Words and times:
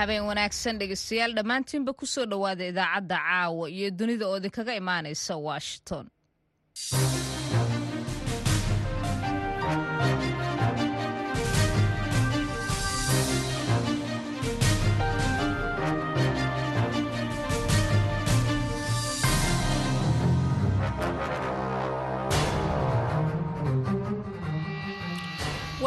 habeen 0.00 0.24
wanaagsan 0.30 0.78
dhegeystayaal 0.80 1.32
dhammaantiinba 1.38 1.92
ku 2.00 2.06
soo 2.14 2.26
dhowaada 2.32 2.64
idaacadda 2.72 3.16
caawa 3.28 3.64
iyo 3.76 3.88
dunida 3.98 4.24
oo 4.28 4.36
idinkaga 4.40 4.72
imaanaysa 4.82 5.34
washington 5.48 6.04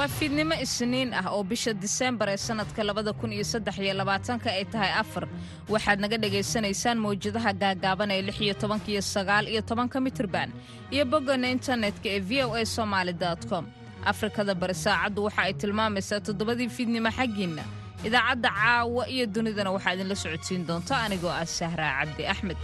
waa 0.03 0.09
fiidnimo 0.19 0.55
isniin 0.65 1.13
ah 1.13 1.27
oo 1.31 1.43
bisha 1.51 1.71
diseembar 1.83 2.27
ee 2.29 2.37
sannadka 2.37 2.83
labada 2.83 3.13
kun 3.19 3.31
iyo 3.33 3.43
saddex 3.43 3.75
iyo 3.79 3.93
labaatanka 3.99 4.49
ay 4.51 4.65
tahay 4.73 4.91
afar. 5.01 5.25
Waxaad 5.73 5.99
naga 6.03 6.17
dhagaysanaysaan 6.23 6.97
mawjadaha 7.03 7.51
gaagaaban 7.61 8.11
ee 8.15 8.21
lix 8.27 8.37
iyo 8.45 8.53
tobanka 8.61 8.87
iyo 8.91 9.01
sagaal 9.01 9.45
iyo 9.47 9.61
tobanka 9.69 9.97
mitirban 10.05 10.49
iyo 10.91 11.03
boggana 11.11 11.47
internetka 11.55 12.07
ee 12.15 12.19
v 12.19 12.31
o 12.43 12.55
a 12.55 12.65
somaali 12.65 13.13
com. 13.49 13.65
Afrikada 14.11 14.53
bari 14.61 14.75
saacaddu 14.83 15.23
waxa 15.27 15.41
ay 15.47 15.53
tilmaamaysaa 15.61 16.19
toddobadii 16.27 16.69
fiidnimo 16.75 17.09
xaggiinna. 17.17 17.63
Idaacadda 18.07 18.49
caawa 18.59 19.03
iyo 19.07 19.25
dunidana 19.35 19.71
waxaa 19.75 19.93
idinla 19.95 20.15
socodsiin 20.23 20.67
doonta 20.67 20.93
anigoo 21.05 21.31
ah 21.31 21.45
sahraa 21.57 21.91
cabdi 22.03 22.23
axmed 22.33 22.57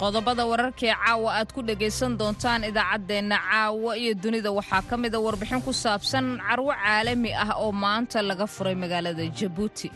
qodobada 0.00 0.44
wararkaee 0.50 0.92
caawa 1.04 1.30
aad 1.38 1.50
ku 1.56 1.60
dhegaysan 1.68 2.12
doontaan 2.20 2.64
idaacaddeenna 2.70 3.36
caawa 3.50 3.96
iyo 3.96 4.12
dunida. 4.22 4.50
Waxaa 4.52 4.82
ka 4.88 4.96
mida 4.96 5.18
warbixin 5.26 5.62
ku 5.64 5.72
saabsan 5.72 6.26
carwo 6.46 6.72
caalami 6.82 7.30
ah 7.44 7.50
oo 7.64 7.72
maanta 7.72 8.20
laga 8.22 8.46
furay 8.46 8.74
magaalada 8.74 9.24
jabuuti. 9.38 9.88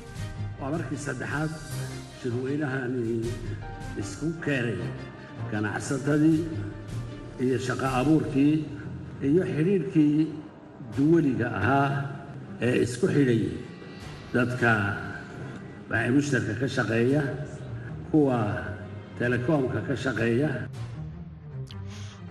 Waa 0.61 0.71
markii 0.75 0.97
saddexaad 1.07 1.51
shirweynahani 2.21 3.29
isku 4.01 4.27
keenay 4.45 4.79
ganacsatadii 5.53 6.41
iyo 7.45 7.57
shaqo 7.67 7.87
abuurkii 8.01 8.55
iyo 9.29 9.43
xidhiirhkii 9.53 10.17
duwaliga 10.97 11.47
ahaa 11.61 11.89
ee 12.67 12.77
isku 12.85 13.07
xidhay 13.15 13.43
dadka 14.35 14.71
mushtarka 16.15 16.53
ka 16.61 16.67
shaqeeya 16.77 17.23
kuwa 18.11 18.39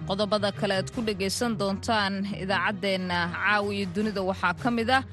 qodobada 0.08 0.50
kale 0.60 0.74
aad 0.80 0.90
ku 0.96 1.02
dhegaysan 1.08 1.52
doontaan 1.62 2.14
idaacaddeenna 2.44 3.18
caawa 3.36 3.70
iyo 3.78 3.86
dunida 3.96 4.22
waxaa 4.30 4.54
ka 4.64 4.70
mid 4.78 4.90
ah 4.98 5.04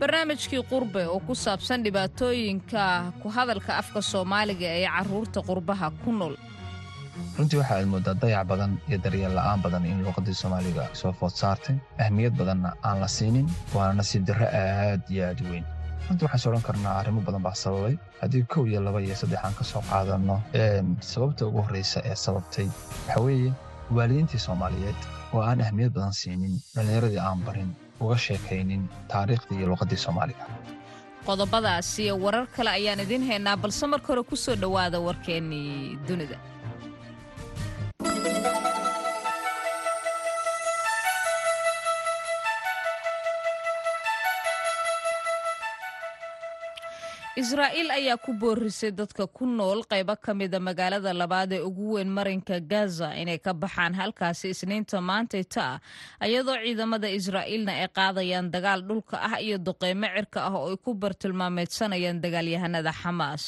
barnaamijkii 0.00 0.62
qurbe 0.72 1.02
oo 1.14 1.20
ku 1.26 1.34
saabsan 1.44 1.82
dhibaatooyinka 1.86 2.82
ku 3.22 3.26
hadalka 3.36 3.70
afka 3.80 4.00
soomaaliga 4.12 4.68
ee 4.78 4.86
carruurta 4.96 5.40
qurbaha 5.48 5.86
ku 6.04 6.10
nool. 6.18 6.34
Runtii 7.38 7.58
waxa 7.60 7.74
aad 7.78 7.86
mooddaa 7.94 8.14
dayac 8.22 8.44
badan 8.52 8.72
iyo 8.88 8.98
daryeel 9.04 9.34
la'aan 9.38 9.60
badan 9.64 9.82
in 9.90 9.98
luuqaddii 10.04 10.36
soomaaliga 10.42 10.84
soo 11.00 11.12
food 11.18 11.34
saartay. 11.40 11.76
Ahmiyad 12.04 12.34
badanna 12.40 12.70
aan 12.88 12.96
la 13.02 13.08
siinin 13.16 13.46
waana 13.74 13.92
nasiib 14.00 14.22
darro 14.28 14.46
aad 14.62 15.02
iyo 15.14 15.22
aad 15.30 15.40
u 15.44 15.46
weyn 15.52 15.64
runtii 16.08 16.26
waxaan 16.28 16.52
odhan 16.52 16.62
karnaa 16.68 16.94
arrimo 17.00 17.20
badan 17.26 17.42
baa 17.42 17.54
sababay. 17.64 17.96
Haddii 18.20 18.42
kow 18.52 18.64
iyo 18.66 18.80
laba 18.86 19.00
iyo 19.00 19.14
saddex 19.20 19.40
aan 19.44 19.54
ka 19.58 19.64
soo 19.64 19.82
qaadanno 19.90 20.36
sababta 21.00 21.46
ugu 21.46 21.62
horraysa 21.66 22.00
ee 22.10 22.14
sababtay 22.24 22.66
waxaa 23.06 23.22
weeye 23.26 23.52
waalidiintii 23.96 24.40
soomaaliyeed 24.46 24.98
oo 25.34 25.42
aan 25.42 25.60
ahmiyad 25.66 25.92
badan 25.96 26.12
siinin 26.20 26.54
dhallinyaradii 26.74 27.18
aan 27.28 27.40
barin 27.46 27.70
uga 28.00 28.16
sheekaynin 28.26 28.82
taariikhdii 29.12 29.58
iyo 29.58 29.66
luuqaddii 29.70 30.00
soomaaliga. 30.06 30.44
Qodobadaas 31.26 31.98
iyo 31.98 32.14
warar 32.24 32.46
kale 32.56 32.70
ayaan 32.70 33.00
idiin 33.04 33.26
haynaa 33.30 33.56
balse 33.56 33.86
marka 33.86 34.06
hore 34.12 34.22
ku 34.30 34.36
soo 34.36 34.56
dhowaada 34.62 34.98
warkeennii 35.00 35.98
dunida 36.08 36.36
israa'iil 47.38 47.90
ayaa 47.94 48.18
ku 48.18 48.32
boorisay 48.34 48.90
dadka 48.90 49.26
ku 49.30 49.46
nool 49.46 49.84
qaybo 49.90 50.14
ka 50.24 50.34
mida 50.34 50.58
magaalada 50.58 51.12
labaad 51.14 51.52
ee 51.54 51.62
ugu 51.68 51.86
weyn 51.94 52.10
marinka 52.10 52.56
gaza 52.72 53.14
inay 53.22 53.38
ka 53.38 53.52
baxaan 53.62 53.94
halkaasi 53.94 54.50
isniinta 54.54 54.98
maantayta 55.08 55.78
ah 56.20 56.26
iyadoo 56.26 56.56
ciidamada 56.64 57.06
israa'iilna 57.18 57.72
ay 57.82 57.86
qaadayaan 57.98 58.50
dagaal 58.54 58.80
dhulka 58.88 59.16
ah 59.28 59.38
iyo 59.46 59.56
duqeymo 59.66 60.08
cirka 60.16 60.38
ah 60.48 60.54
oo 60.58 60.66
ay 60.74 60.76
ku 60.84 60.90
bartilmaameedsanayaan 61.02 62.18
dagaalyahanada 62.24 62.90
xamaas 63.02 63.44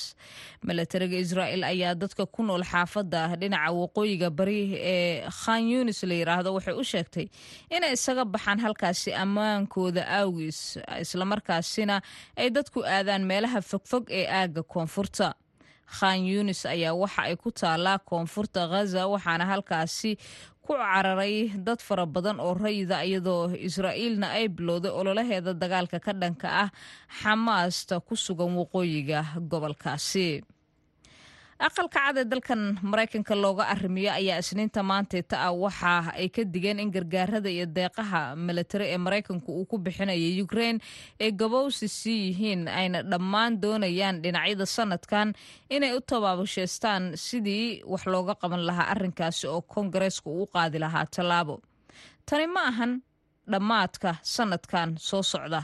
milatariga 0.62 1.18
israa'iil 1.24 1.64
ayaa 1.72 1.94
dadka 2.02 2.22
ku 2.34 2.40
nool 2.46 2.62
xaafadda 2.72 3.34
dhinaca 3.42 3.74
waqooyiga 3.80 4.28
bari 4.38 4.60
ee 4.92 5.26
khan 5.40 5.62
yunis 5.72 6.00
la 6.10 6.14
yidhaahdo 6.20 6.54
waxay 6.56 6.74
u 6.78 6.84
sheegtay 6.92 7.26
inay 7.74 7.92
isaga 7.98 8.22
baxaan 8.34 8.58
halkaasi 8.64 9.10
ammaankooda 9.24 10.02
awgiis 10.20 10.60
islamarkaasina 11.04 11.96
ay 12.38 12.48
dadku 12.56 12.78
aadaan 12.96 13.26
meelaha 13.32 13.58
fogfog 13.84 14.10
ee 14.10 14.26
aagga 14.28 14.62
koonfurta. 14.62 15.34
Khan 15.98 16.22
yunis 16.26 16.66
ayaa 16.66 16.94
waxa 16.94 17.22
ay 17.22 17.36
ku 17.36 17.50
taallaa 17.50 17.98
koonfurta 17.98 18.68
ghaza 18.68 19.06
waxaana 19.08 19.44
halkaasi 19.46 20.16
ku 20.62 20.72
cararay 20.78 21.50
dad 21.66 21.80
fara 21.82 22.06
badan 22.06 22.38
oo 22.40 22.54
rayida 22.54 23.02
iyadoo 23.04 23.50
israa'iilna 23.68 24.26
ay 24.38 24.48
bilowday 24.48 24.90
ololaheeda 25.00 25.52
dagaalka 25.54 25.98
ka 26.00 26.12
dhanka 26.12 26.48
ah 26.62 26.70
xamaasta 27.22 28.00
ku 28.06 28.14
sugan 28.16 28.54
waqooyiga 28.60 29.24
gobolkaasi 29.50 30.42
aqalka 31.66 32.00
cad 32.06 32.16
ee 32.20 32.24
dalkan 32.32 32.62
maraykanka 32.90 33.34
looga 33.44 33.64
arrimiyo 33.72 34.10
ayaa 34.18 34.38
isniinta 34.42 34.80
maantayta 34.90 35.36
ah 35.46 35.52
waxa 35.64 35.92
ay 36.20 36.28
ka 36.34 36.42
digeen 36.54 36.78
in 36.84 36.90
gargaarada 36.94 37.50
iyo 37.56 37.66
deeqaha 37.78 38.20
milatari 38.46 38.86
ee 38.94 38.98
maraykanku 39.06 39.50
uu 39.58 39.66
ku 39.70 39.76
bixinaya 39.84 40.28
ukrein 40.44 40.76
ay 41.20 41.30
gabowsi 41.40 41.88
sii 41.88 42.18
yihiin 42.28 42.62
ayna 42.68 43.02
dhammaan 43.10 43.60
doonayaan 43.62 44.22
dhinacyada 44.24 44.66
sanadkan 44.76 45.28
inay 45.76 45.92
u 45.98 46.00
tabaabushaystaan 46.10 47.02
sidii 47.26 47.82
wax 47.92 48.02
looga 48.14 48.34
qaban 48.42 48.62
lahaa 48.68 48.88
arrinkaasi 48.94 49.44
oo 49.52 49.60
koongareeska 49.72 50.28
uu 50.30 50.46
qaadi 50.54 50.78
lahaa 50.84 51.06
tallaabo. 51.14 51.60
Tani 52.26 52.46
ma 52.54 52.62
ahan 52.70 52.92
dhammaadka 53.52 54.10
sanadkan 54.34 54.88
soo 55.08 55.22
socda 55.32 55.60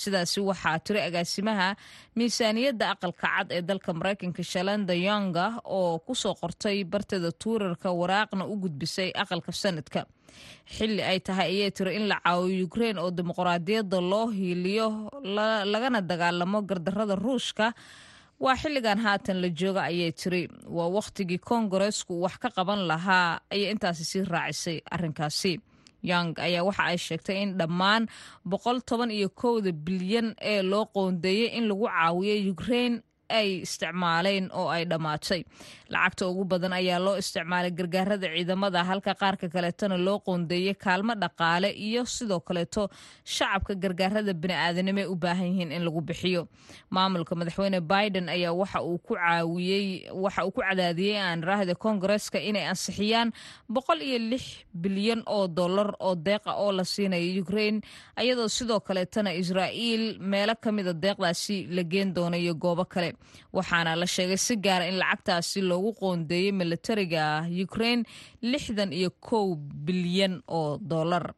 sidaasi 0.00 0.40
waxaa 0.48 0.78
tiri 0.84 1.00
agaasimaha 1.08 1.68
miisaaniyadda 2.16 2.84
aqalka 2.94 3.26
cad 3.34 3.48
ee 3.56 3.62
dalka 3.68 3.90
maraykanka 3.98 4.42
shalanda 4.52 4.94
yonga 5.06 5.46
oo 5.78 5.98
ku 6.06 6.14
soo 6.22 6.34
qortay 6.40 6.78
barteeda 6.92 7.30
tuurarka 7.42 7.88
waraaqna 8.00 8.44
u 8.52 8.54
gudbisay 8.62 9.10
aqalka 9.22 9.52
sanadka. 9.62 10.00
Xilli 10.74 11.02
ay 11.10 11.18
tahay 11.26 11.48
ayay 11.54 11.70
tiri 11.76 11.92
in 11.98 12.04
la 12.10 12.16
caawiyo 12.24 12.64
ukrein 12.68 12.96
oo 13.02 13.10
dimuqraadiyadda 13.18 13.98
loo 14.10 14.26
hiiliyo 14.36 14.86
lagana 15.72 16.00
dagaalamo 16.10 16.58
gardarada 16.68 17.14
ruushka. 17.24 17.66
Waa 18.42 18.56
xilligan 18.62 18.98
haatan 19.04 19.38
la 19.42 19.48
jooga 19.60 19.82
ayay 19.90 20.12
tiri. 20.20 20.42
Waa 20.76 20.88
wakhtigii 20.96 21.38
koongareesku 21.48 22.12
wax 22.24 22.34
ka 22.42 22.48
qaban 22.56 22.80
lahaa 22.90 23.38
ayay 23.54 23.70
intaasi 23.74 24.04
sii 24.10 24.24
raacisay 24.32 24.78
arrinkaasi 24.94 25.52
young 26.10 26.30
ayaa 26.46 26.64
waxa 26.68 26.84
ay 26.90 26.98
sheegtay 27.06 27.36
in 27.44 27.50
dhammaan 27.60 28.02
boqol 28.50 28.78
toban 28.88 29.10
iyo 29.18 29.28
kowda 29.40 29.72
bilyan 29.86 30.28
ee 30.52 30.62
loo 30.70 30.84
qoondeeyey 30.94 31.48
in 31.58 31.64
lagu 31.70 31.86
caawiyo 31.94 32.52
ukrein 32.52 32.94
ay 33.38 33.48
isticmaaleen 33.64 34.46
oo 34.60 34.68
ay 34.76 34.84
dhammaatay 34.90 35.40
lacagta 35.92 36.24
ugu 36.30 36.44
badan 36.50 36.72
ayaa 36.80 36.98
loo 37.06 37.16
isticmaalay 37.22 37.70
gargaarada 37.78 38.26
ciidamada 38.34 38.80
halka 38.88 39.12
qaarka 39.22 39.46
kaleetona 39.54 39.96
loo 40.06 40.18
qoondeeyey 40.26 40.74
kaalmo 40.84 41.14
dhaqaale 41.22 41.68
iyo 41.86 42.02
sidoo 42.16 42.40
kaleeto 42.48 42.82
shacabka 43.34 43.74
gargaarada 43.82 44.32
bini'aadanimo 44.42 45.02
u 45.12 45.16
baahan 45.22 45.46
yihiin 45.50 45.70
in 45.76 45.82
lagu 45.86 46.00
bixiyo. 46.08 46.42
Maamulka 46.94 47.34
madaxweyne 47.40 47.80
biden 47.92 48.26
ayaa 48.36 48.52
waxa 48.60 48.78
uu 48.88 48.98
ku 49.06 49.14
caawiyey 49.20 49.86
waxa 50.24 50.40
uu 50.46 50.52
ku 50.56 50.60
cadaadiyey 50.68 51.18
aan 51.26 51.40
raahda 51.48 51.74
koongareeska 51.82 52.38
inay 52.48 52.64
ansixiyaan 52.72 53.28
boqol 53.74 54.00
iyo 54.08 54.18
lix 54.30 54.44
bilyan 54.82 55.20
oo 55.36 55.44
dollar 55.58 55.88
oo 56.06 56.14
deeqa 56.26 56.50
oo 56.62 56.70
la 56.78 56.84
siinayo 56.92 57.42
ukrein 57.42 57.76
ayadoo 58.20 58.48
sidoo 58.56 58.80
kaleetona 58.88 59.30
israa'iil 59.42 60.04
meelo 60.32 60.54
ka 60.62 60.68
mida 60.76 60.92
deeqdaasi 61.04 61.56
la 61.76 61.82
geen 61.92 62.08
doonayo 62.16 62.54
goobo 62.64 62.84
kale. 62.92 63.10
Waxaana 63.56 63.92
la 64.00 64.06
sheegay 64.14 64.36
si 64.46 64.54
gaara 64.64 64.84
in 64.90 64.96
lacagtaasi 65.02 65.60
loogu 65.70 65.81
qoondeeyey 66.00 66.52
militariga 66.60 67.42
ukrein 67.64 68.06
lixdan 68.42 68.92
iyo 68.94 69.10
kow 69.28 69.58
bilyan 69.58 70.34
oo 70.46 70.78
dollar. 70.78 71.34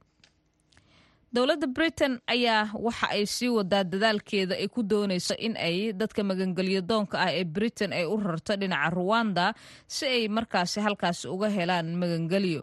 Dowladda 1.35 1.67
britain 1.67 2.14
ayaa 2.31 2.70
waxa 2.79 3.06
ay 3.11 3.25
sii 3.26 3.50
wadaa 3.58 3.82
dadaalkeeda 3.93 4.55
ay 4.55 4.69
ku 4.70 4.82
doonayso 4.87 5.35
in 5.46 5.56
ay 5.58 5.91
dadka 6.00 6.23
magangelyo 6.23 6.79
doonka 6.91 7.17
ah 7.19 7.32
ee 7.35 7.43
britain 7.56 7.91
ay 7.91 8.06
u 8.06 8.14
rarto 8.26 8.55
dhinaca 8.61 8.94
ruwanda 8.94 9.46
si 9.94 10.06
ay 10.06 10.23
markaasi 10.31 10.79
halkaasi 10.87 11.26
uga 11.35 11.49
helaan 11.50 11.88
magangelyo 11.99 12.62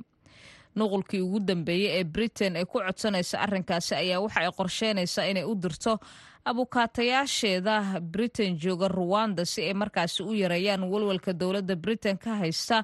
nuqulkii 0.76 1.22
ugu 1.22 1.40
dambeeyey 1.40 2.00
ee 2.00 2.04
britain 2.04 2.56
ay 2.56 2.66
ku 2.66 2.80
codsanaysa 2.80 3.40
arrinkaasi 3.46 3.96
ayaa 3.96 4.20
waxa 4.24 4.40
ay 4.40 4.52
qorsheynaysaa 4.60 5.26
inay 5.32 5.44
u 5.44 5.56
dirto 5.56 6.00
abukaatayaasheeda. 6.46 8.02
Britain 8.02 8.58
jooga 8.58 8.88
ruwanda 8.88 9.46
si 9.46 9.62
ay 9.68 9.74
markaasi 9.74 10.24
u 10.24 10.34
yareeyaan 10.34 10.84
walwalka 10.84 11.34
dowladda 11.34 11.76
britain 11.76 12.18
ka 12.18 12.36
haysta 12.36 12.84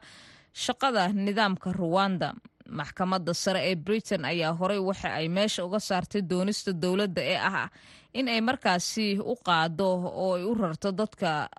shaqada 0.53 1.07
nidaamka 1.13 1.71
ruwanda 1.73 2.33
maxkamadda 2.69 3.33
sare 3.33 3.61
ee 3.71 3.75
britain 3.75 4.25
ayaa 4.25 4.53
horey 4.59 4.77
waxa 4.79 5.13
ay 5.13 5.27
meesha 5.29 5.65
uga 5.65 5.79
saartay 5.79 6.21
doonista 6.21 6.73
dowladda 6.73 7.21
ee 7.21 7.37
ah 7.39 7.69
in 8.13 8.27
ay 8.27 8.41
markaasi 8.41 9.19
u 9.19 9.35
qaado 9.45 9.87
oo 10.23 10.35
ay 10.35 10.43
u 10.43 10.53
rarto 10.53 10.91
dadka 10.91 11.49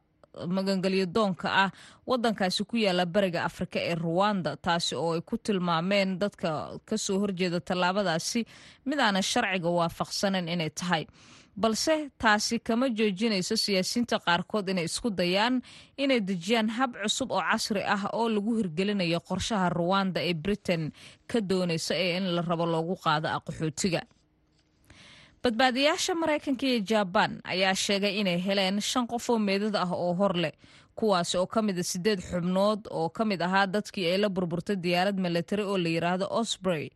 magangelyo 0.56 1.06
doonka 1.06 1.48
ah. 1.64 1.70
Wadankaasi 2.06 2.64
ku 2.64 2.76
yaalla 2.76 3.06
bariga 3.06 3.44
afrika 3.44 3.78
ee 3.80 3.94
ruwanda 3.94 4.56
taasi 4.56 4.94
oo 4.94 5.12
ay 5.14 5.20
ku 5.20 5.36
tilmaameen 5.38 6.19
dadka 6.19 6.78
ka 6.84 6.96
soo 6.98 7.19
horjeeda 7.22 7.60
tallaabadaasi. 7.60 8.44
Mid 8.86 8.98
aanan 9.00 9.22
sharciga 9.22 9.69
waafaqsanan 9.78 10.48
inay 10.48 10.70
tahay. 10.70 11.06
Balse 11.58 12.10
taasi 12.22 12.58
kama 12.62 12.86
joojinayso 12.88 13.56
siyaasiyiinta 13.58 14.19
qaarkood 14.26 14.69
inay 14.70 14.84
isku 14.86 15.10
dayaan 15.10 15.58
inay 15.98 16.20
dejiyaan 16.20 16.69
hab 16.70 16.94
cusub 17.02 17.32
oo 17.34 17.42
casri 17.42 17.82
ah 17.82 18.06
oo 18.14 18.28
lagu 18.28 18.54
hirgelinayo 18.58 19.19
qorshaha 19.28 19.69
ruwanda 19.78 20.20
ee 20.22 20.34
britain 20.34 20.92
ka 21.26 21.40
doonaysa 21.40 21.94
ee 21.98 22.16
in 22.16 22.26
la 22.36 22.42
rabo 22.46 22.66
loogu 22.66 22.94
qaado 23.04 23.28
aqaxootiga 23.36 24.00
badbaadiyaasha 25.43 26.14
maraykanka 26.14 26.67
iyo 26.67 26.81
jabaan 26.90 27.32
ayaa 27.44 27.75
sheegay 27.75 28.14
inay 28.20 28.38
heleen 28.46 28.81
shan 28.81 29.06
qof 29.06 29.31
oo 29.31 29.38
meedad 29.38 29.75
ah 29.76 29.90
oo 29.93 30.12
hor 30.14 30.35
leh 30.37 30.52
kuwaas 30.99 31.35
oo 31.35 31.46
ka 31.46 31.62
mid 31.62 31.79
a 31.79 31.82
sideed 31.82 32.20
xubnood 32.31 32.81
oo 32.90 33.08
ka 33.11 33.25
mid 33.25 33.40
ahaa 33.43 33.67
dadkii 33.67 34.06
ay 34.12 34.19
la 34.19 34.29
burburtay 34.29 34.76
diyaarad 34.76 35.19
milatari 35.19 35.62
oo 35.62 35.79
la 35.79 35.88
yidhaahdo 35.88 36.26
osbrey 36.31 36.90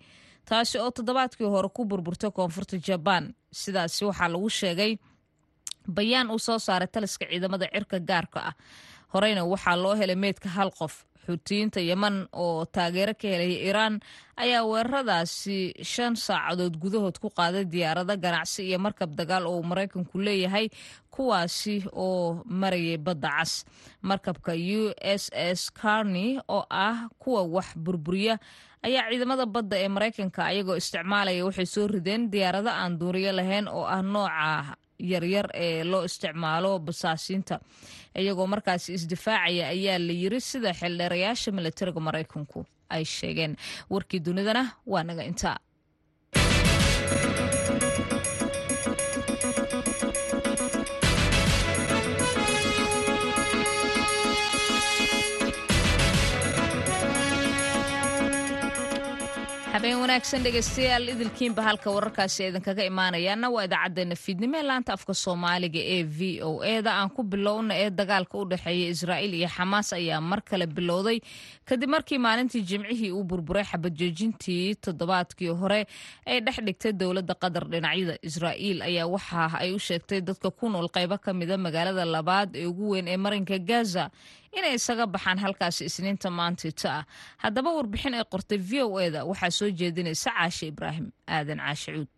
taasi 0.44 0.78
oo 0.78 0.90
toddobaadkii 0.90 1.46
hore 1.46 1.68
ku 1.68 1.84
burburtay 1.84 2.30
koonfurta 2.30 2.76
jabaan 2.88 3.34
sidaasi 3.52 4.04
waxaa 4.04 4.28
lagu 4.28 4.50
sheegay 4.50 4.98
bayaan 5.86 6.30
uu 6.30 6.38
soo 6.38 6.58
saaray 6.58 6.88
taliska 6.90 7.26
ciidamada 7.30 7.66
cirka 7.74 7.98
gaarka 8.00 8.40
ah 8.50 8.54
horeyna 9.14 9.44
waxaa 9.44 9.76
loo 9.76 9.94
helay 9.94 10.16
meydka 10.16 10.48
hal 10.48 10.70
qof 10.78 11.04
xuutiyiinta 11.26 11.80
yeman 11.88 12.16
oo 12.44 12.64
taageero 12.74 13.14
ka 13.20 13.26
helaya 13.32 13.58
iiraan 13.66 13.94
ayaa 14.44 14.62
weeraradaasi 14.70 15.58
shan 15.92 16.14
saacadood 16.26 16.74
gudahood 16.82 17.16
ku 17.22 17.28
qaaday 17.38 17.64
diyaarado 17.74 18.14
ganacsi 18.24 18.60
iyo 18.68 18.78
markab 18.86 19.10
dagaal 19.18 19.44
oo 19.46 19.56
uu 19.60 19.66
maraykanku 19.70 20.16
leeyahay 20.26 20.66
kuwaasi 21.14 21.76
oo 21.92 22.42
marayay 22.62 22.96
badda 23.06 23.30
cas. 23.38 23.52
Markabka 24.02 24.52
u 24.56 24.82
s 25.00 25.24
s 25.32 25.60
carney 25.80 26.40
oo 26.48 26.64
ah 26.70 27.08
kuwa 27.22 27.42
wax 27.54 27.68
burburiya 27.84 28.34
ayaa 28.82 29.10
ciidamada 29.10 29.46
badda 29.54 29.76
ee 29.84 29.88
maraykanka 29.96 30.40
ayagoo 30.50 30.76
isticmaalaya 30.82 31.44
waxay 31.46 31.66
soo 31.74 31.86
rideen 31.94 32.22
diyaarado 32.32 32.70
aan 32.80 32.98
duuriyo 33.00 33.32
lahayn 33.38 33.68
oo 33.68 33.84
ah 33.96 34.02
nooca 34.02 34.74
yaryar 35.10 35.46
ee 35.64 35.84
loo 35.90 36.02
isticmaalo 36.08 36.70
basaasiinta 36.86 37.56
iyagoo 38.20 38.46
markaasi 38.52 38.88
isdifaacaya 38.98 39.64
ayaa 39.74 39.98
la 40.06 40.12
yiri 40.22 40.40
sida 40.50 40.70
xildheerayaasha 40.80 41.48
milatariga 41.56 42.00
maraykanku 42.08 42.60
ay 42.94 43.04
sheegeen. 43.16 43.52
Warkii 43.92 44.20
dunidana 44.26 44.62
waa 44.92 45.02
naga 45.08 45.24
intaa 45.30 45.56
habeen 59.72 59.96
wanaagsan 60.02 60.42
dhegeystayaal 60.44 61.06
idilkiinba 61.12 61.62
halka 61.66 61.90
wararkaasi 61.94 62.42
idinkaga 62.48 62.84
imaanayaana 62.90 63.48
waa 63.54 63.64
idaacadeena 63.68 64.16
fiidnimo 64.24 64.56
ee 64.58 64.62
laanta 64.68 64.92
afka 64.96 65.14
soomaaliga 65.24 65.80
ee 65.94 66.02
v 66.18 66.42
o 66.48 66.60
eda 66.74 66.92
aan 67.00 67.08
ku 67.16 67.22
bilowna 67.32 67.74
ee 67.84 67.88
dagaalka 68.00 68.34
u 68.38 68.44
dhexeeya 68.50 68.88
israa'iil 68.94 69.34
iyo 69.38 69.48
xamaas 69.56 69.88
ayaa 69.98 70.20
mar 70.30 70.40
kale 70.50 70.66
bilowday. 70.76 71.18
Kadib 71.68 71.88
markii 71.94 72.18
maalintii 72.26 72.62
jimcihii 72.70 73.10
uu 73.16 73.24
burburay 73.30 73.64
xabajoojintii 73.70 74.74
toddobaadkii 74.84 75.48
hore 75.60 75.80
ay 76.26 76.40
dhex 76.46 76.56
dhigtay 76.66 76.92
dowladda 77.00 77.34
qatar 77.42 77.64
dhinacyada 77.72 78.14
israa'iil 78.28 78.78
ayaa 78.90 79.06
waxa 79.14 79.48
ay 79.62 79.72
u 79.72 79.78
sheegtay 79.88 80.20
dadka 80.20 80.50
ku 80.50 80.68
nool 80.68 80.88
qaybo 80.96 81.16
ka 81.24 81.32
mida 81.32 81.56
magaalada 81.66 82.04
labaad 82.04 82.56
ee 82.60 82.66
ugu 82.72 82.90
weyn 82.92 83.08
ee 83.08 83.16
marinka 83.16 83.58
gaza 83.58 84.10
inay 84.58 84.74
isaga 84.78 85.04
baxaan 85.14 85.38
halkaasi 85.44 85.82
isniinta 85.88 86.28
maantita 86.38 86.88
ah. 86.98 87.04
Haddaba 87.42 87.70
warbixin 87.78 88.14
ay 88.18 88.24
qortay 88.32 88.58
v 88.68 88.82
o 88.86 88.98
eda 89.06 89.20
waxaa 89.30 89.50
soo 89.58 89.70
jeedinaysa 89.80 90.30
caashe 90.36 90.64
ibraahim 90.72 91.06
aadan 91.34 91.58
caashe 91.64 91.90
cuud. 91.96 92.08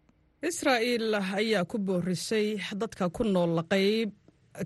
Israa'iil 0.50 1.14
ayaa 1.40 1.64
ku 1.70 1.76
boorisay 1.86 2.46
dadka 2.80 3.08
ku 3.16 3.22
nool 3.24 3.62
qayb 3.72 4.10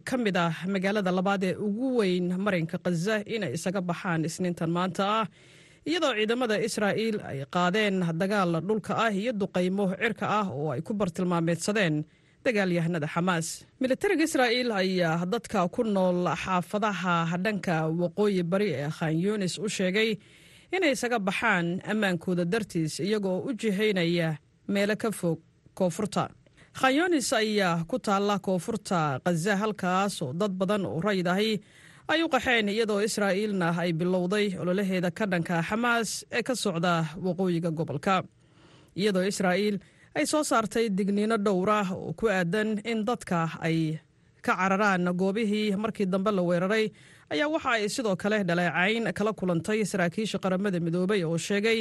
ka 0.09 0.17
mid 0.25 0.37
ah 0.37 0.53
magaalada 0.75 1.12
labaad 1.19 1.43
ee 1.50 1.55
ugu 1.67 1.87
weyn 1.99 2.26
marinka 2.44 2.76
khaza 2.85 3.17
inay 3.35 3.53
isaga 3.56 3.81
baxaan 3.88 4.25
isniintan 4.29 4.70
maanta 4.76 5.03
ah 5.20 5.26
iyadoo 5.88 6.12
ciidamada 6.19 6.56
israa'iil 6.69 7.17
ay 7.31 7.38
qaadeen 7.55 7.97
dagaal 8.20 8.53
dhulka 8.69 8.93
ah 9.05 9.12
iyo 9.20 9.32
duqaymo 9.43 9.85
cirka 10.03 10.26
ah 10.41 10.47
oo 10.59 10.69
ay 10.75 10.81
ku 10.87 10.93
bartilmaameedsadeen 11.00 11.94
dagaalyahanada 12.48 13.06
xamaas. 13.14 13.46
Militariga 13.82 14.24
israa'iil 14.28 14.70
ayaa 14.82 15.24
dadka 15.32 15.58
ku 15.74 15.82
nool 15.94 16.20
xaafadaha 16.44 17.14
dhanka 17.44 17.76
waqooyi 18.00 18.42
bari 18.52 18.68
ee 18.82 18.90
khan 18.96 19.14
yunis 19.24 19.54
u 19.58 19.68
sheegay 19.76 20.10
inay 20.76 20.92
isaga 20.96 21.18
baxaan 21.28 21.66
ammaankooda 21.90 22.44
dartiis 22.52 22.94
iyagoo 23.06 23.38
u 23.48 23.50
jihaynaya 23.60 24.28
meelo 24.74 24.94
ka 25.02 25.10
fog 25.18 25.38
koonfurta. 25.78 26.24
Khan 26.78 26.92
yunis 26.98 27.28
ayaa 27.40 27.84
ku 27.90 27.96
taalla 28.06 28.36
koonfurta 28.46 29.00
khaza 29.24 29.54
halkaas 29.62 30.14
oo 30.24 30.32
dad 30.40 30.52
badan 30.60 30.82
oo 30.90 31.00
rayid 31.06 31.26
ahi 31.34 31.52
ay 32.12 32.20
u 32.24 32.28
qaxeen 32.34 32.69
iyadoo 32.74 33.00
israa'iilna 33.08 33.69
ay 33.82 33.90
bilowday 34.00 34.46
ololaheeda 34.60 35.10
ka 35.19 35.24
dhanka 35.32 35.56
xamaas 35.69 36.08
ee 36.36 36.43
ka 36.48 36.55
socda 36.64 36.94
waqooyiga 37.26 37.70
gobolka. 37.78 38.17
Iyadoo 39.00 39.24
israa'iil 39.32 39.76
ay 40.19 40.25
soo 40.31 40.43
saartay 40.51 40.87
digniino 40.98 41.37
dhowr 41.46 41.70
ah 41.81 41.89
oo 41.94 42.13
ku 42.19 42.27
aadan 42.37 42.70
in 42.91 43.01
dadka 43.08 43.41
ay 43.67 43.79
ka 44.46 44.53
cararaan 44.60 45.05
goobihii 45.20 45.77
markii 45.82 46.06
dambe 46.13 46.31
la 46.37 46.43
weeraray. 46.48 46.87
Ayaa 47.32 47.48
waxa 47.55 47.70
ay 47.77 47.89
sidoo 47.94 48.17
kale 48.22 48.39
dhaleecayn 48.48 49.05
kala 49.19 49.32
kulantay 49.39 49.81
saraakiisha 49.91 50.39
qaramada 50.44 50.79
midoobay 50.87 51.20
oo 51.29 51.37
sheegay 51.46 51.81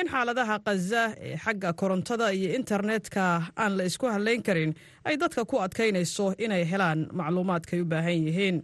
in 0.00 0.06
xaaladaha 0.12 0.56
khaza 0.66 1.02
ee 1.28 1.36
xagga 1.44 1.70
korontada 1.80 2.26
iyo 2.38 2.48
internetka 2.58 3.24
aan 3.62 3.72
la 3.78 3.82
isku 3.90 4.06
hadlayn 4.14 4.42
karin 4.46 4.72
ay 5.08 5.14
dadka 5.22 5.42
ku 5.50 5.56
adkaynayso 5.64 6.26
inay 6.44 6.64
helaan 6.72 7.00
macluumaadkay 7.18 7.80
u 7.80 7.84
baahan 7.92 8.18
yihiin. 8.26 8.56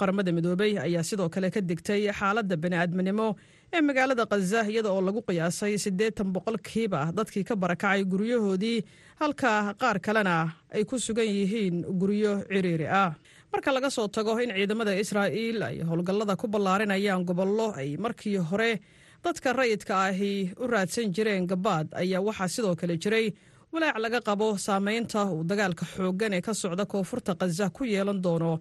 Qaramada 0.00 0.30
midoobey 0.36 0.72
ayaa 0.86 1.02
sidoo 1.10 1.28
kale 1.34 1.48
ka 1.54 1.60
digtay 1.70 2.00
xaaladda 2.18 2.56
bani'aadminimo 2.62 3.28
ee 3.74 3.80
magaalada 3.88 4.24
khaza 4.30 4.60
iyada 4.70 4.90
oo 4.92 5.00
lagu 5.08 5.20
qiyaasay 5.28 5.74
siddeetan 5.84 6.28
boqolkiiba 6.34 7.00
dadkii 7.16 7.44
ka 7.48 7.54
barakacay 7.62 8.04
guryahoodii 8.12 8.78
halka 9.20 9.52
qaar 9.80 9.96
kalena 10.06 10.36
ay 10.74 10.84
ku 10.84 10.96
sugan 11.06 11.28
yihiin 11.36 11.76
guryo 12.00 12.32
ciriiri 12.52 12.86
ah. 13.02 13.12
Marka 13.52 13.72
laga 13.72 13.90
soo 13.90 14.08
tago 14.08 14.36
in 14.44 14.50
ciidamada 14.56 14.92
israa'iil 15.02 15.62
ay 15.68 15.76
howlgallada 15.88 16.36
ku 16.40 16.46
ballaarinayaan 16.52 17.24
gobollo 17.28 17.72
ay 17.80 17.96
markii 18.04 18.36
hore 18.50 18.80
dadka 19.24 19.52
rayidka 19.52 19.94
ahi 20.08 20.52
u 20.62 20.66
raadsan 20.72 21.12
jireen 21.16 21.46
gabaad 21.46 21.86
ayaa 22.02 22.20
waxaa 22.28 22.48
sidoo 22.54 22.74
kale 22.80 22.96
jiray 23.02 23.26
walaac 23.72 23.96
laga 24.04 24.20
qabo 24.28 24.48
saamaynta 24.66 25.20
uu 25.32 25.44
dagaalka 25.50 25.84
xooggan 25.94 26.32
ee 26.36 26.40
ka 26.46 26.52
socda 26.62 26.84
koonfurta 26.92 27.32
khaza 27.40 27.66
ku 27.76 27.84
yeelan 27.84 28.20
doono 28.24 28.52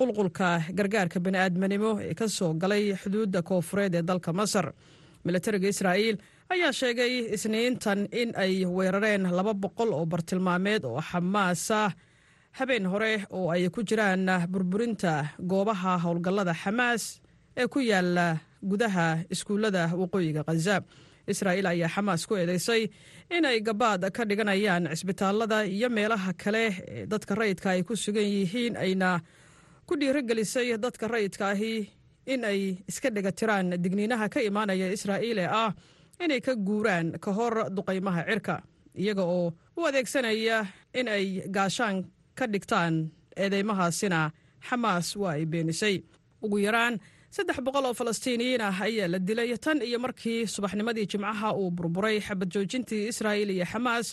qulqulka 0.00 0.48
gargaarka 0.78 1.18
bani'aadminimo 1.26 1.90
ee 2.08 2.14
ka 2.20 2.26
soo 2.28 2.50
galay 2.62 2.84
xuduudda 3.02 3.42
koonfureed 3.50 3.94
ee 3.94 4.02
dalka 4.10 4.32
masar. 4.40 4.66
Militariga 5.26 5.68
israa'iil 5.68 6.16
ayaa 6.54 6.72
sheegay 6.80 7.12
isniintan 7.36 8.00
in 8.20 8.30
ay 8.44 8.64
weerareen 8.76 9.22
laba 9.38 9.52
boqol 9.64 9.90
oo 9.98 10.06
bartilmaameed 10.12 10.84
oo 10.84 11.00
xamaasa 11.10 11.80
habeen 12.58 12.86
hore 12.92 13.12
oo 13.30 13.50
ay 13.54 13.68
ku 13.74 13.80
jiraan 13.88 14.24
burburinta 14.52 15.12
goobaha 15.50 15.92
howlgallada 16.04 16.54
xamaas 16.62 17.02
ee 17.60 17.66
ku 17.74 17.78
yaalla 17.90 18.26
gudaha 18.70 19.06
iskuullada 19.34 19.82
waqooyiga 20.00 20.42
khaza 20.48 20.76
israa'iil 21.32 21.66
ayaa 21.72 21.88
xamaas 21.94 22.22
ku 22.28 22.34
eedeysay 22.40 22.82
in 23.36 23.44
ay 23.50 23.60
gabaad 23.68 24.02
ka 24.16 24.24
dhiganayaan 24.30 24.88
cisbitaallada 24.96 25.58
iyo 25.76 25.88
meelaha 25.98 26.32
kale 26.42 26.64
ee 26.94 27.06
dadka 27.12 27.34
rayidka 27.40 27.68
ay 27.76 27.82
ku 27.88 27.94
sugan 28.04 28.24
yihiin 28.36 28.74
ayna 28.84 29.10
ku 29.90 29.98
dhiirigelisay 29.98 30.78
dadka 30.78 31.10
rayidka 31.10 31.50
ahi 31.50 31.74
in 32.30 32.44
ay 32.46 32.60
iska 32.86 33.10
dhegatiraan 33.10 33.74
digniinaha 33.82 34.26
ka 34.30 34.38
imaanaya 34.48 34.86
israa'iil 34.94 35.38
ee 35.42 35.50
ah 35.50 35.70
inay 36.24 36.38
ka 36.46 36.54
guuraan 36.54 37.18
ka 37.24 37.30
hor 37.38 37.54
duqaymaha 37.76 38.22
cirka 38.30 38.56
iyaga 39.02 39.24
oo 39.26 39.50
u 39.76 39.80
adeegsanaya 39.88 40.58
in 40.94 41.08
ay 41.10 41.24
gaashaan 41.56 41.96
ka 42.38 42.46
dhigtaan 42.46 43.10
eedeymahaasina 43.42 44.20
xamaas 44.68 45.08
waa 45.20 45.34
ay 45.38 45.44
beenisay. 45.52 45.96
Ugu 46.44 46.58
yaraan 46.66 46.94
saddex 47.34 47.58
boqol 47.66 47.86
oo 47.90 47.94
falastiiniyiin 48.00 48.62
ah 48.68 48.76
ayaa 48.86 49.08
la 49.12 49.18
dilay 49.18 49.50
tan 49.64 49.78
iyo 49.88 49.98
markii 50.04 50.46
subaxnimadii 50.54 51.06
jimcaha 51.12 51.48
uu 51.60 51.70
burburay 51.76 52.16
xabad 52.26 52.48
joojintii 52.54 53.08
israa'il 53.10 53.50
iyo 53.56 53.66
xamaas 53.72 54.06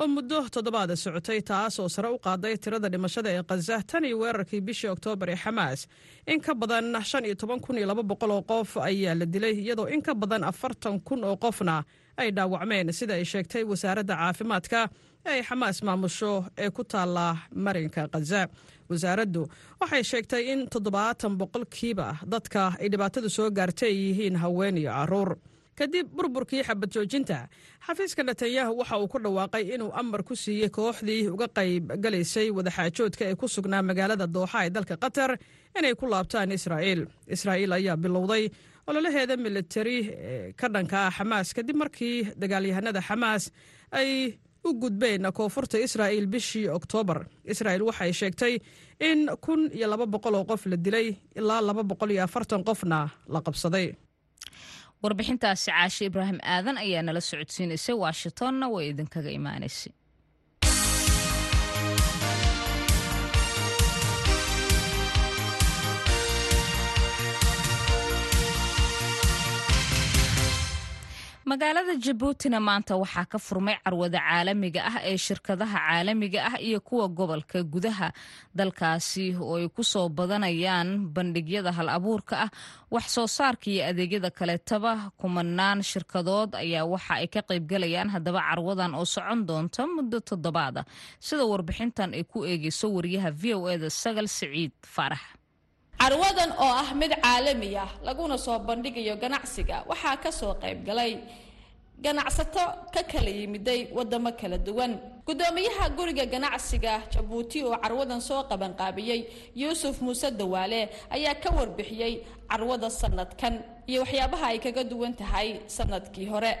oo 0.00 0.06
muddo 0.14 0.38
toddobaada 0.54 0.94
socotay 0.96 1.40
taas 1.50 1.74
oo 1.82 1.88
sare 1.94 2.08
u 2.08 2.18
qaaday 2.26 2.54
tirada 2.62 2.88
dhimashada 2.92 3.30
ee 3.36 3.42
khaza 3.50 3.76
tan 3.90 4.04
iyo 4.08 4.16
weerarkii 4.22 4.60
bishii 4.66 4.90
oktoobar 4.94 5.28
ee 5.30 5.36
xamaas. 5.44 5.80
In 6.32 6.40
ka 6.40 6.52
badan 6.54 6.94
shan 7.10 7.24
iyo 7.26 7.34
toban 7.34 7.60
kun 7.64 7.78
iyo 7.78 7.86
laba 7.90 8.02
boqol 8.10 8.30
oo 8.36 8.42
qof 8.50 8.70
ayaa 8.88 9.14
la 9.20 9.26
dilay 9.26 9.54
iyadoo 9.62 9.86
in 9.94 10.02
ka 10.02 10.14
badan 10.14 10.44
afartan 10.50 11.00
kun 11.00 11.24
oo 11.24 11.36
qofna 11.36 11.82
ay 12.16 12.30
dhaawacmeen. 12.36 12.92
Sida 12.98 13.14
ay 13.18 13.24
sheegtay 13.24 13.64
wasaaradda 13.70 14.14
caafimaadka 14.20 14.80
ay 15.26 15.40
xamaas 15.48 15.82
maamusho 15.86 16.32
ee 16.64 16.70
ku 16.70 16.82
taalla 16.92 17.26
marinka 17.66 18.06
khaza 18.14 18.42
wasaaraddu 18.90 19.42
waxay 19.80 20.04
sheegtay 20.10 20.42
in 20.52 20.60
toddobaatan 20.72 21.34
boqolkiiba 21.40 22.08
dadka 22.32 22.62
ay 22.80 22.88
dhibaatadu 22.92 23.28
soo 23.38 23.50
gaartay 23.58 23.88
ay 23.90 23.96
yihiin 24.04 24.36
haween 24.42 24.76
iyo 24.82 24.90
carruur 24.98 25.30
kadib 25.78 26.06
burburkii 26.16 26.62
xabad 26.68 26.90
joojinta. 26.94 27.38
Xafiiska 27.86 28.22
netanyahu 28.28 28.72
waxa 28.80 28.96
uu 29.02 29.08
ku 29.12 29.18
dhawaaqay 29.24 29.64
inuu 29.74 29.90
amar 30.00 30.22
ku 30.28 30.34
siiyey 30.36 30.70
kooxdii 30.78 31.28
uga 31.34 31.46
qayb 31.58 31.84
galaysay 32.04 32.48
wadaxaajoodka 32.58 33.24
ee 33.30 33.34
ku 33.40 33.46
sugnaa 33.54 33.82
magaalada 33.90 34.26
dooxa 34.36 34.58
ee 34.66 34.70
dalka 34.76 34.96
qatar 35.04 35.30
inay 35.78 35.94
ku 36.00 36.06
laabtaan 36.12 36.52
israa'iil. 36.58 37.02
Israa'iil 37.34 37.72
ayaa 37.78 37.96
bilowday 38.04 38.44
ololaheeda 38.88 39.34
militari 39.46 39.98
ee 40.30 40.52
ka 40.60 40.66
dhanka 40.74 40.96
ah 41.06 41.10
xamaas. 41.18 41.48
Kadib 41.56 41.76
markii 41.82 42.16
dagaalyahanada 42.42 43.00
xamaas 43.08 43.44
ay 44.00 44.10
u 44.68 44.70
gudbeen 44.82 45.22
koonfurta 45.38 45.78
israa'iil 45.86 46.26
bishii 46.32 46.66
oktoobar 46.78 47.18
israa'iil 47.52 47.84
waxay 47.88 48.12
sheegtay 48.20 48.54
in 49.08 49.20
kun 49.44 49.60
iyo 49.78 49.86
laba 49.92 50.06
boqol 50.14 50.34
oo 50.38 50.44
qof 50.50 50.62
la 50.70 50.76
dilay 50.86 51.06
ilaa 51.38 51.60
laba 51.68 51.82
boqol 51.90 52.10
iyo 52.14 52.22
afartan 52.28 52.62
qofna 52.68 52.98
la 53.34 53.40
qabsaday 53.46 53.86
warbixintaasi 55.02 55.70
caashe 55.70 56.02
ibraahim 56.10 56.38
aadan 56.54 56.76
ayaa 56.84 57.02
nala 57.06 57.20
socodsiinaysay 57.30 57.94
washingtonna 58.04 58.66
way 58.74 58.84
idinkaga 58.92 59.30
imaanaysay 59.38 59.92
magaalada 71.50 71.94
jabuutina 72.04 72.58
maanta 72.60 72.94
waxaa 73.02 73.24
ka 73.32 73.38
furmay 73.46 73.76
carwada 73.84 74.18
caalamiga 74.28 74.80
ah 74.90 74.96
ee 75.10 75.16
shirkadaha 75.26 75.78
caalamiga 75.86 76.40
ah 76.50 76.56
iyo 76.60 76.80
kuwa 76.80 77.08
gobolka 77.08 77.62
gudaha. 77.72 78.08
Dalkaasi 78.58 79.26
oo 79.40 79.56
ay 79.56 79.68
ku 79.76 79.82
soo 79.92 80.08
badanayaan 80.18 81.08
bandhigyada 81.14 81.72
hal 81.72 81.88
abuurka 81.96 82.34
ah 82.44 82.50
wax 82.94 83.06
soo 83.16 83.26
saarka 83.36 83.66
iyo 83.72 83.82
adeegyada 83.90 84.30
kaleetaba 84.38 84.92
kumanaan 85.20 85.80
shirkadood 85.90 86.50
ayaa 86.62 86.84
waxa 86.92 87.14
ay 87.22 87.26
ka 87.34 87.40
qaybgalayaan 87.48 88.10
haddaba 88.14 88.40
carwadan 88.48 88.92
oo 88.98 89.04
socon 89.14 89.40
doonta 89.48 89.82
muddo 89.94 90.18
toddobaada 90.28 90.82
sida 91.26 91.44
warbixintan 91.52 92.12
ay 92.18 92.24
ku 92.28 92.44
eegeyso 92.44 92.86
wariyaha 92.96 93.30
v 93.40 93.54
o 93.56 93.64
eda 93.72 93.88
sagal 94.02 94.28
siciid 94.36 94.72
faarax 94.94 95.22
carwadan 96.00 96.50
oo 96.64 96.72
ah 96.82 96.88
mid 97.00 97.12
caalami 97.24 97.70
ah 97.84 97.90
laguna 98.06 98.36
soo 98.38 98.58
bandhigayo 98.68 99.14
ganacsiga 99.22 99.76
waxaa 99.90 100.16
ka 100.22 100.30
soo 100.30 100.54
qayb 100.62 100.78
galay 100.88 101.12
ganacsato 102.04 102.64
ka 102.94 103.02
kala 103.10 103.30
yimiday 103.30 103.80
wadamo 103.96 104.30
kala 104.40 104.58
duwan. 104.58 104.92
Gudoomiyaha 105.26 105.84
guriga 105.98 106.24
ganacsiga 106.34 106.92
jabuuti 107.12 107.58
oo 107.66 107.74
carwadan 107.84 108.20
soo 108.28 108.42
qabanqaabiyey 108.50 109.20
yuusuf 109.60 109.96
muuse 110.00 110.30
dawaale 110.30 110.80
ayaa 111.10 111.34
ka 111.42 111.50
warbixiyey 111.58 112.12
carwada 112.50 112.88
sanadkan 113.00 113.54
iyo 113.90 114.00
waxyaabaha 114.06 114.46
ay 114.54 114.58
kaga 114.62 114.82
duwan 114.90 115.12
tahay 115.20 115.48
sannadkii 115.66 116.28
hore. 116.32 116.52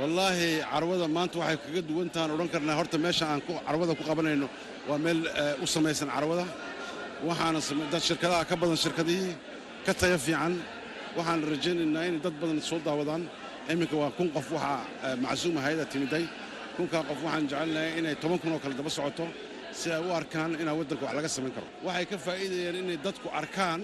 Wallaahi 0.00 0.60
carwada 0.72 1.06
maanta 1.16 1.36
waxay 1.42 1.56
kaga 1.64 1.82
duwan 1.88 2.08
tahaan 2.14 2.30
odhan 2.36 2.48
karnaa. 2.52 2.76
Horta 2.78 2.96
meesha 3.04 3.24
aan 3.32 3.40
carwada 3.66 3.92
ku 3.98 4.04
qabanayno 4.04 4.46
waa 4.88 4.98
meel 5.04 5.20
u 5.64 5.66
samaysan 5.66 6.08
carwada 6.14 6.44
waxaana 7.26 7.60
shirkadaha 8.08 8.44
ka 8.48 8.56
badan 8.56 8.76
shirkadihii 8.76 9.34
ka 9.86 9.92
taya 9.94 10.18
fiican. 10.18 10.54
Waxaan 11.16 11.42
rajaynaynaa 11.50 12.04
inay 12.08 12.20
dad 12.24 12.34
badan 12.40 12.60
soo 12.60 12.78
daawadaan. 12.86 13.22
Iminka 13.70 13.96
waa 13.96 14.10
kun 14.16 14.28
qof 14.36 14.50
waxaa 14.52 15.16
macsuuma 15.24 15.60
hayada 15.60 15.84
timiday. 15.92 16.24
Kunkaa 16.76 17.02
qof 17.08 17.18
waxaan 17.24 17.48
jecelnahay 17.50 17.98
inay 17.98 18.14
toban 18.22 18.38
kun 18.38 18.52
oo 18.52 18.58
kale 18.58 18.74
daba 18.74 18.90
socoto 18.90 19.26
si 19.72 19.90
ay 19.90 20.00
u 20.00 20.10
arkaan 20.12 20.50
inaa 20.60 20.74
waddanka 20.78 21.04
wax 21.06 21.14
laga 21.18 21.28
samayn 21.28 21.52
karo. 21.56 21.66
Waxay 21.86 22.06
ka 22.10 22.16
faa'iidayeen 22.26 22.76
inay 22.82 22.96
dadku 23.06 23.28
arkaan 23.40 23.80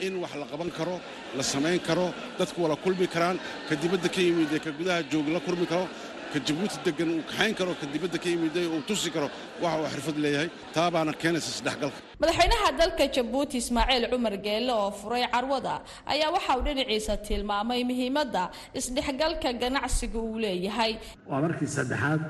in 0.00 0.14
wax 0.22 0.32
la 0.40 0.46
qaban 0.46 0.70
karo 0.78 1.00
la 1.36 1.42
samayn 1.42 1.80
karo 1.88 2.06
dadku 2.38 2.58
wala 2.62 2.76
kulmi 2.76 3.06
karaan 3.14 3.36
ka 3.68 3.74
dibadda 3.82 4.08
ka 4.08 4.20
yimid 4.20 4.50
ee 4.52 4.58
ka 4.58 4.70
gudaha 4.78 5.02
jooga 5.12 5.30
la 5.36 5.40
kulmi 5.40 5.66
karo 5.66 5.84
ka 6.32 6.38
jabuuti 6.46 6.76
degan 6.86 7.08
uu 7.14 7.22
kaxayn 7.28 7.54
karo 7.58 7.72
ka 7.80 7.86
dibadda 7.92 8.18
ka 8.22 8.28
yimiday 8.32 8.66
uu 8.74 8.80
tusi 8.88 9.08
karo 9.14 9.28
waxa 9.62 9.76
uu 9.82 9.88
xirfad 9.92 10.16
leeyahay. 10.24 10.48
Taa 10.74 10.88
baana 10.94 11.12
keenaysa 11.22 11.48
isdhexgalka 11.54 11.98
madaxweynaha 12.22 12.68
dalka 12.80 13.04
jabuuti 13.16 13.56
ismaaciil 13.62 14.04
cumar 14.12 14.34
geelle 14.46 14.72
oo 14.80 14.90
furay 15.00 15.24
carwada 15.34 15.74
ayaa 16.12 16.30
waxa 16.36 16.52
uu 16.58 16.64
dhinaciisa 16.66 17.14
tilmaamay 17.26 17.80
muhiimadda 17.90 18.42
isdhexgalka 18.78 19.48
ganacsiga 19.62 20.18
uu 20.26 20.36
leeyahay. 20.44 20.92
Waa 21.30 21.40
markii 21.44 21.70
saddexaad 21.76 22.22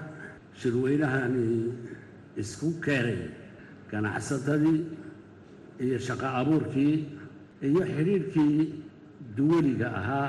shirweynahani 0.61 1.47
isku 2.43 2.69
keenay 2.85 3.21
ganacsatadii 3.91 4.79
iyo 5.85 5.99
shaqo 6.07 6.27
abuurkii 6.41 6.95
iyo 7.69 7.83
xidhiirhkii 7.95 8.57
duwaliga 9.37 9.89
ahaa 10.01 10.29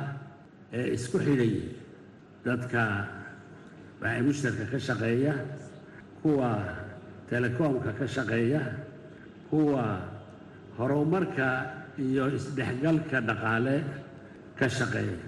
ee 0.78 0.86
isku 0.98 1.18
xidhay 1.26 1.54
dadka 2.46 2.82
waxay 4.02 4.22
mushtarka 4.26 4.64
ka 4.72 4.78
shaqeeya 4.88 5.34
kuwa 6.22 6.50
telekoomka 7.30 7.92
ka 8.00 8.06
shaqeeya 8.08 8.62
kuwa 9.50 9.84
horumarka 10.78 11.48
iyo 12.00 12.32
isdhexgalka 12.38 13.18
dhaqaale 13.28 13.76
ka 14.60 14.68
shaqeeya. 14.78 15.20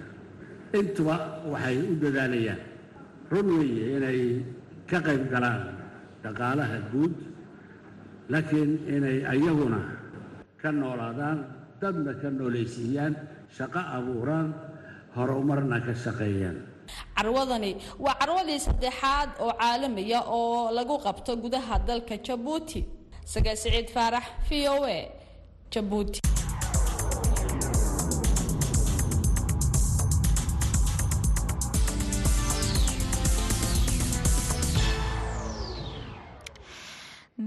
Intuba 0.72 1.16
waxay 1.52 1.76
u 1.84 1.92
dadaalayaan 2.02 2.60
run 3.32 3.48
weeye 3.60 3.84
inay 3.96 4.20
ka 4.88 4.98
qayb 5.06 5.28
galaan 5.32 5.62
dhaqaalaha 6.24 6.78
guud 6.92 7.12
laakiin 8.32 8.72
inay 8.88 9.18
ayaguna 9.32 9.80
ka 10.60 10.68
noolaadaan 10.72 11.38
dadna 11.80 12.12
ka 12.20 12.28
noolaysiiyaan 12.32 13.14
shaqo 13.56 13.80
abuuraan 13.96 14.48
horumarna 15.16 15.76
ka 15.84 15.92
shaqeeyaan 15.92 16.56
carwadani. 17.16 17.76
Waa 17.98 18.14
carwadii 18.20 18.58
saddexaad 18.60 19.30
oo 19.40 19.52
caalamiya 19.52 20.20
oo 20.26 20.70
lagu 20.70 20.98
qabto 20.98 21.36
gudaha 21.36 21.78
dalka 21.78 22.16
jabuuti. 22.16 22.84
Saga 23.24 23.56
siciid 23.56 23.88
faarax 23.94 24.24
v 24.48 24.68
o 24.68 24.84
a 24.84 25.08
jabuuti 25.70 26.20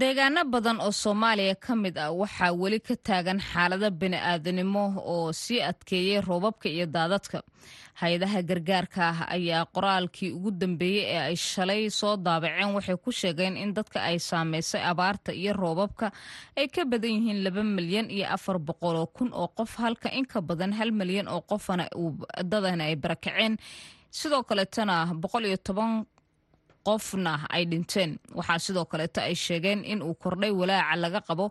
deegaano 0.00 0.40
badan 0.52 0.78
oo 0.80 0.92
soomaaliya 1.02 1.54
ka 1.64 1.72
mid 1.82 1.96
ah 1.98 2.10
waxaa 2.20 2.52
weli 2.62 2.78
ka 2.86 2.94
taagan 3.06 3.38
xaalado 3.50 3.88
bini-aadanimo 4.00 4.84
oo 5.12 5.32
sii 5.32 5.60
adkeeyey 5.70 6.20
roobabka 6.28 6.68
iyo 6.68 6.86
daadadka. 6.86 7.38
Hay'adaha 8.00 8.42
gargaarka 8.48 9.00
ah 9.12 9.18
ayaa 9.36 9.64
qoraalkii 9.74 10.30
ugu 10.36 10.50
dambeeyey 10.60 11.04
ee 11.14 11.20
ay 11.28 11.36
shalay 11.36 11.82
soo 11.90 12.16
daabaceen 12.16 12.74
waxay 12.76 12.96
ku 13.04 13.10
sheegeen 13.20 13.56
in 13.56 13.72
dadka 13.78 13.98
ay 14.08 14.18
saameysay 14.18 14.82
abaarta 14.90 15.30
iyo 15.32 15.52
roobabka 15.62 16.06
ay 16.58 16.66
ka 16.74 16.82
badan 16.84 17.10
yihiin 17.16 17.40
laba 17.44 17.62
milyan 17.76 18.10
iyo 18.10 18.26
afar 18.36 18.58
boqoloo 18.58 19.06
kun 19.16 19.30
oo 19.32 19.48
qof 19.56 19.76
halka 19.82 20.08
in 20.18 20.26
ka 20.26 20.40
badan 20.48 20.72
hal 20.78 20.90
milyan 20.92 21.28
oo 21.28 21.40
qofana 21.40 21.84
dadana 22.50 22.84
ay 22.90 22.96
barakaceen. 22.96 23.56
Sidoo 24.10 24.42
kaleetana 24.48 24.94
boqol 25.22 25.44
iyo 25.48 25.56
toban 25.56 26.04
qofna 26.86 27.32
ay 27.56 27.64
dhinteen. 27.70 28.10
Waxaa 28.38 28.58
sidoo 28.64 28.84
kaleeto 28.92 29.20
ay 29.28 29.34
sheegeen 29.44 29.80
in 29.92 30.00
uu 30.02 30.14
kordhay 30.22 30.50
walaaca 30.60 30.96
laga 31.04 31.20
qabo 31.28 31.46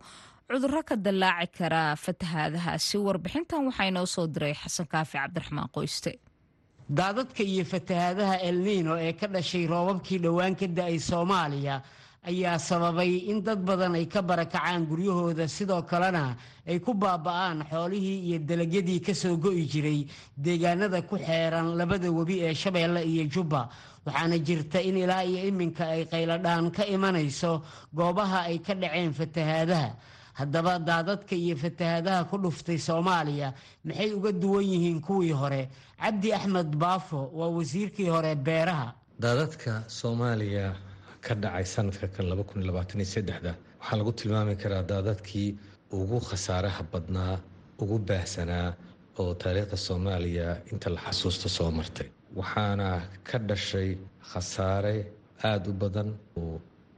cudurro 0.50 0.82
ka 0.90 0.96
dallaaci 1.06 1.48
karaa 1.58 1.96
fatahaadahaasi 2.06 2.96
warbixintan 3.06 3.62
waxaa 3.68 3.88
inoo 3.92 4.06
soo 4.16 4.28
diray 4.34 4.54
xasan 4.62 4.88
kaafi 4.94 5.18
cabdiraxmaan 5.18 5.70
qoyste. 5.76 6.12
Daadadka 6.98 7.42
iyo 7.44 7.64
fatahaadaha 7.74 8.36
elniino 8.50 8.94
ee 9.06 9.14
ka 9.20 9.28
dhashay 9.34 9.66
roobabkii 9.74 10.20
dhowaan 10.26 10.54
ka 10.60 10.68
da'ay 10.78 10.98
soomaaliya 11.10 11.76
ayaa 12.28 12.60
sababay 12.60 13.30
in 13.32 13.42
dad 13.44 13.60
badan 13.66 13.96
ay 13.96 14.06
ka 14.08 14.22
barakacaan 14.22 14.86
guryahooda 14.90 15.48
sidoo 15.48 15.82
kalena 15.84 16.36
ay 16.68 16.80
ku 16.80 16.94
baaba'aan 16.94 17.64
xoolihii 17.70 18.20
iyo 18.28 18.40
dalagyadii 18.40 19.00
ka 19.06 19.14
soo 19.14 19.38
go'i 19.38 19.66
jiray 19.72 20.08
deegaanada 20.38 21.02
ku 21.02 21.18
xeeran 21.18 21.76
labada 21.78 22.12
webi 22.12 22.42
ee 22.42 22.54
shabeelle 22.54 23.02
iyo 23.06 23.24
jubba 23.34 23.70
waxaana 24.06 24.38
jirta 24.40 24.80
in 24.82 24.98
ilaa 24.98 25.24
iyo 25.24 25.48
iminka 25.50 25.86
ay 25.88 26.06
qayladhaan 26.06 26.72
ka 26.72 26.84
imanayso 26.86 27.62
goobaha 27.94 28.40
ay 28.50 28.58
ka 28.60 28.74
dhaceen 28.76 29.14
fatahaadaha. 29.14 29.90
Haddaba 30.36 30.80
daadadka 30.80 31.36
iyo 31.36 31.56
fatahaadaha 31.56 32.28
ku 32.30 32.36
dhuftay 32.38 32.78
soomaaliya 32.78 33.54
maxay 33.86 34.12
uga 34.14 34.32
duwan 34.32 34.66
yihiin 34.68 35.00
kuwii 35.02 35.32
hore? 35.32 35.70
Cabdi 36.02 36.34
axmed 36.34 36.76
baafo 36.76 37.32
waa 37.34 37.48
wasiirkii 37.56 38.10
hore 38.12 38.36
beeraha. 38.36 38.94
Daadadka 39.20 39.84
soomaaliya 39.88 40.76
ka 41.26 41.34
dhacay 41.44 41.66
sanadka 41.74 42.08
kan 42.16 42.26
waxaa 43.80 43.98
lagu 44.00 44.12
tilmaami 44.20 44.56
karaa 44.62 44.84
daadadkii 44.92 45.50
ugu 46.00 46.18
khasaaraha 46.30 46.82
badnaa 46.92 47.36
ugu 47.82 47.98
baahsanaa 48.08 48.70
oo 49.22 49.32
taariikhda 49.42 49.78
soomaaliya 49.88 50.48
inta 50.72 50.88
la 50.96 51.00
xasuusto 51.06 51.48
soo 51.58 51.70
martay. 51.78 52.08
Waxaana 52.40 52.88
ka 53.28 53.38
dhashay 53.50 53.90
khasaare 54.32 54.96
aada 55.50 55.68
u 55.72 55.74
badan 55.82 56.10
oo 56.42 56.56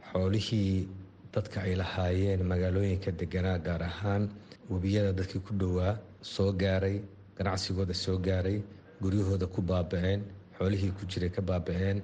xoolihii 0.10 0.88
dadka 1.34 1.58
ay 1.68 1.74
lahaayeen 1.82 2.42
magaalooyinka 2.52 3.10
deganaa 3.20 3.58
gaar 3.66 3.84
ahaan 3.92 4.24
webiyada 4.72 5.12
dadkii 5.20 5.42
ku 5.48 5.52
dhowaa 5.62 5.94
soo 6.34 6.52
gaaray 6.62 6.98
ganacsigooda 7.38 7.94
soo 8.04 8.18
gaaray 8.28 8.58
guryahooda 9.02 9.46
ku 9.54 9.60
baaba-een 9.70 10.22
xoolihii 10.58 10.92
ku 10.98 11.04
jiray 11.12 11.30
ka 11.36 11.42
baaba-een 11.50 11.98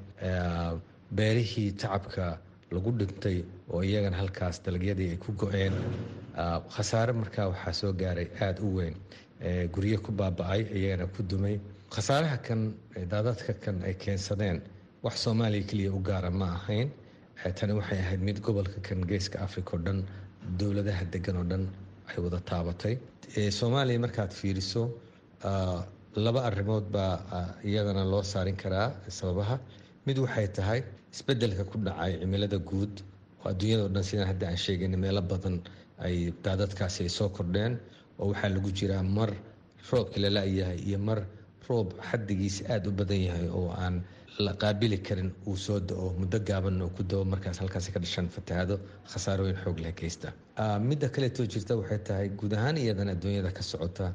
beerihii 1.18 1.72
tacabka 1.82 2.26
lagu 2.76 2.92
dhintay 3.00 3.38
oo 3.74 3.82
iyagana 3.90 4.18
halkaas 4.22 4.58
dalagyadii 4.66 5.10
ay 5.14 5.18
ku 5.26 5.32
go-een. 5.42 5.74
Khasaare 6.76 7.14
markaa 7.22 7.48
waxaa 7.54 7.74
soo 7.82 7.94
gaaray 8.02 8.28
aada 8.42 8.62
u 8.68 8.70
weyn 8.78 8.96
guryo 9.74 9.98
ku 10.06 10.12
baaba-ay 10.12 10.62
iyagana 10.78 11.06
ku 11.16 11.22
dumay. 11.24 11.60
Khasaaraha 11.96 12.38
kan 12.48 12.62
daadadka 13.12 13.54
kan 13.64 13.78
ay 13.88 13.94
keensadeen 14.04 14.62
wax 15.04 15.16
soomaaliya 15.26 15.68
keliya 15.70 15.92
u 15.98 16.02
gaara 16.10 16.30
ma 16.32 16.48
ahayn. 16.60 16.90
Tani 17.58 17.74
waxay 17.80 18.00
ahayd 18.06 18.22
mid 18.28 18.38
gobolka 18.46 18.80
kan 18.88 19.00
geeska 19.10 19.38
africa 19.46 19.74
oo 19.76 19.82
dhan 19.86 20.00
dowladaha 20.60 21.04
degan 21.14 21.38
oo 21.42 21.44
dhan 21.52 21.64
ay 22.10 22.18
wada 22.24 22.40
taabatay. 22.50 22.96
Soomaaliya 23.60 24.00
markaad 24.06 24.32
fiiriso 24.40 24.84
laba 26.26 26.42
arrimood 26.50 26.86
baa 26.96 27.14
iyadana 27.70 28.04
loo 28.12 28.24
saarin 28.32 28.56
karaa 28.64 28.90
sababaha. 29.20 29.60
Mid 30.08 30.18
waxay 30.24 30.48
tahay 30.58 30.82
isbeddelka 31.14 31.64
ku 31.72 31.78
dhacay 31.86 32.14
cimilada 32.22 32.58
guud 32.70 32.94
oo 33.42 33.50
adduunyada 33.52 33.84
o 33.88 33.90
dhan 33.96 34.04
sidaan 34.10 34.28
hadda 34.32 34.46
aan 34.50 34.58
sheegayna 34.66 34.98
meelo 35.04 35.22
badan 35.32 35.56
ay 36.06 36.16
daadadkaasi 36.46 37.00
ay 37.06 37.12
soo 37.18 37.30
kordheen 37.38 37.74
oo 38.20 38.28
waxaa 38.32 38.50
lagu 38.56 38.70
jiraa 38.80 39.04
mar 39.18 39.30
roobkii 39.92 40.22
la 40.24 40.30
la-yahay 40.38 40.80
iyo 40.90 41.00
mar 41.08 41.20
roob 41.70 41.88
xaddigiisa 42.10 42.62
aada 42.74 42.90
u 42.90 42.94
badan 43.00 43.22
yahay 43.28 43.48
oo 43.60 43.70
aan 43.84 43.96
la 44.46 44.54
qaabili 44.62 44.98
karin 45.08 45.30
uu 45.48 45.58
soo 45.66 45.80
da'o 45.90 46.08
muddo 46.20 46.38
gaaban 46.48 46.82
oo 46.82 46.90
ku 46.98 47.04
dao 47.12 47.24
markaas 47.34 47.58
halkaasi 47.62 47.92
ka 47.96 48.00
dhashaan 48.04 48.28
fatahaado 48.36 48.76
khasaarooyin 49.12 49.58
xoog 49.64 49.78
leh 49.84 49.94
geysta 50.00 50.28
midda 50.90 51.08
kaleetoo 51.16 51.46
jirta 51.54 51.74
waxay 51.82 52.00
tahay 52.08 52.28
guud 52.40 52.54
ahaan 52.58 52.78
iyadan 52.84 53.10
adduunyada 53.16 53.52
ka 53.58 53.62
socota. 53.72 54.08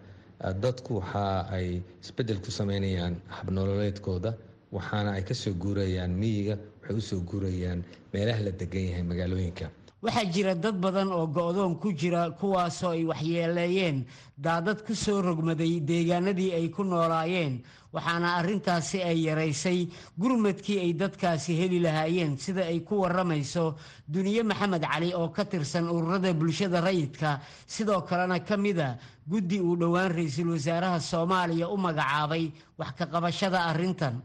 Dadku 0.63 0.91
waxa 1.01 1.23
ay 1.57 1.69
isbeddel 2.03 2.39
ku 2.45 2.51
sameynayaan 2.59 3.15
habnololeedkooda 3.37 4.31
waxaana 4.77 5.11
ay 5.19 5.23
ka 5.29 5.35
soo 5.35 5.55
guurayaan 5.63 6.13
miyiga 6.23 6.55
waxay 6.89 6.97
u 6.97 7.01
soo 7.01 7.21
guurayaan 7.21 7.85
meelaha 8.13 8.41
la 8.43 8.51
degan 8.51 8.85
yahay 8.89 9.03
magaalooyinka. 9.03 9.71
Waxaa 10.03 10.31
jira 10.33 10.55
dad 10.55 10.77
badan 10.81 11.11
oo 11.13 11.27
go-doon 11.27 11.75
ku 11.81 11.93
jira 11.93 12.31
kuwaasoo 12.31 12.91
ay 12.95 13.05
waxyeeleeyeen 13.05 14.07
daadad 14.39 14.85
ku 14.87 14.95
soo 14.95 15.21
rogmaday 15.23 15.81
deegaanadii 15.81 16.53
ay 16.55 16.69
ku 16.71 16.85
noolaayeen. 16.85 17.63
Waxaana 17.93 18.37
arrintaasi 18.39 19.03
ay 19.03 19.25
yaraysay 19.27 19.89
gurmadkii 20.19 20.79
ay 20.79 20.93
dadkaasi 20.95 21.57
heli 21.61 21.81
lahaayeen 21.81 22.39
sida 22.39 22.63
ay 22.71 22.81
ku 22.87 23.01
waramayso 23.03 23.75
duniye 24.07 24.43
maxamed 24.43 24.83
cali 24.87 25.11
oo 25.15 25.29
ka 25.35 25.45
tirsan 25.45 25.89
ururada 25.91 26.33
bulshada 26.35 26.81
rayidka. 26.81 27.41
Sidoo 27.67 28.01
kalena 28.07 28.39
ka 28.45 28.57
mida 28.57 28.99
guddi 29.27 29.59
uu 29.61 29.77
dhowaan 29.77 30.13
ra'iisul 30.15 30.51
wasaaraha 30.55 31.01
soomaaliya 31.01 31.67
u 31.69 31.77
magacaabay 31.77 32.53
wax 32.79 32.93
ka 32.99 33.07
qabashada 33.07 33.67
arrintan 33.73 34.23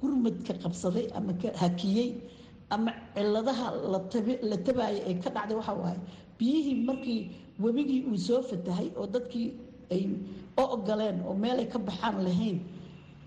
gurmadka 0.00 0.52
qabsaday 0.62 1.06
ama 1.18 1.32
hakiyey 1.62 2.08
ama 2.74 2.90
ciladaha 3.16 3.66
la 4.50 4.56
tabaaya 4.66 5.00
ee 5.10 5.14
ka 5.24 5.28
dhacday 5.36 5.56
waxaa 5.60 5.76
waaye 5.82 5.98
biyihii 6.38 6.76
markii 6.88 7.20
webigii 7.64 8.00
uu 8.10 8.18
soo 8.26 8.40
fatahay 8.50 8.88
oo 9.00 9.06
dadkii 9.14 9.48
ay 9.94 10.02
o 10.56 10.64
ogoleen 10.76 11.16
oo 11.28 11.34
meelay 11.42 11.66
ka 11.74 11.78
baxaan 11.88 12.16
lahayn 12.26 12.58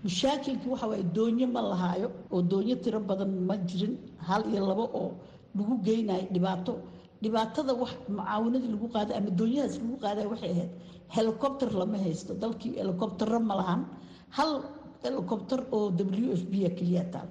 mashaakilkii 0.04 0.70
waxa 0.72 0.86
waaye 0.90 1.04
doonyo 1.16 1.46
ma 1.54 1.60
lahaayo 1.70 2.08
oo 2.34 2.40
doonyo 2.50 2.76
tiro 2.84 3.00
badan 3.08 3.32
ma 3.48 3.54
jirin 3.68 3.94
hal 4.28 4.42
iyo 4.52 4.62
labo 4.70 4.84
oo 5.00 5.08
lagu 5.56 5.74
geynayo 5.86 6.26
dhibaato 6.34 6.72
dhibaatada 7.22 7.72
wax 7.82 7.92
mucaawanadii 8.16 8.70
lagu 8.74 8.86
qaaday 8.94 9.14
ama 9.20 9.30
doonyahaas 9.38 9.74
lagu 9.82 9.96
qaaday 10.04 10.26
waxay 10.32 10.50
ahayd 10.54 10.70
helicopter 11.16 11.68
lama 11.80 11.98
haysto 12.04 12.32
dalkii 12.42 12.72
helicoptero 12.80 13.38
ma 13.48 13.54
lahan 13.60 13.80
hal 14.36 14.50
helicopter 15.02 15.60
oo 15.76 15.90
w 15.90 16.32
f 16.40 16.42
b 16.50 16.54
keliya 16.78 17.04
taal 17.12 17.28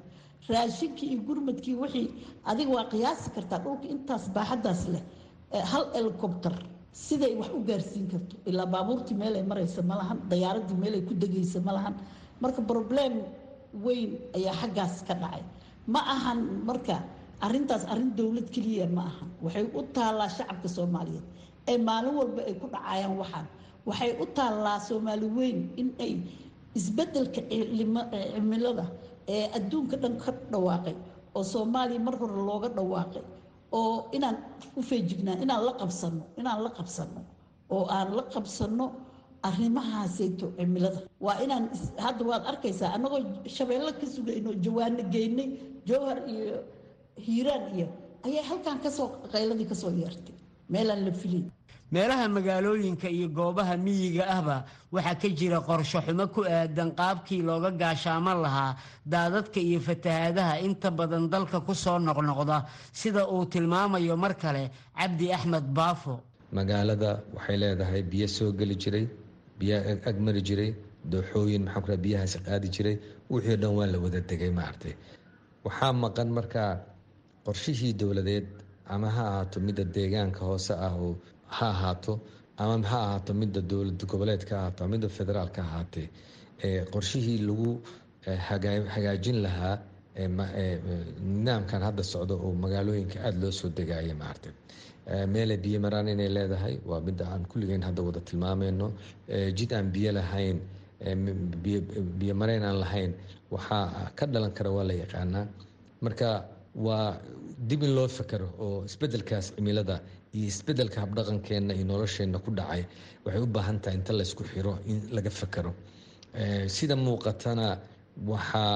raashinkii 0.49 1.07
iyo 1.13 1.21
gurmadkii 1.27 1.75
wixii 1.81 2.07
adiga 2.51 2.71
waa 2.77 2.85
qiyaasi 2.91 3.27
kartaa 3.35 3.59
dhulka 3.63 3.85
intaas 3.95 4.23
baaxadaas 4.35 4.81
leh 4.93 5.03
hal 5.71 5.85
helicopter 5.97 6.53
siday 7.05 7.33
wax 7.39 7.49
u 7.53 7.59
gaarsiin 7.69 8.07
karto. 8.11 8.35
Ilaa 8.49 8.65
baabuurtii 8.73 9.15
meelay 9.21 9.43
maraysa 9.51 9.81
ma 9.89 9.95
dayaaradii 10.31 10.77
meelay 10.83 11.01
ku 11.07 11.13
degaysa 11.13 11.59
ma 11.67 11.93
marka 12.41 12.61
broblem 12.69 13.13
weyn 13.85 14.11
ayaa 14.37 14.53
xaggaas 14.61 14.95
ka 15.07 15.13
dhacay. 15.21 15.43
Ma 15.93 15.99
ahan 16.15 16.39
marka 16.67 16.95
arintaas 17.45 17.83
arrin 17.91 18.11
dowlad 18.17 18.47
keliya 18.55 18.87
ma 18.97 19.01
ahan. 19.11 19.29
Waxay 19.43 19.65
u 19.73 19.81
taallaa 19.95 20.29
shacabka 20.37 20.67
soomaaliyeed. 20.75 21.25
Ee 21.67 21.77
maalin 21.77 22.15
walba 22.19 22.41
ay 22.49 22.53
ku 22.61 22.67
dhacayaan 22.73 23.13
waxaan. 23.21 23.45
Waxay 23.87 24.11
u 24.21 24.25
taallaa 24.37 24.79
soomaali 24.87 25.27
weyn 25.37 25.57
in 25.81 25.89
isbeddelka 26.77 27.41
cimilada 28.33 28.85
ee 29.35 29.45
adduunka 29.57 29.95
dhan 30.03 30.15
ka 30.23 30.31
dhawaaqay 30.51 30.95
oo 31.37 31.43
soomaaliya 31.53 31.99
mar 32.07 32.15
hore 32.21 32.35
looga 32.49 32.69
dhawaaqay 32.77 33.23
oo 33.79 33.95
inaan 34.17 34.37
u 34.77 34.81
feejignaan 34.89 35.39
inaan 35.45 35.61
la 35.67 35.73
qabsano 35.81 36.21
inaan 36.39 36.59
la 36.65 36.69
qabsano 36.77 37.21
oo 37.75 37.83
aan 37.95 38.09
la 38.17 38.23
qabsano 38.33 38.85
arrimahaaseyto 39.49 40.45
cimilada. 40.57 40.99
Waa 41.25 41.37
inaan 41.45 41.65
hadda 42.05 42.23
waad 42.29 42.43
arkaysaa 42.51 42.89
annagoo 42.95 43.19
shabeello 43.55 43.91
ka 44.01 44.05
sugayno 44.15 44.49
jawaano 44.65 45.01
geynay 45.13 45.47
jowhar 45.89 46.17
iyo 46.33 46.55
hiiraan 47.25 47.63
iyo 47.77 47.87
ayay 48.25 48.43
halkan 48.49 48.77
ka 48.83 48.89
soo 48.97 49.07
qayladii 49.33 49.67
ka 49.71 49.75
soo 49.81 49.91
yeertay 50.01 50.35
meelaan 50.73 51.01
la 51.07 51.11
filin 51.21 51.45
meelaha 51.91 52.25
magaalooyinka 52.37 53.07
iyo 53.09 53.27
goobaha 53.37 53.73
miyiga 53.85 54.23
ahba 54.35 54.57
waxaa 54.93 55.15
ka 55.21 55.27
jira 55.39 55.59
qorsho 55.67 55.99
xumo 56.05 56.25
ku 56.33 56.41
aadan 56.45 56.89
qaabkii 56.99 57.41
looga 57.47 57.71
gaashaaman 57.81 58.37
lahaa 58.45 58.77
daadadka 59.13 59.59
iyo 59.59 59.79
fatahaadaha 59.87 60.53
inta 60.67 60.89
badan 60.91 61.25
dalka 61.33 61.57
ku 61.67 61.73
soo 61.83 61.97
noqnoqda 62.07 62.57
sida 62.99 63.21
uu 63.33 63.45
tilmaamayo 63.53 64.15
mar 64.23 64.33
kale 64.41 64.63
cabdi 64.97 65.25
axmed 65.35 65.65
baafo. 65.77 66.13
Magaalada 66.57 67.11
waxay 67.35 67.57
leedahay 67.61 68.01
biyo 68.11 68.27
soo 68.27 68.51
geli 68.59 68.75
jiray 68.83 69.05
biyo 69.59 69.77
agmari 70.09 70.41
jiray 70.47 70.71
dooxooyin 71.11 71.63
maxaa 71.75 71.97
biyahaasi 72.05 72.37
qaadi 72.47 72.67
jiray 72.75 72.95
wixii 73.31 73.53
o 73.53 73.57
dhan 73.61 73.73
waa 73.77 73.87
la 73.93 73.97
wada 74.03 74.19
degay 74.29 74.51
maartay. 74.59 74.93
Waxaa 75.65 75.93
maqan 76.03 76.29
markaa 76.37 76.71
qorshihii 77.45 77.93
dowladeed 77.99 78.45
ama 78.93 79.09
ha 79.15 79.23
ahaato 79.31 79.57
midda 79.65 79.83
deegaanka 79.95 80.41
hoose 80.49 80.73
ah 80.87 80.93
oo 81.05 81.15
ha 81.57 81.67
ahaato 81.75 82.13
ama 82.63 82.75
ha 82.91 82.97
ahaato 83.07 83.31
midda 83.41 83.61
dowlad 83.71 84.01
goboleedka 84.11 84.53
ha 84.55 84.61
ahaato 84.63 84.83
midda 84.93 85.07
federaalka 85.17 85.59
ahaatee 85.67 86.07
qorshihii 86.93 87.37
lagu 87.49 87.69
hagaajin 88.93 89.37
lahaa 89.45 89.75
nidaamkan 91.35 91.81
hadda 91.87 92.03
socdo 92.13 92.33
oo 92.45 92.51
magaalooyinka 92.63 93.17
aada 93.27 93.39
loo 93.43 93.51
soo 93.59 93.69
degaya 93.77 94.15
maartay 94.23 94.53
meelay 95.33 95.57
biyo 95.65 95.79
maraan 95.85 96.07
inay 96.13 96.29
leedahay. 96.37 96.75
Waa 96.89 97.01
midda 97.07 97.25
aan 97.33 97.43
kulligeyn 97.51 97.83
hadda 97.87 98.01
wada 98.07 98.19
tilmaameyno. 98.29 98.87
Jid 99.57 99.71
aan 99.77 99.87
biyo 99.95 100.11
lahayn 100.17 100.57
biyo 102.19 102.33
mareyn 102.41 102.63
aan 102.69 102.77
lahayn 102.83 103.11
waxaa 103.53 104.11
ka 104.17 104.25
dhalan 104.33 104.51
kara 104.57 104.69
waa 104.77 104.83
la 104.89 104.93
yaqaanaa. 105.03 105.45
Marka 106.05 106.29
waa 106.75 107.17
dib 107.69 107.83
in 107.83 107.95
loo 107.97 108.07
fekero 108.17 108.47
oo 108.65 108.83
isbedelkaas 108.89 109.45
cimilada 109.55 109.95
iyo 110.35 110.45
isbeddelka 110.51 110.97
habdhaqankeenna 111.03 111.73
iyo 111.77 111.85
nolosheenna 111.91 112.37
ku 112.45 112.49
dhacay 112.59 112.83
waxay 113.25 113.41
u 113.45 113.47
baahan 113.55 113.77
tahay 113.83 113.95
inta 113.99 114.13
laysku 114.19 114.43
xiro 114.51 114.73
in 114.91 114.97
laga 115.15 115.31
fekero 115.39 115.71
sida 116.75 116.95
muuqatana 117.05 117.67
waxaa 118.31 118.75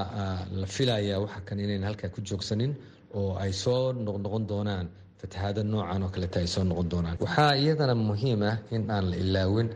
la 0.61 0.67
filayaa 0.75 1.19
waxa 1.23 1.39
kan 1.47 1.59
inayn 1.65 1.83
halkaa 1.89 2.09
ku 2.15 2.19
joogsanin 2.29 2.71
oo 3.19 3.31
ay 3.43 3.51
soo 3.63 3.83
noqnoqon 4.05 4.43
doonaan 4.51 4.87
fatahaada 5.21 5.61
noocan 5.71 6.01
oo 6.05 6.09
kaleeta 6.15 6.37
ay 6.43 6.47
soo 6.53 6.63
noqon 6.69 6.87
doonaan. 6.91 7.17
Waxaa 7.25 7.51
iyadana 7.63 7.95
muhiim 8.09 8.41
ah 8.51 8.57
in 8.75 8.83
aan 8.95 9.05
la 9.11 9.15
ilaawin 9.23 9.67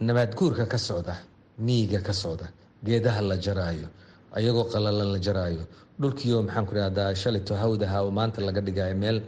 nabaadguurka 0.00 0.64
ka 0.72 0.78
socda 0.88 1.14
miyiga 1.66 2.00
ka 2.06 2.12
socda 2.22 2.46
geedaha 2.86 3.20
la 3.30 3.36
jaraayo 3.46 3.88
ayagoo 4.38 4.64
qalalan 4.72 5.08
la 5.14 5.18
jaraayo 5.26 5.62
dhulkiio 6.00 6.38
maxaan 6.46 6.66
ku 6.68 6.74
shalito 7.22 7.54
hawdaha 7.62 7.96
oo 8.04 8.10
maanta 8.18 8.40
laga 8.48 8.60
dhigayo 8.66 8.94
meel 9.02 9.18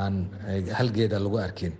aan 0.00 0.14
hal 0.78 0.88
geeda 0.96 1.18
lagu 1.24 1.38
arkin. 1.46 1.72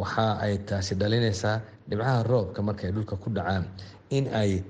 Waxa 0.00 0.26
ay 0.44 0.54
taasi 0.68 0.94
dhalinaysaa 1.00 1.56
dhibcaha 1.88 2.22
roobka 2.30 2.60
markaay 2.68 2.92
dhulka 2.96 3.16
ku 3.22 3.28
dhacaan. 3.36 3.64
In 4.16 4.24
ay 4.40 4.62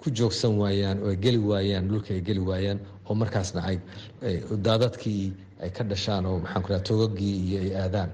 ku 0.00 0.10
joogsan 0.18 0.52
waayaan 0.60 0.98
oo 1.02 1.10
ay 1.12 1.16
geli 1.24 1.38
waayaan 1.50 1.84
dhulka 1.90 2.10
ay 2.16 2.20
geli 2.28 2.40
waayaan 2.48 2.78
oo 3.08 3.14
markaasna 3.22 3.60
ay 3.70 3.76
daadadkii 4.66 5.32
ay 5.62 5.70
ka 5.76 5.82
dhashaan 5.84 6.26
oo 6.26 6.38
maxaan 6.42 6.62
ku 6.64 6.68
raha 6.72 6.82
togagii 6.90 7.36
iyo 7.48 7.58
ay 7.66 7.72
aadaan. 7.82 8.10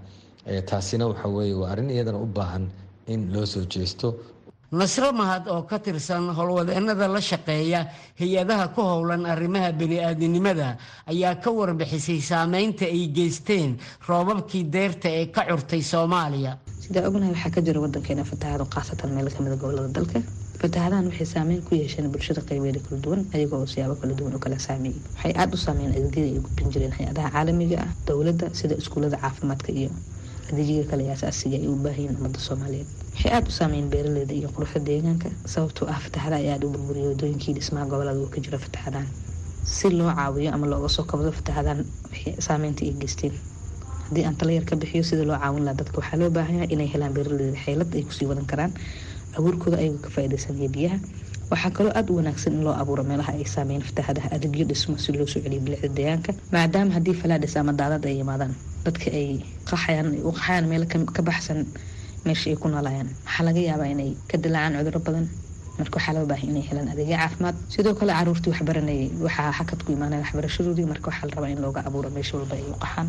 Taasina 0.70 1.04
waxa 1.10 1.28
weeye 1.28 1.54
waa 1.60 1.70
arrin 1.72 1.90
iyadana 1.90 2.18
u 2.18 2.26
baahan 2.26 2.64
in 3.12 3.32
loo 3.32 3.46
soo 3.46 3.64
jeesto 3.74 4.08
nasro 4.72 5.10
mahad 5.12 5.48
oo 5.48 5.62
ka 5.66 5.78
tirsan 5.78 6.30
howlwadeennada 6.38 7.08
la 7.08 7.20
shaqeeya 7.20 7.80
hay'adaha 8.20 8.68
ku 8.74 8.80
howlan 8.82 9.26
arrimaha 9.26 9.72
bani-aadinimada 9.72 10.78
ayaa 11.10 11.34
ka 11.42 11.50
warbixisay 11.50 12.20
saameynta 12.30 12.84
ay 12.86 13.08
geysteen 13.10 13.78
roobabkii 14.08 14.64
deyrta 14.70 15.08
ee 15.10 15.26
ka 15.34 15.42
curtay 15.50 15.82
soomaaliya. 15.82 16.52
Sidaa 16.84 17.08
ognahay 17.08 17.34
waxaa 17.34 17.50
ka 17.50 17.60
jira 17.66 17.80
wadankeena 17.82 18.22
fatahaado 18.24 18.64
khaasatan 18.74 19.10
meel 19.16 19.28
kamida 19.34 19.56
gobollada 19.56 19.90
dalka? 19.98 20.22
Fatahadahan 20.62 21.06
waxay 21.10 21.26
saameyn 21.34 21.62
ku 21.66 21.74
yeesheen 21.74 22.06
bulshada 22.12 22.40
qaybeeda 22.46 22.78
kala 22.86 23.00
duwan 23.02 23.20
ayagoo 23.34 23.66
siyaabo 23.66 23.94
kala 24.00 24.14
duwan 24.14 24.34
u 24.34 24.38
kala 24.38 24.58
saameeyey 24.58 25.00
waxay 25.16 25.32
aada 25.34 25.54
u 25.54 25.58
saameeyeen 25.66 25.94
adeegyada 25.98 26.30
ay 26.30 26.38
gudbin 26.46 26.70
jireen 26.70 26.92
hay'adaha 26.98 27.28
caalamiga 27.34 27.76
ah 27.86 27.90
dowladda 28.06 28.54
sida 28.54 28.74
iskuullada 28.78 29.16
caafimaadka 29.24 29.72
iyo 29.72 29.90
adeegyada 30.50 30.86
kale 30.90 31.04
asaasiga 31.14 31.56
ay 31.60 31.66
u 31.72 31.74
baahayiin 31.84 32.16
ummadda 32.18 32.38
soomaaliyeed 32.48 32.88
waxay 33.14 33.32
aada 33.36 33.48
u 33.52 33.56
saameeyeen 33.58 33.88
beeraleyda 33.92 34.34
iyo 34.40 34.48
quruxda 34.54 34.80
deegaanka. 34.88 35.28
Sababtoo 35.52 35.86
ah 35.94 35.98
fatahada 36.04 36.36
ayaa 36.42 36.54
aada 36.56 36.66
u 36.66 36.70
burburiyay 36.74 37.08
wadooyinkii 37.12 37.54
dhismaha 37.56 37.86
gobollada 37.92 38.18
uu 38.22 38.30
ka 38.34 38.40
jiro 38.44 38.58
fatahadahan 38.66 39.08
si 39.76 39.90
loo 39.98 40.10
caawiyo 40.18 40.50
ama 40.54 40.66
looga 40.72 40.88
soo 40.96 41.04
kabdo 41.10 41.30
fatahadahan 41.38 41.80
saameynta 42.46 42.82
ay 42.86 42.92
geysteen. 43.02 43.34
Haddii 44.06 44.24
aan 44.26 44.36
tala 44.40 44.52
yar 44.56 44.64
ka 44.70 44.76
bixiyo 44.76 45.02
sida 45.10 45.24
loo 45.30 45.38
caawin 45.42 45.64
laha 45.66 45.76
dadka 45.80 45.96
waxaa 46.00 46.18
loo 46.20 46.30
baahanyaa 46.36 46.66
inay 46.74 46.88
helaan 46.94 47.12
beeraleyda 47.16 47.58
xeelad 47.64 47.90
ay 47.98 48.02
ku 48.08 48.12
sii 48.18 48.26
wadan 48.30 48.46
karaan. 48.52 48.72
Abuurkooda 49.38 49.76
ayagoo 49.82 50.02
ka 50.04 50.10
faa-ideysanaya 50.14 50.68
biyaha 50.76 50.96
waxaa 51.50 51.70
kaloo 51.76 51.92
aada 51.98 52.10
u 52.12 52.16
wanaagsan 52.20 52.52
in 52.56 52.62
loo 52.66 52.74
abuuro 52.82 53.02
meelaha 53.10 53.32
ay 53.38 53.44
saameyn 53.54 53.82
fatahadaha 53.88 54.28
adeegyo 54.36 54.64
dhismo 54.70 54.94
si 55.04 55.12
loo 55.18 55.26
soo 55.32 55.40
celiyo 55.44 55.60
bilicda 55.66 55.88
deegaanka 55.98 56.32
maadaama 56.54 56.92
haddii 56.96 57.16
falaadhis 57.22 57.56
ama 57.60 57.72
daadad 57.80 58.04
ay 58.10 58.16
yimaadaan 58.20 58.52
dadka 58.86 59.08
ay 59.20 59.28
qaxayaan 59.70 60.08
u 60.28 60.32
qaxayaan 60.36 60.66
meelo 60.72 60.86
ka 61.16 61.22
baxsan 61.28 61.58
meesha 62.26 62.46
ay 62.52 62.56
ku 62.62 62.68
noolayaan 62.74 63.08
waxaa 63.26 63.44
laga 63.48 63.60
yaabaa 63.68 63.88
inay 63.94 64.10
ka 64.30 64.36
dilaacaan 64.44 64.78
cuduro 64.78 65.00
badan. 65.06 65.26
Marka 65.78 65.94
waxaa 65.98 66.14
loo 66.16 66.26
baahay 66.30 66.48
inay 66.52 66.64
helaan 66.68 66.88
adeegyo 66.92 67.16
caafimaad. 67.22 67.56
Sidoo 67.74 67.94
kale 67.98 68.12
caruurtii 68.18 68.50
waxbaranayay 68.54 69.06
waxaa 69.26 69.52
xakad 69.58 69.80
ku 69.84 69.90
imaanaya 69.96 70.22
waxbarashadoodii. 70.24 70.86
Marka 70.92 71.06
waxaa 71.10 71.26
la 71.28 71.34
rabaa 71.36 71.50
in 71.54 71.60
looga 71.64 71.80
abuuro 71.88 72.08
meesha 72.16 72.34
walba 72.38 72.54
ay 72.60 72.64
u 72.72 72.76
qaxaan 72.84 73.08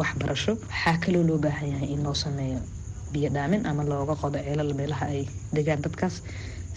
waxbarasho. 0.00 0.52
Waxaa 0.70 0.96
kaloo 1.04 1.24
loo 1.28 1.38
baahan 1.44 1.68
yahay 1.74 1.88
in 1.94 2.00
loo 2.06 2.14
sameeyo 2.24 2.60
biyo 3.12 3.28
dhaamin 3.36 3.62
ama 3.70 3.82
looga 3.90 4.14
qodo 4.22 4.38
ceelal 4.46 4.70
meelaha 4.78 5.04
ay 5.14 5.20
degaan 5.56 5.80
dadkaas 5.84 6.14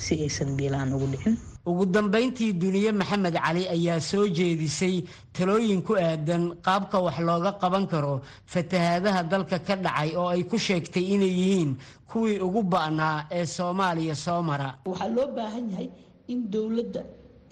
si 0.05 0.13
aysan 0.25 0.49
biyola-aan 0.57 0.93
ugu 0.97 1.07
dhicin. 1.13 1.35
Ugu 1.69 1.85
dambayntii 1.95 2.53
duniye 2.61 2.91
maxamed 2.99 3.35
cali 3.45 3.63
ayaa 3.75 3.99
soo 4.09 4.25
jeedisay 4.37 4.95
talooyin 5.35 5.81
ku 5.87 5.93
aadan 6.05 6.43
qaabka 6.65 6.97
wax 7.05 7.17
looga 7.27 7.51
qaban 7.61 7.85
karo 7.91 8.15
fatahaadaha 8.53 9.21
dalka 9.31 9.57
ka 9.67 9.75
dhacay 9.85 10.09
oo 10.19 10.27
ay 10.33 10.41
ku 10.51 10.57
sheegtay 10.57 11.05
inay 11.15 11.29
yihiin 11.39 11.71
kuwii 12.11 12.39
ugu 12.47 12.61
ba'naa 12.73 13.17
ee 13.37 13.45
soomaaliya 13.55 14.15
soo 14.25 14.41
mara 14.49 14.69
waxaa 14.89 15.09
loo 15.15 15.27
baahan 15.37 15.65
yahay 15.71 15.89
in 16.33 16.39
dowladda 16.53 17.01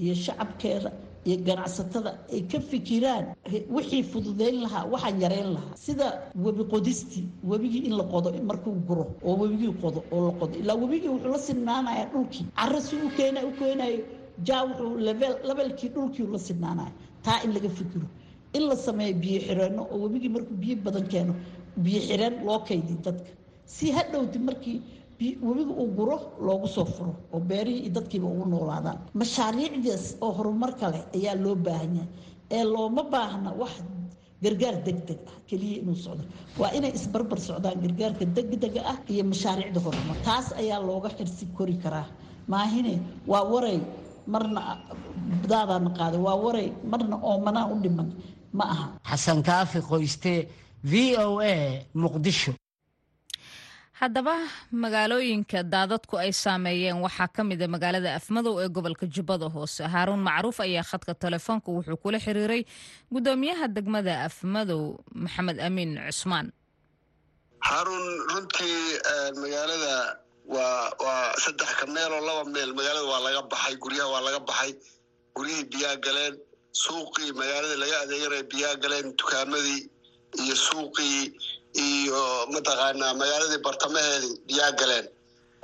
iyo 0.03 0.13
shacabkeeda 0.25 0.89
iyo 1.29 1.37
ganacsatada 1.47 2.11
ay 2.33 2.41
ka 2.51 2.59
fikiraan 2.71 3.25
wixii 3.75 4.03
fududeyn 4.11 4.57
lahaa 4.65 4.85
waxaan 4.93 5.17
yareyn 5.23 5.49
lahaa. 5.55 5.75
Sida 5.85 6.07
webi 6.45 6.63
qodistii 6.73 7.25
webigii 7.51 7.83
in 7.87 7.93
la 7.99 8.03
qodo 8.13 8.29
markuu 8.49 8.73
guro 8.87 9.05
oo 9.27 9.35
webigii 9.41 9.73
qodo 9.81 9.99
oo 10.15 10.21
la 10.27 10.33
qodo. 10.39 10.53
Ilaa 10.61 10.75
webigii 10.83 11.09
wuxuu 11.13 11.31
la 11.35 11.39
sinaanaya 11.47 12.05
dhulkii. 12.13 12.45
Cara 12.59 12.79
si 12.87 12.95
u 12.95 13.09
keena 13.17 13.39
u 13.47 13.51
keenayo 13.59 13.99
jaa 14.47 14.61
wuxuu 14.67 14.97
levelkii 15.47 15.89
dhulkii 15.95 16.27
la 16.33 16.39
sinaanaya 16.47 16.91
taa 17.25 17.39
in 17.45 17.51
laga 17.53 17.69
fikiro. 17.69 18.07
In 18.57 18.63
la 18.69 18.75
sameeyo 18.75 19.13
biyo 19.21 19.39
xireenno 19.47 19.81
oo 19.93 19.97
webigii 20.03 20.29
markuu 20.35 20.55
biyo 20.63 20.75
badan 20.85 21.05
keeno 21.11 21.33
biyo 21.83 21.99
xireen 22.07 22.35
loo 22.45 22.59
kaydiy 22.67 22.97
dadka. 23.05 23.29
Si 23.75 23.91
hadhowti 23.91 24.39
markii 24.39 24.77
webiga 25.47 25.73
uu 25.81 25.87
guro 25.97 26.17
loogu 26.45 26.67
soo 26.75 26.85
furo 26.95 27.13
oo 27.33 27.39
beerihii 27.49 27.81
iyo 27.85 27.91
dadkiiba 27.97 28.27
ugu 28.33 28.45
noolaadaan. 28.53 28.97
Mashaariicdaas 29.19 30.05
oo 30.25 30.31
horumarka 30.37 30.85
leh 30.93 31.03
ayaa 31.17 31.35
loo 31.43 31.55
baahan 31.65 31.93
yahay. 31.99 32.09
Ee 32.57 32.63
looma 32.73 33.03
baahna 33.13 33.51
wax 33.61 33.73
gargaar 34.43 34.75
degdeg 34.87 35.19
ah 35.31 35.35
keliya 35.49 35.75
inuu 35.81 35.95
socdo. 36.05 36.23
Waa 36.59 36.71
inay 36.77 36.91
isbarbar 36.99 37.39
socdaan 37.47 37.77
gargaarka 37.83 38.25
degdega 38.37 38.81
ah 38.91 38.97
iyo 39.13 39.23
mashaariicda 39.31 39.79
horumar. 39.85 40.17
Taas 40.27 40.47
ayaa 40.61 40.79
looga 40.87 41.09
xirsi 41.17 41.45
kori 41.57 41.75
karaa. 41.83 42.07
Maahine 42.51 42.93
waa 43.31 43.43
waray 43.53 43.79
marna 44.33 44.61
daadaana 45.51 45.89
qaaday. 45.99 46.19
Waa 46.27 46.37
waray 46.45 46.67
marna 46.91 47.15
oomanaa 47.29 47.65
u 47.73 47.75
dhiman. 47.83 48.09
Ma 48.57 48.63
aha. 48.73 48.85
Xasan 49.09 49.39
kaafi 49.47 49.79
qoyste 49.89 50.33
v 50.91 50.93
o 51.25 51.39
a 51.51 51.53
muqdisho 52.03 52.51
haddaba 53.99 54.35
magaalooyinka 54.83 55.59
daadadku 55.73 56.15
ay 56.23 56.31
saameeyeen 56.43 56.99
waxaa 57.05 57.27
ka 57.35 57.41
mida 57.49 57.67
magaalada 57.73 58.09
afmadow 58.19 58.53
ee 58.63 58.69
gobolka 58.75 59.05
jubbada 59.15 59.47
hoose. 59.55 59.81
Haaruun 59.93 60.21
macruuf 60.29 60.59
ayaa 60.65 60.83
khadka 60.91 61.13
telefoonka 61.23 61.67
wuxuu 61.75 61.97
kula 62.03 62.19
xiriiray 62.25 62.61
gudoomiyaha 63.13 63.65
degmada 63.75 64.13
afmadow 64.27 64.81
maxamed 65.23 65.57
amiin 65.67 65.91
cusmaan. 66.07 66.47
Haaruun 67.67 68.05
runtii 68.31 68.77
magaalada 69.41 69.95
waa 70.55 70.89
waa 71.05 71.33
saddex 71.43 71.69
ka 71.79 71.85
meeloo 71.95 72.21
laba 72.27 72.43
meel. 72.53 72.71
Magaalada 72.77 73.07
waa 73.11 73.21
laga 73.27 73.41
baxay 73.51 73.75
guryaha 73.83 74.09
waa 74.13 74.23
laga 74.27 74.39
baxay. 74.49 74.71
Guryihii 75.35 75.67
biyaa 75.73 75.95
galeen 76.05 76.35
suuqii 76.83 77.29
magaalada 77.39 77.75
laga 77.83 77.95
adeeganaya 78.03 78.43
biyaa 78.51 78.75
galeen 78.83 79.07
dukaamadii 79.19 79.81
iyo 80.43 80.55
suuqii 80.67 81.21
iyo 81.73 82.21
mataqaanaa 82.53 83.13
magaaladii 83.21 83.61
bartamaheedii 83.67 84.33
biyaa 84.47 84.71
galeen 84.79 85.07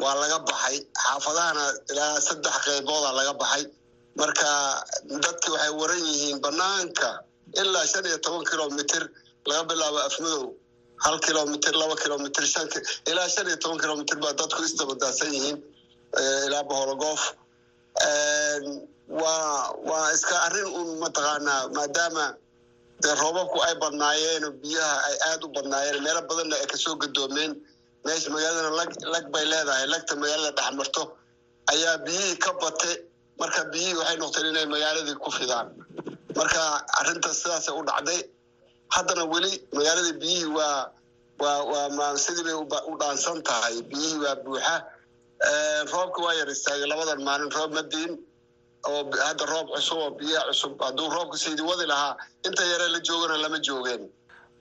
waa 0.03 0.15
laga 0.21 0.37
baxay. 0.47 0.77
Xaafadahana 1.03 1.63
ilaa 1.91 2.19
saddex 2.27 2.55
qeybooda 2.65 3.09
laga 3.19 3.33
baxay. 3.41 3.63
Marka 4.19 4.47
dadki 5.23 5.49
waxay 5.53 5.71
waran 5.79 6.01
yihiin 6.09 6.39
banaanka 6.45 7.09
ilaa 7.61 7.85
shan 7.91 8.05
iyo 8.09 8.17
toban 8.25 8.43
kilomitr 8.51 9.03
laga 9.49 9.63
bilaabo 9.69 9.99
afmadow. 10.07 10.45
Hal 11.03 11.15
kilomitr 11.25 11.73
laba 11.81 11.95
kilomitr 12.03 12.43
ilaa 13.11 13.29
shan 13.33 13.47
iyo 13.49 13.57
toban 13.63 13.79
kilomitr 13.83 14.15
baa 14.23 14.33
dadku 14.39 14.61
isdabadaadsan 14.67 15.31
yihiin 15.35 15.57
ilaa 16.47 16.63
bohologoof 16.69 17.21
waa 19.21 19.71
waa 19.89 20.07
iska 20.15 20.35
arrin 20.47 20.65
un 20.79 20.89
mataqaanaa 21.03 21.61
maadaama 21.75 22.25
dee 23.03 23.13
roobabku 23.21 23.57
ay 23.67 23.75
badnaayeen 23.83 24.43
biyaha 24.63 24.95
ay 25.07 25.15
aada 25.29 25.45
u 25.47 25.49
badnaayeen. 25.57 25.97
Meelo 26.05 26.21
badanna 26.29 26.55
ay 26.61 26.67
ka 26.71 26.77
soo 26.83 26.95
gadoomeen 27.03 27.51
meesha 28.05 28.29
magaaladana 28.35 28.71
lag 28.79 28.89
lag 29.13 29.25
bay 29.33 29.45
leedahay. 29.51 29.85
Lagta 29.93 30.13
magaalada 30.21 30.51
dhexmarto 30.59 31.03
ayaa 31.73 31.97
biyihii 32.05 32.37
ka 32.43 32.51
bate 32.61 32.91
marka 33.39 33.61
biyihii 33.71 33.97
waxay 33.99 34.17
noqteen 34.21 34.47
inay 34.51 34.65
magaaladii 34.73 35.17
ku 35.23 35.29
fidaan. 35.37 35.67
Marka 36.37 36.61
arrintaas 36.99 37.37
sidaasay 37.41 37.73
u 37.79 37.83
dhacday. 37.89 38.21
Haddana 38.95 39.23
weli 39.33 39.51
magaaladii 39.77 40.15
biyihii 40.23 40.51
waa 40.57 40.91
waa 41.43 41.59
waa 41.99 42.11
sidii 42.25 42.43
bay 42.47 42.55
u 42.91 42.93
dhaansan 43.01 43.39
tahay. 43.47 43.75
Biyihii 43.89 44.19
waa 44.23 44.35
buuxa. 44.43 44.75
Roobka 45.93 46.19
waa 46.25 46.33
yar 46.39 46.49
istaagay 46.55 46.87
labadan 46.91 47.19
maalin. 47.27 47.49
Roob 47.57 47.71
madiin 47.77 48.11
oo 48.91 49.01
hadda 49.27 49.45
roob 49.53 49.67
cusub 49.75 49.97
oo 50.03 50.11
biyaha 50.19 50.45
cusub 50.51 50.73
hadduu 50.85 51.09
roobka 51.15 51.37
siidii 51.43 51.67
wadi 51.71 51.85
lahaa 51.93 52.13
inta 52.47 52.63
yaree 52.71 52.89
la 52.95 52.99
joogana 53.07 53.37
lama 53.43 53.59
joogeen. 53.67 54.03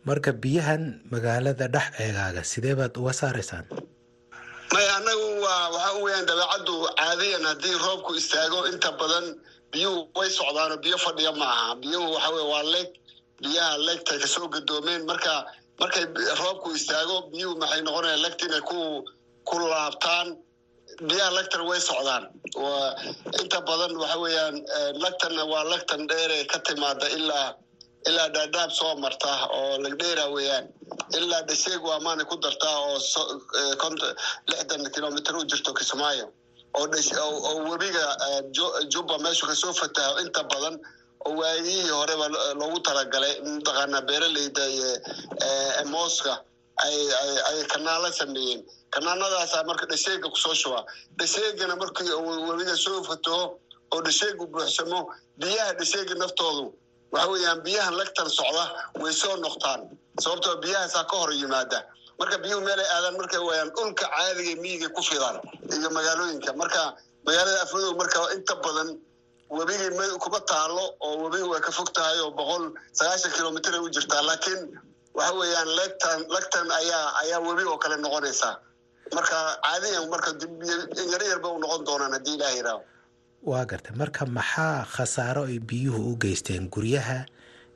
Marka 0.09 0.31
biyahan 0.43 0.83
magaalada 1.13 1.67
dhex 1.75 1.87
eegaaga 2.05 2.43
sidee 2.53 2.75
baad 2.81 2.93
uga 3.03 3.13
saaraysaan 3.21 3.67
may 4.75 4.87
annagu 4.97 5.27
waa 5.45 5.65
waxa 5.75 5.91
weyaan 6.05 6.27
dabeecaddu 6.31 6.75
caadiyan 7.01 7.45
haddii 7.51 7.75
roobku 7.87 8.11
istaago 8.21 8.59
inta 8.73 8.91
badan 9.01 9.27
biyuhu 9.73 10.01
way 10.19 10.31
socdaano 10.39 10.77
biyo 10.85 10.97
fadhiya 11.05 11.33
ma 11.41 11.47
aha. 11.55 11.69
Biyuhu 11.83 12.07
waxa 12.15 12.31
weye 12.37 12.47
waa 12.53 12.65
leeg 12.75 12.89
biyaha 13.43 13.73
leegtay 13.87 14.19
ka 14.23 14.27
soo 14.35 14.49
gadoomeen. 14.55 15.03
Marka 15.11 15.33
markay 15.81 16.05
roobku 16.43 16.69
istaago 16.79 17.17
biyuhu 17.33 17.55
maxay 17.63 17.81
noqonayaan 17.87 18.23
legta 18.25 18.45
inay 18.49 18.63
ku 18.71 18.79
ku 19.49 19.55
laabtaan 19.73 20.29
biyaha 21.01 21.31
lagtana 21.37 21.65
way 21.69 21.81
socdaan. 21.81 22.25
Inta 23.41 23.61
badan 23.69 23.97
waxa 23.99 24.19
weeyaan 24.23 24.57
lagtanna 25.03 25.45
waa 25.53 25.65
lagtan 25.73 26.07
dheere 26.09 26.45
ka 26.47 26.59
timaada 26.67 27.07
ilaa 27.17 27.55
ilaa 28.09 28.29
dhaadhaab 28.35 28.71
soo 28.73 28.95
marta 28.97 29.33
oo 29.59 29.79
lagdheera 29.85 30.25
weeyaan. 30.35 30.67
Ilaa 31.19 31.43
dhasheeg 31.49 31.83
waa 31.85 32.25
ku 32.31 32.37
dartaa 32.37 32.77
oo 32.79 32.99
lixdan 34.51 34.91
kilomitr 34.95 35.37
u 35.37 35.45
jirto 35.45 35.73
kismaayo. 35.75 36.27
Oo 36.75 37.59
webiga 37.71 38.07
jubba 38.93 39.19
meeshu 39.19 39.47
ka 39.47 39.55
soo 39.55 39.73
fataho 39.73 40.19
inta 40.21 40.43
badan 40.45 40.79
oo 41.27 41.33
waayihii 41.41 41.89
horeba 41.91 42.29
loogu 42.61 42.81
talagalay 42.87 43.35
mataqaanaa 43.41 44.03
beeraleyda 44.09 44.65
mooska 45.93 46.33
ay 46.85 47.65
kanaala 47.73 48.13
sameeyeen 48.13 48.63
kanaanadaasa 48.95 49.65
marka 49.71 49.87
dhasheega 49.93 50.29
ku 50.35 50.39
soo 50.45 50.55
shubaa 50.63 50.85
dhasheegana 51.19 51.75
markii 51.83 52.11
webiga 52.49 52.77
soo 52.85 52.99
fataho 53.11 53.43
oo 53.95 54.01
dhasheegu 54.07 54.45
buuxsamo 54.53 55.01
biyaha 55.41 55.73
dhasheega 55.81 56.15
naftoodu 56.23 56.65
waxa 57.15 57.29
weeyaan 57.33 57.61
biyahan 57.67 57.95
lagtan 58.01 58.29
socda 58.39 58.65
way 59.03 59.13
soo 59.23 59.35
noqtaan 59.47 59.81
sababtoo 60.25 60.55
biyahaasaa 60.65 61.05
ka 61.11 61.17
hor 61.21 61.33
yimaada. 61.41 61.79
Marka 62.21 62.37
biyuhu 62.43 62.61
meelay 62.67 62.87
aadaan 62.97 63.17
markay 63.21 63.41
waayaan 63.49 63.71
dhulka 63.77 64.07
caadiga 64.15 64.53
miyiga 64.63 64.89
ku 64.97 65.03
fidaan 65.09 65.37
iyo 65.77 65.89
magaalooyinka. 65.97 66.51
Marka 66.61 66.83
magaalada 67.27 67.59
afmadow 67.65 67.93
marka 68.01 68.19
inta 68.37 68.55
badan 68.65 68.89
webigii 69.51 70.19
kuma 70.25 70.41
taalo 70.51 70.85
oo 71.07 71.15
webigi 71.25 71.47
way 71.53 71.61
ka 71.67 71.73
fog 71.79 71.91
tahay 71.97 72.19
oo 72.25 72.31
boqol 72.39 72.65
sagaashan 72.99 73.33
kilomitr 73.37 73.75
ay 73.75 73.83
u 73.87 73.91
jirtaa. 73.97 74.23
Laakiin 74.29 74.61
waxa 75.19 75.33
weeyaan 75.41 75.69
legtan 75.79 76.19
lagtan 76.35 76.67
ayaa 76.81 77.07
ayaa 77.23 77.41
webi 77.49 77.65
oo 77.73 77.79
kale 77.83 77.97
noqonaysaa 78.05 78.55
marka 79.13 79.37
caadiyan 79.65 80.09
marka 80.13 80.31
yaro 81.13 81.27
yarba 81.33 81.49
u 81.49 81.59
noqon 81.63 81.83
doonaan 81.87 82.13
haddii 82.17 82.35
ilaah 82.39 82.55
yiraaho 82.57 82.83
waa 83.51 83.65
gartay. 83.71 83.93
Marka 84.01 84.25
maxaa 84.27 84.85
khasaaro 84.95 85.43
ay 85.51 85.59
biyuhu 85.59 86.01
u 86.13 86.17
geysteen 86.17 86.69
guryaha 86.75 87.19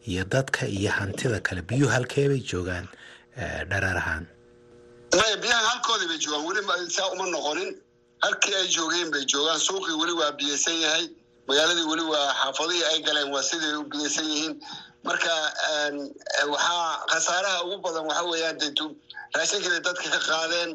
iyo 0.08 0.24
dadka 0.24 0.66
iyo 0.66 0.90
hantida 0.90 1.40
kale? 1.40 1.62
Biyuhu 1.62 1.90
halkeebay 1.92 2.40
joogaan 2.40 2.88
dharar 3.70 3.96
ahaan? 4.02 4.24
Maya 5.16 5.36
biyahan 5.42 5.64
halkoodii 5.72 6.08
bay 6.08 6.18
joogaan. 6.24 6.44
Weli 6.48 6.90
saa 6.90 7.08
uma 7.12 7.26
noqonin. 7.34 7.70
Halkii 8.24 8.54
ay 8.60 8.66
joogeen 8.76 9.10
bay 9.12 9.24
joogaan. 9.32 9.60
Suuqii 9.60 9.96
weli 10.00 10.12
waa 10.20 10.32
biyeysan 10.32 10.80
yahay. 10.84 11.04
Magaaladii 11.48 11.84
weli 11.90 12.04
waa 12.12 12.32
xaafadihii 12.40 12.84
ay 12.90 12.98
galeen 13.06 13.30
waa 13.34 13.42
siday 13.42 13.72
u 13.76 13.84
biyeysan 13.84 14.24
yihiin. 14.32 14.54
Marka 15.04 15.32
waxaa 16.52 17.04
khasaaraha 17.12 17.64
ugu 17.64 17.76
badan 17.84 18.06
waxa 18.08 18.24
weeyaan 18.30 18.58
de 18.58 18.68
raashinkiibay 19.36 19.80
dadka 19.86 20.08
ka 20.14 20.20
qaadeen 20.28 20.70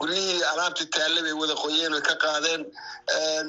guryihii 0.00 0.42
alaabtii 0.52 0.86
taalle 0.94 1.20
bay 1.26 1.32
wada 1.40 1.54
qoyeen 1.62 1.92
oy 1.94 2.00
ka 2.08 2.14
qaadeen 2.24 2.62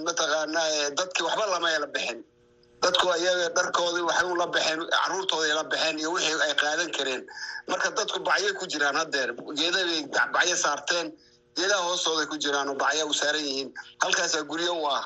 mataqaanaa 0.05 0.89
dadkii 0.97 1.23
waxba 1.27 1.45
lamayla 1.53 1.87
bixin. 1.95 2.19
Dadku 2.81 3.07
ayaga 3.09 3.49
dharkoodii 3.57 4.05
waxay 4.09 4.35
la 4.41 4.47
baxeen 4.47 4.79
caruurtooday 4.95 5.53
la 5.57 5.63
baxeen 5.63 5.99
iyo 5.99 6.11
wixii 6.15 6.41
ay 6.47 6.53
qaadan 6.61 6.91
kareen. 6.97 7.21
Marka 7.67 7.89
dadku 7.97 8.19
bacyay 8.19 8.53
ku 8.59 8.65
jiraan 8.67 8.95
haddeer 8.95 9.29
geedabay 9.57 10.01
bacyo 10.33 10.55
saarteen 10.55 11.07
geedaha 11.57 11.81
hoostooday 11.87 12.25
ku 12.31 12.37
jiraan 12.37 12.69
oo 12.69 12.75
bacya 12.75 13.05
u 13.05 13.13
saaran 13.13 13.41
yihiin. 13.45 13.69
Halkaasaa 14.03 14.43
guryo 14.51 14.73
u 14.81 14.85
ah 14.87 15.03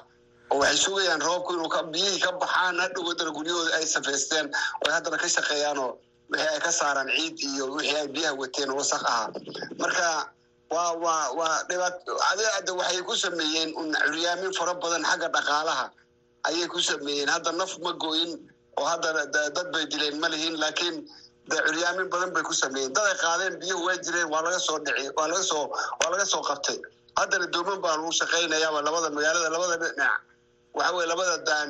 oo 0.51 0.59
waxay 0.59 0.77
sugayaan 0.77 1.21
roobku 1.21 1.53
inuu 1.53 1.69
biyihii 1.93 2.19
ka 2.25 2.31
baxaan 2.41 2.79
hadhow 2.83 3.05
haddana 3.09 3.31
guryahooda 3.37 3.71
ay 3.77 3.85
safeysteen 3.85 4.51
oo 4.85 4.91
haddana 4.91 5.17
ka 5.17 5.27
shaqeeyaanoo 5.35 5.91
wixii 6.31 6.49
ay 6.53 6.59
ka 6.59 6.71
saaraan 6.71 7.09
ciid 7.15 7.37
iyo 7.39 7.65
wixii 7.77 7.95
ay 8.01 8.07
biyaha 8.07 8.33
wateen 8.41 8.71
wasaq 8.79 9.03
ahaa. 9.11 9.29
Marka 9.81 10.07
waa 10.71 10.93
waa 11.03 11.31
waa 11.39 11.63
dhibaat 11.69 11.95
adeada 12.31 12.71
waxay 12.79 13.01
ku 13.09 13.15
sameeyeen 13.15 13.69
curyaamin 13.73 14.53
fara 14.57 14.73
badan 14.83 15.03
xagga 15.03 15.27
dhaqaalaha. 15.35 15.85
Ayay 16.47 16.67
ku 16.67 16.79
sameeyeen. 16.79 17.29
Hadda 17.29 17.51
naf 17.57 17.73
ma 17.83 17.91
gooyin 17.93 18.31
oo 18.77 18.85
hadda 18.85 19.25
dad 19.33 19.67
bay 19.73 19.85
dileen 19.91 20.19
ma 20.21 20.27
lihin. 20.29 20.53
Laakiin 20.61 20.95
de 21.49 21.55
curyaamin 21.65 22.07
badan 22.13 22.29
bay 22.33 22.43
ku 22.43 22.53
sameeyeen. 22.53 22.93
Dad 22.93 23.05
ay 23.11 23.17
qaadeen 23.23 23.53
biyuhu 23.59 23.85
waa 23.87 23.97
jireen 24.05 24.29
waa 24.29 24.41
laga 24.45 24.59
soo 24.59 24.77
dhici 24.85 25.09
waa 25.17 25.27
laga 25.27 25.43
soo 25.43 25.65
waa 26.01 26.09
laga 26.13 26.25
soo 26.25 26.41
qabtay. 26.49 26.77
Haddana 27.17 27.47
dooman 27.53 27.81
baa 27.81 27.97
lagu 27.97 28.11
shaqaynayaaba 28.19 28.81
labada 28.85 29.09
magaalada 29.09 29.49
labada 29.49 29.75
dhinac. 29.83 30.21
Waxa 30.77 30.93
weye 30.95 31.07
labada 31.11 31.37
daan 31.49 31.69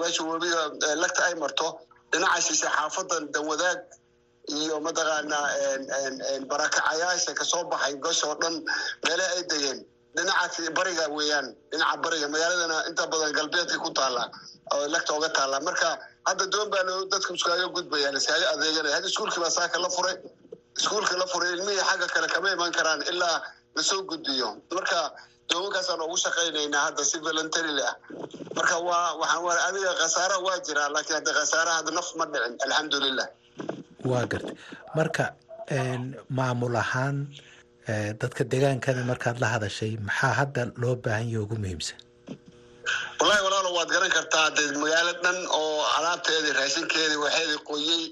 meesha 0.00 0.22
webiga 0.26 0.60
lagta 1.02 1.22
ay 1.30 1.34
marto 1.38 1.78
dhinaca 2.12 2.40
shishe 2.46 2.66
xaafadan 2.76 3.30
danwadaag 3.32 3.78
iyo 4.48 4.80
mataqaanaa 4.80 5.46
barakacayaasha 6.50 7.34
ka 7.38 7.44
soo 7.44 7.64
baxay 7.70 7.94
goshoo 8.04 8.34
dhan 8.40 8.54
meelaha 9.04 9.30
ay 9.36 9.42
degeen. 9.50 9.78
Dhinaca 10.16 10.70
bariga 10.78 11.04
weeyaan 11.16 11.46
dhinaca 11.70 11.96
bariga 12.04 12.26
magaaladana 12.34 12.76
inta 12.88 13.06
badan 13.12 13.32
galbeedka 13.38 13.76
ku 13.84 13.90
taala 13.98 14.24
oo 14.74 14.86
lagta 14.88 15.12
oga 15.14 15.28
taala. 15.36 15.60
Marka 15.60 15.98
hadda 16.26 16.46
doon 16.52 16.68
baa 16.70 16.82
dadka 17.12 17.30
iskaaga 17.34 17.66
gudbayaan 17.76 18.16
iskaaga 18.16 18.46
adeeganaya 18.54 18.94
hadda 18.98 19.08
iskuulkii 19.08 19.50
saaka 19.50 19.78
la 19.78 19.88
furay. 19.96 20.16
Iskuulka 20.78 21.14
la 21.18 21.26
furay 21.26 21.50
ilmihii 21.56 21.84
xagga 21.88 22.06
kale 22.14 22.26
kama 22.34 22.48
iman 22.56 22.72
karaan 22.72 23.00
ilaa 23.10 23.42
la 23.76 23.82
soo 23.82 24.02
gudbiyo. 24.10 24.48
Marka 24.74 25.12
doomankaasaan 25.50 26.00
ugu 26.06 26.16
shaqaynaynaa 26.24 26.82
hadda 26.88 27.04
si 27.04 27.18
voluntarily 27.26 27.82
ah 27.90 27.94
marka 28.56 28.76
waa 28.88 29.14
waxaan 29.20 29.58
adiga 29.68 29.92
khasaara 30.00 30.36
waa 30.46 30.58
jiraa 30.66 30.88
laakiin 30.94 31.16
hadda 31.20 31.32
khasaara 31.38 31.70
hadda 31.78 31.90
naf 31.98 32.08
ma 32.18 32.24
dhicin. 32.32 32.54
Alxamdulilah 32.64 33.28
waa 34.04 34.26
gartay. 34.30 34.54
Marka 34.96 35.24
maamul 36.38 36.76
ahaan 36.76 37.16
dadka 38.20 38.44
deegaankada 38.44 39.02
markaad 39.10 39.38
la 39.42 39.48
hadashay 39.54 39.96
maxaa 40.08 40.32
hadda 40.40 40.62
loo 40.82 40.94
baahan 41.04 41.28
yaha 41.32 41.42
ugu 41.44 41.56
muhiimsan? 41.62 41.98
Wallahi 43.20 43.42
walaalo 43.46 43.70
waad 43.78 43.88
garan 43.94 44.10
kartaa. 44.16 44.50
De 44.56 44.62
magaalo 44.82 45.12
dhan 45.24 45.38
oo 45.60 45.82
alaabteedii 45.98 46.52
raashinkeedii 46.60 47.20
waxeedii 47.24 47.60
qoyey 47.68 48.02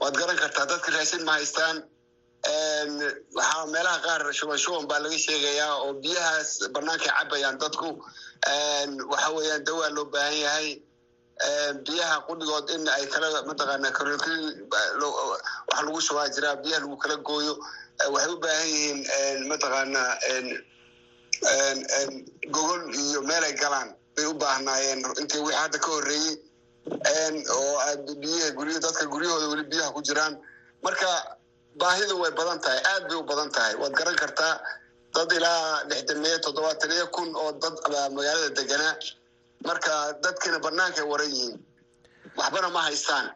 waad 0.00 0.14
garan 0.20 0.36
kartaa. 0.42 0.66
Dadka 0.70 0.88
raashin 0.96 1.22
ma 1.26 1.32
haystaan. 1.38 1.76
Waxaa 3.36 3.66
meelaha 3.72 3.98
qaar 4.06 4.22
shuban 4.38 4.58
shuban 4.64 4.84
baa 4.90 4.98
laga 5.04 5.18
sheegayaa 5.26 5.74
oo 5.84 5.92
biyahaas 6.02 6.50
bannaankay 6.74 7.10
cabayaan 7.18 7.56
dadku. 7.62 7.88
Waxa 9.12 9.28
weeyaan 9.36 9.62
dawaa 9.66 9.90
loo 9.96 10.04
baahan 10.14 10.36
yahay 10.44 10.68
biyaha 11.86 12.16
qudhigood 12.28 12.70
in 12.70 12.88
ay 12.88 13.06
kala 13.12 13.42
mataqaana 13.48 13.88
wax 13.90 15.82
lagu 15.86 16.00
shubaa 16.06 16.28
jiraa 16.34 16.56
biyaha 16.62 16.80
lagu 16.84 16.96
kala 17.02 17.16
gooyo 17.28 17.54
waxay 18.14 18.30
u 18.34 18.38
baahan 18.44 18.68
yihiin 18.68 19.48
mataqaana 19.50 20.02
gogol 22.54 22.82
iyo 22.94 23.20
meel 23.22 23.44
ay 23.44 23.54
galaan. 23.54 23.94
Bay 24.16 24.26
u 24.26 24.34
baahnaayeen 24.34 25.00
intii 25.20 25.40
wixii 25.42 25.58
hadda 25.60 25.78
ka 25.78 25.90
horreeyey 25.90 26.36
oo 27.50 27.78
biyaha 28.22 28.50
gurya 28.56 28.78
dadka 28.80 29.04
guryahooda 29.06 29.46
weli 29.52 29.64
biyaha 29.70 29.90
ku 29.92 30.00
jiraan. 30.02 30.38
Marka 30.82 31.08
baahidu 31.80 32.14
way 32.22 32.30
badan 32.30 32.60
tahay 32.62 32.78
aad 32.92 33.08
bay 33.08 33.16
u 33.18 33.22
badan 33.26 33.50
tahay. 33.50 33.74
Waad 33.74 33.92
garan 33.98 34.14
kartaa 34.16 34.60
dad 35.14 35.32
ilaa 35.32 35.82
lixdameeyo 35.90 36.38
toddobaataniyo 36.46 37.06
kun 37.10 37.34
oo 37.36 37.52
dad 37.58 37.74
magaalada 38.14 38.48
deganaa 38.54 38.94
marka 39.68 39.92
dadkiina 40.24 40.58
bannaankay 40.64 41.04
waran 41.12 41.30
yihiin. 41.36 41.58
Waxbana 42.38 42.68
ma 42.76 42.80
haystaan. 42.88 43.26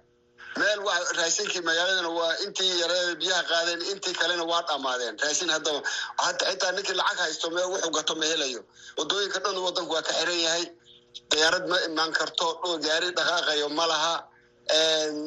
Meel 0.59 0.81
raashinkii 1.19 1.63
magaaladana 1.69 2.11
waa 2.19 2.33
intii 2.45 2.81
yareeda 2.83 3.15
biyaha 3.21 3.43
qaadeen 3.51 3.81
intii 3.93 4.15
kalena 4.21 4.45
waa 4.51 4.63
dhammaadeen 4.69 5.15
raashin 5.23 5.51
haddaba 5.55 5.81
xitaa 6.49 6.73
ninkii 6.77 6.97
lacag 7.01 7.19
haysto 7.25 7.47
meel 7.57 7.69
wuxuu 7.73 7.93
gato 7.97 8.15
ma 8.21 8.27
helayo. 8.33 8.61
Waddooyinka 8.99 9.39
dhan 9.45 9.57
waddanku 9.67 9.93
waa 9.95 10.03
ka 10.09 10.13
xiran 10.19 10.41
yahay. 10.47 10.65
Diyaarad 11.31 11.65
ma 11.71 11.77
imaan 11.89 12.13
karto 12.19 12.47
gaari 12.87 13.09
dhaqaaqayo 13.19 13.69
ma 13.79 13.87
laha. 13.93 14.15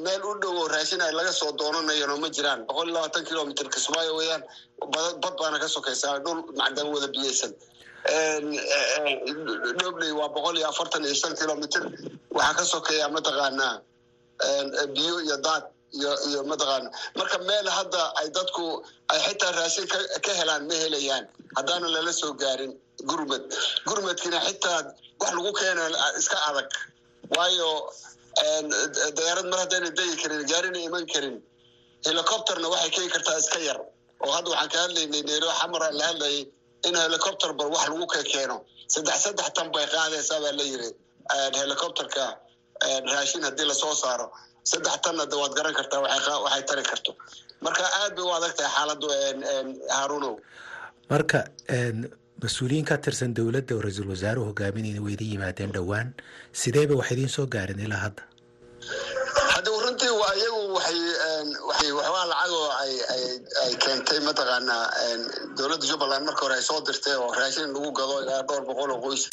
Meel 0.06 0.22
u 0.30 0.34
dhow 0.42 0.54
oo 0.62 0.68
raashin 0.74 1.02
ay 1.02 1.14
laga 1.20 1.32
soo 1.40 1.52
doonanayano 1.60 2.18
ma 2.24 2.28
jiraan. 2.36 2.66
Boqol 2.68 2.88
iyo 2.90 2.96
labaatan 2.98 3.24
kilomitr 3.30 3.66
kismaayo 3.74 4.12
weeyaan. 4.20 4.44
Bad 4.94 5.36
baana 5.40 5.58
ka 5.64 5.68
sokaysaa 5.76 6.20
dhul 6.26 6.40
macdan 6.60 6.88
wada 6.94 7.08
biyeysan 7.08 7.52
dhobley 9.80 10.12
waa 10.20 10.30
boqol 10.36 10.58
iyo 10.58 10.68
afartan 10.70 11.04
iyo 11.06 11.14
shan 11.22 11.34
kilomitr 11.40 11.82
waxaa 12.38 12.54
ka 12.58 12.64
sokeeya 12.74 13.08
mataqaanaa 13.16 13.82
biyo 14.96 15.16
iyo 15.26 15.38
daad 15.46 15.64
iyo 16.30 16.42
mataqaana 16.52 16.90
marka 17.18 17.38
meel 17.48 17.68
hadda 17.78 18.02
ay 18.20 18.28
dadku 18.38 18.66
ay 19.12 19.20
xitaa 19.28 19.52
raashin 19.60 19.86
ka 20.26 20.32
helaan 20.40 20.64
ma 20.68 20.74
helayaan. 20.84 21.26
Haddaana 21.58 21.88
lala 21.96 22.14
soo 22.14 22.34
gaarin 22.42 22.74
gurmad 23.10 23.44
gurmadkiina 23.88 24.40
xitaa 24.48 24.80
wax 25.22 25.32
lagu 25.38 25.52
keena 25.60 25.84
iska 26.20 26.38
adag. 26.50 26.70
Waayo 27.36 27.70
diyaarad 29.18 29.46
mar 29.52 29.60
haddayna 29.64 29.90
degi 29.98 30.16
karin 30.22 30.42
gaarina 30.52 30.80
iman 30.88 31.06
karin 31.14 31.36
helicopterna 32.06 32.68
waxay 32.74 32.90
keeni 32.96 33.10
kartaa 33.16 33.38
iska 33.44 33.60
yar. 33.68 33.80
Oo 34.24 34.32
hadda 34.36 34.50
waxaan 34.54 34.70
ka 34.74 34.78
hadlaynay 34.86 35.22
nero 35.30 35.48
xamar 35.60 35.82
aan 35.88 35.96
la 36.00 36.06
hadlayay 36.10 36.42
in 36.88 36.96
helicopter 37.04 37.52
bal 37.60 37.70
wax 37.76 37.84
lagu 37.92 38.06
ka 38.14 38.22
keeno. 38.34 38.58
Saddex 38.94 39.18
saddex 39.26 39.48
tan 39.58 39.68
bay 39.76 39.86
qaadaysaa 39.96 40.40
baa 40.46 40.54
la 40.60 40.64
yiri 40.72 40.90
helicopterka 41.62 42.26
raashin 43.14 43.44
haddii 43.48 43.68
la 43.72 43.74
soo 43.84 43.94
saaro. 44.04 44.28
Saddex 44.72 44.96
tanna 45.06 45.26
de 45.32 45.36
waad 45.42 45.54
garan 45.58 45.74
kartaa 45.80 46.00
waxay 46.06 46.64
tari 46.70 46.84
karto. 46.92 47.12
Marka 47.66 47.84
aad 48.02 48.14
bay 48.18 48.26
u 48.26 48.32
adag 48.38 48.54
tahay 48.60 48.72
xaaladdu 48.78 49.08
haarunow 49.98 50.36
marka 51.12 51.40
mas'uuliyiin 52.44 52.86
ka 52.90 52.96
tirsan 53.06 53.34
dowladda 53.38 53.74
oo 53.76 53.82
ra'iisul 53.86 54.10
wasaaruhu 54.14 54.46
hogaaminayna 54.52 55.02
way 55.06 55.14
idin 55.18 55.30
yimaadeen 55.34 55.72
dhowaan 55.76 56.08
sideeba 56.62 56.96
wax 57.00 57.10
idiin 57.16 57.30
soo 57.36 57.46
gaarin 57.56 57.80
ilaa 57.86 58.02
hadda 58.06 58.24
hadda 59.54 59.70
runtii 59.86 60.10
waa 60.22 60.34
iyagu 60.40 60.62
waxay 60.78 61.92
waxbaa 61.98 62.26
lacagoo 62.32 62.68
ay 63.64 63.74
keentay 63.84 64.20
mataqaanaa 64.28 64.84
dowladda 65.58 65.86
jubbaland 65.92 66.26
marka 66.28 66.42
hore 66.46 66.56
ay 66.60 66.64
soo 66.70 66.80
dirtay 66.88 67.16
oo 67.22 67.32
raashin 67.40 67.70
lagu 67.76 67.92
gado 68.00 68.16
ilaa 68.24 68.42
dhowr 68.48 68.64
boqol 68.70 68.92
oo 68.96 69.02
qoys. 69.06 69.24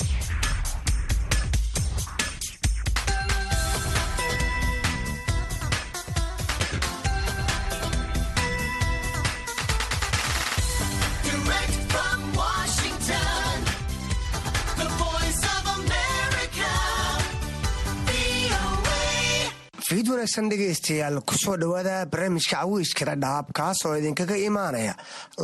Fiid 20.08 20.14
wanaagsan 20.16 20.48
dhegaystayaal 20.50 21.20
ku 21.24 21.34
soo 21.34 21.56
dhowaada 21.56 22.06
barnaamijka 22.10 22.56
cawiiska 22.60 23.04
dhadhaab 23.08 23.46
kaas 23.52 23.84
oo 23.86 23.94
idinkaga 24.00 24.36
imaanaya 24.48 24.94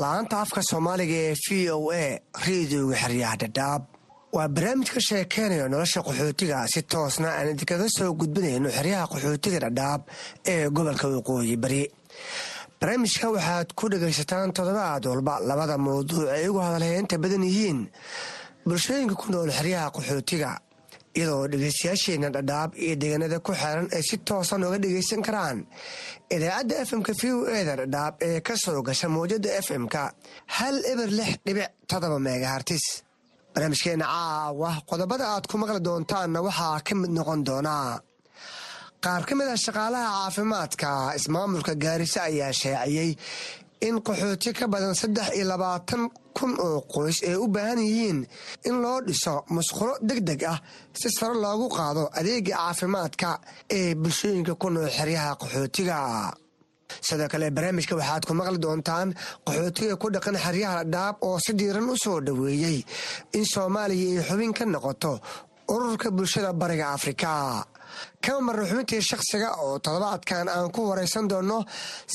la'aanta 0.00 0.40
afka 0.44 0.60
soomaaliga 0.62 1.14
ee 1.28 1.34
v 1.44 1.70
o 1.76 1.90
a 1.92 2.04
reedioga 2.46 2.96
xeryaha 3.02 3.36
dhadhaab 3.42 3.82
waa 4.32 4.48
barnaamij 4.48 4.88
ka 4.94 5.00
sheekeynayo 5.08 5.68
nolosha 5.68 6.00
qaxootiga 6.06 6.66
si 6.72 6.82
toosna 6.82 7.28
aan 7.38 7.48
idinkaga 7.54 7.86
soo 7.96 8.12
gudbinayno 8.20 8.68
xeryaha 8.76 9.06
qaxootiga 9.12 9.58
dhadhaab 9.66 10.00
ee 10.52 10.68
gobolka 10.76 11.06
waqooyi 11.08 11.56
bari. 11.56 11.82
Barnaamijka 12.80 13.26
waxaad 13.36 13.68
ku 13.78 13.84
dhegaysataan 13.92 14.52
toddobaad 14.56 15.04
walba 15.06 15.40
labada 15.40 15.76
mawduuc 15.78 16.28
ay 16.36 16.48
ugu 16.48 16.60
hadalheynta 16.66 17.18
badan 17.18 17.44
yihiin 17.44 17.80
bulshooyinka 18.66 19.14
ku 19.14 19.26
nool 19.32 19.50
xeryaha 19.52 19.90
qaxootiga 19.96 20.50
iyadoo 21.18 21.44
dhegeystayaasheenna 21.52 22.28
dhadhaab 22.36 22.70
iyo 22.84 22.94
deegaanada 23.02 23.38
ku 23.46 23.52
xeeran 23.60 23.86
ay 23.96 24.02
si 24.08 24.16
toosan 24.28 24.64
uga 24.66 24.78
dhegaysan 24.84 25.20
karaan. 25.26 25.58
Idaacadda 26.34 26.74
fmka 26.90 27.12
v 27.20 27.22
o 27.36 27.38
eda 27.60 27.74
dhadhaab 27.80 28.14
ee 28.28 28.40
ka 28.46 28.54
soo 28.64 28.80
gasha 28.88 29.08
mawjada 29.14 29.50
fm-ka 29.66 30.02
hal 30.56 30.76
eber 30.92 31.08
lix 31.18 31.32
dhibic 31.46 31.70
todoba 31.90 32.18
megahartis 32.26 32.84
barnaamijkeena 33.54 34.06
caawa 34.14 34.70
qodobada 34.90 35.24
aad 35.34 35.44
ku 35.50 35.56
maqli 35.62 35.80
doontaanna 35.88 36.38
waxaa 36.46 36.78
ka 36.86 36.92
mid 37.00 37.10
noqon 37.18 37.40
doonaa. 37.48 37.92
Qaar 39.04 39.22
ka 39.28 39.34
mid 39.38 39.48
ah 39.54 39.58
shaqaalaha 39.66 40.08
caafimaadka 40.16 40.90
ismaamulka 41.18 41.72
gaarisa 41.84 42.20
ayaa 42.30 42.52
shaaciyey 42.62 43.10
in 43.86 43.96
qaxooti 44.06 44.50
ka 44.58 44.66
badan 44.72 44.94
saddex 45.00 45.28
iyo 45.36 45.44
labaatan 45.52 46.02
kun 46.36 46.52
oo 46.66 46.78
qoys 46.92 47.18
ay 47.28 47.36
u 47.44 47.46
baahan 47.54 47.78
yihiin 47.86 48.18
in 48.68 48.76
loo 48.82 48.98
dhiso 49.06 49.34
musqulo 49.54 49.92
deg 50.08 50.20
deg 50.28 50.40
ah 50.52 50.58
si 51.00 51.08
sare 51.18 51.34
loogu 51.44 51.66
qaado 51.76 52.02
adeega 52.18 52.54
caafimaadka 52.56 53.28
ee 53.78 53.94
bulshooyinka 54.02 54.54
ku 54.60 54.66
nool 54.70 54.90
xeryaha 54.98 55.32
qaxootiga 55.40 55.98
sidoo 57.06 57.28
kale 57.32 57.46
barnaamijka 57.56 57.94
waxaad 58.00 58.22
ku 58.28 58.32
maqli 58.38 58.58
doontaan 58.64 59.08
qaxootiga 59.46 59.94
ku 60.02 60.06
dhaqan 60.14 60.36
xeryaha 60.44 60.78
dhadhaab 60.92 61.16
oo 61.26 61.36
si 61.44 61.52
diiran 61.58 61.88
u 61.92 61.96
soo 62.04 62.18
dhoweeyey 62.26 62.78
in 63.38 63.44
soomaaliya 63.52 64.06
ay 64.20 64.24
xubin 64.28 64.52
ka 64.58 64.64
noqoto 64.64 65.12
ururka 65.74 66.08
bulshada 66.16 66.50
bariga 66.60 66.86
afrika 66.96 67.30
kama 68.24 68.40
marna 68.46 68.64
xubintii 68.70 69.02
shakhsiga 69.10 69.48
oo 69.64 69.78
toddobaadkan 69.84 70.48
aan 70.48 70.68
ku 70.74 70.80
waraysan 70.90 71.28
doonno 71.30 71.58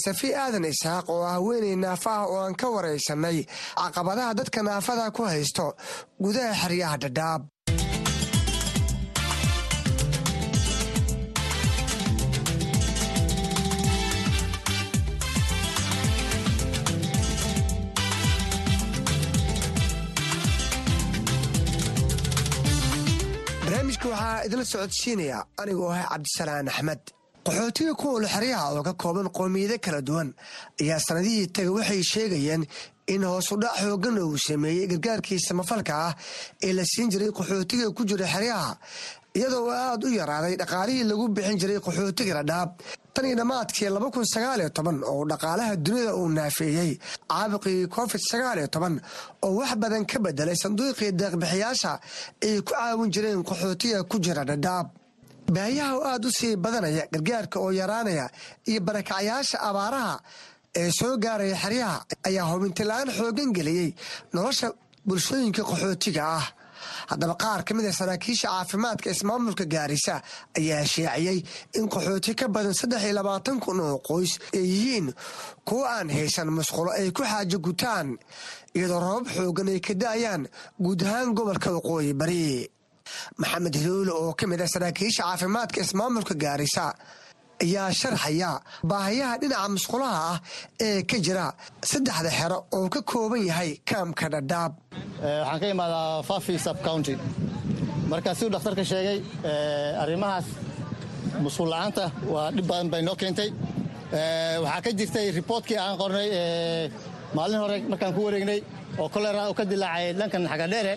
safi 0.04 0.30
aadan 0.44 0.66
isaaq 0.74 1.06
oo 1.16 1.24
ah 1.34 1.38
naafa 1.84 2.12
ah 2.20 2.26
oo 2.32 2.38
aan 2.46 2.56
ka 2.62 2.68
waraysanay 2.76 3.38
caqabadaha 3.82 4.32
dadka 4.40 4.60
naafada 4.68 5.06
ku 5.18 5.24
haysto 5.32 5.66
gudaha 6.24 6.54
xeryaha 6.62 6.98
dhadhaab 7.04 7.42
idinla 24.50 24.66
socodsiinaya 24.74 25.40
anigoo 25.62 25.92
ah 25.94 26.04
cabdisalaan 26.12 26.68
axmed. 26.74 27.02
Qaxootiga 27.46 27.94
kuwol 28.02 28.26
xeryaha 28.34 28.66
oo 28.76 28.84
ka 28.84 28.94
kooban 29.02 29.30
qoomiyado 29.38 29.78
kala 29.86 30.02
duwan 30.08 30.30
ayaa 30.82 31.00
sanadihii 31.08 31.48
taga 31.56 31.72
waxay 31.78 32.02
sheegayeen 32.14 32.64
in 33.14 33.24
hoosudhac 33.24 33.76
xoogan 33.82 34.18
uu 34.20 34.38
sameeyey 34.48 34.88
gargaarkii 34.92 35.40
samafalka 35.48 35.94
ah 36.08 36.14
ee 36.66 36.74
la 36.78 36.84
siin 36.92 37.10
jiray 37.14 37.32
qaxootiga 37.38 37.88
ku 37.98 38.02
jira 38.10 38.26
xeryaha 38.34 38.72
iyadoo 39.38 39.64
uu 39.68 39.72
aad 39.86 40.04
u 40.04 40.10
yaraaday 40.20 40.56
dhaqaalihii 40.62 41.04
lagu 41.12 41.26
bixin 41.36 41.58
jiray 41.62 41.80
qaxootiga 41.86 42.34
dhadhaab 42.40 42.70
tan 43.14 43.26
iyo 43.30 43.36
dhammaadkii 43.40 43.90
oo 45.12 45.24
dhaqaalaha 45.32 45.76
dunida 45.86 46.12
uu 46.20 46.30
naafeeyey 46.38 46.92
caabuqii 47.32 47.88
covid 47.96 48.22
oo 49.46 49.52
wax 49.60 49.72
badan 49.82 50.06
ka 50.12 50.18
bedelay 50.26 50.56
sanduuqii 50.64 51.12
deeqbixiyaasha 51.20 51.92
ay 52.48 52.56
ku 52.62 52.72
caawin 52.74 53.12
jireen 53.16 53.44
qaxootiga 53.50 54.00
ku 54.12 54.16
jira 54.26 54.44
dhadhaab 54.50 54.88
baayaha 55.56 55.94
oo 55.98 56.04
aad 56.14 56.26
u 56.26 56.32
sii 56.40 56.56
badanaya 56.64 57.04
gargaarka 57.14 57.58
oo 57.66 57.72
yaraanaya 57.82 58.26
iyo 58.70 58.80
barakacyaasha 58.88 59.58
abaaraha 59.70 60.16
ee 60.82 60.90
soo 61.00 61.14
gaaraya 61.24 61.56
xeryaha 61.64 61.98
ayaa 62.28 62.46
hubintilaan 62.52 63.08
xoogan 63.18 63.50
geliyey 63.58 63.90
nolosha 64.34 64.68
bulshooyinka 65.08 65.62
qaxootiga 65.70 66.22
ah 66.38 66.46
haddaba 67.10 67.36
qaar 67.44 67.62
ka 67.68 67.72
mid 67.78 67.86
a 67.86 67.94
saraakiisha 68.00 68.48
caafimaadka 68.54 69.08
ismaamulka 69.16 69.66
gaarisa 69.74 70.16
ayaa 70.60 70.86
sheeciyey 70.94 71.40
in 71.78 71.86
qaxooti 71.94 72.32
ka 72.40 72.46
badan 72.56 72.74
saddex 72.80 73.02
iyo 73.06 73.14
labaatan 73.20 73.58
kun 73.64 73.80
oo 73.88 73.98
qoys 74.10 74.34
ay 74.58 74.64
yihiin 74.74 75.08
kuwo 75.68 75.84
aan 75.96 76.10
haysan 76.16 76.50
musqulo 76.58 76.92
ay 77.00 77.10
ku 77.18 77.24
xaajo 77.32 77.58
gutaan 77.68 78.08
iyadoo 78.78 79.00
rabab 79.06 79.26
xoogan 79.36 79.68
ay 79.74 79.80
ka 79.88 79.94
da'ayaan 80.04 80.44
guud 80.84 81.02
ahaan 81.08 81.34
gobolka 81.38 81.70
waqooyi 81.78 82.14
bari. 82.22 82.70
Maxamed 83.42 83.74
hiloole 83.82 84.12
oo 84.14 84.34
ka 84.40 84.46
mid 84.52 84.62
ah 84.62 84.68
saraakiisha 84.74 85.24
caafimaadka 85.26 85.82
ismaamulka 85.86 86.34
gaarisa 86.44 86.86
ayaa 87.64 87.88
sharxaya 88.02 88.52
baahayaha 88.92 89.34
dhinaca 89.42 89.68
musqulaha 89.76 90.20
ah 90.32 90.38
ee 90.86 91.02
ka 91.12 91.18
jira 91.26 91.46
saddexda 91.92 92.30
xero 92.40 92.58
oo 92.78 92.88
ka 92.96 93.02
kooban 93.12 93.42
yahay 93.50 93.72
kaamka 93.90 94.26
dhadhaab. 94.34 94.72
Waxaan 95.42 95.60
ka 95.62 95.68
imaadaa 95.76 96.24
fafi 96.30 96.54
subcounty 96.66 97.14
marka 98.12 98.30
siduu 98.38 98.52
dhakhtarka 98.56 98.84
sheegay 98.92 99.18
arrimahaas 100.04 100.48
musqul 101.46 101.68
la'aanta 101.74 102.06
waa 102.34 102.48
dhib 102.56 102.66
badan 102.72 102.88
bay 102.94 103.02
noo 103.08 103.16
keentay. 103.22 103.50
Waxaa 104.64 104.82
ka 104.86 104.90
jirtay 105.00 105.28
riboortkii 105.38 105.78
aan 105.84 105.96
qornay 106.02 106.28
maalin 107.38 107.60
hore 107.64 107.78
markaan 107.92 108.14
ku 108.16 108.22
wareegnay 108.28 108.60
oo 109.02 109.08
kolera 109.14 109.42
oo 109.50 109.54
ka 109.60 109.64
dilaacay 109.72 110.08
dhankan 110.20 110.44
xagadheere 110.52 110.94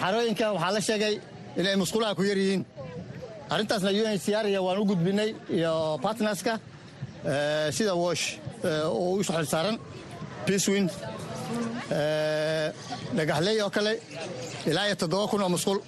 xarooyinka 0.00 0.46
waxaa 0.56 0.72
la 0.76 0.80
sheegay 0.88 1.14
inay 1.60 1.76
musqulaha 1.82 2.12
ku 2.18 2.22
yar 2.30 2.38
yihiin 2.42 2.62
arrintaasna 3.52 3.90
unhcr 3.90 4.46
waan 4.66 4.78
u 4.82 4.84
gudbinay 4.90 5.30
iyo 5.56 5.72
bartnerska 6.04 6.54
sida 7.76 7.92
wosh 8.02 8.24
oo 8.64 9.16
u 9.18 9.22
xil 9.26 9.46
saaran 9.52 9.76
peacewin 10.46 10.86
dhagaxley 13.16 13.56
oo 13.64 13.70
kale 13.76 13.92
ilaa 14.70 14.86
iyo 14.88 14.96
toddoba 15.02 15.26
kun 15.30 15.42
oo 15.42 15.48
musqul. 15.56 15.78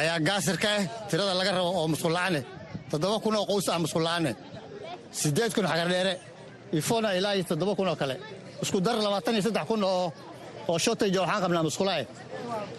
Ayaa 0.00 0.18
gaasir 0.28 0.56
ka 0.62 0.68
ah 0.76 0.82
tirada 1.08 1.34
laga 1.40 1.52
rabo 1.56 1.70
oo 1.80 1.88
musqul 1.92 2.12
la'aane 2.16 2.40
toddoba 2.90 3.16
kun 3.24 3.34
oo 3.38 3.46
qoys 3.50 3.66
ah 3.72 3.78
musqul 3.84 4.02
la'aane 4.08 4.32
siddeed 5.20 5.52
kun 5.56 5.66
xagardheere 5.70 6.14
ifona 6.78 7.08
ilaa 7.18 7.34
iyo 7.36 7.44
toddoba 7.50 7.72
kun 7.78 7.88
oo 7.88 7.96
kale. 8.02 8.16
Isku 8.62 8.78
dar 8.86 8.96
labaatan 9.06 9.34
iyo 9.36 9.42
saddex 9.46 9.64
kun 9.70 9.82
oo 9.84 10.12
oo 10.68 10.78
shortage 10.84 11.18
waxaan 11.22 11.40
qabnaa 11.44 11.62
musqulae 11.68 12.02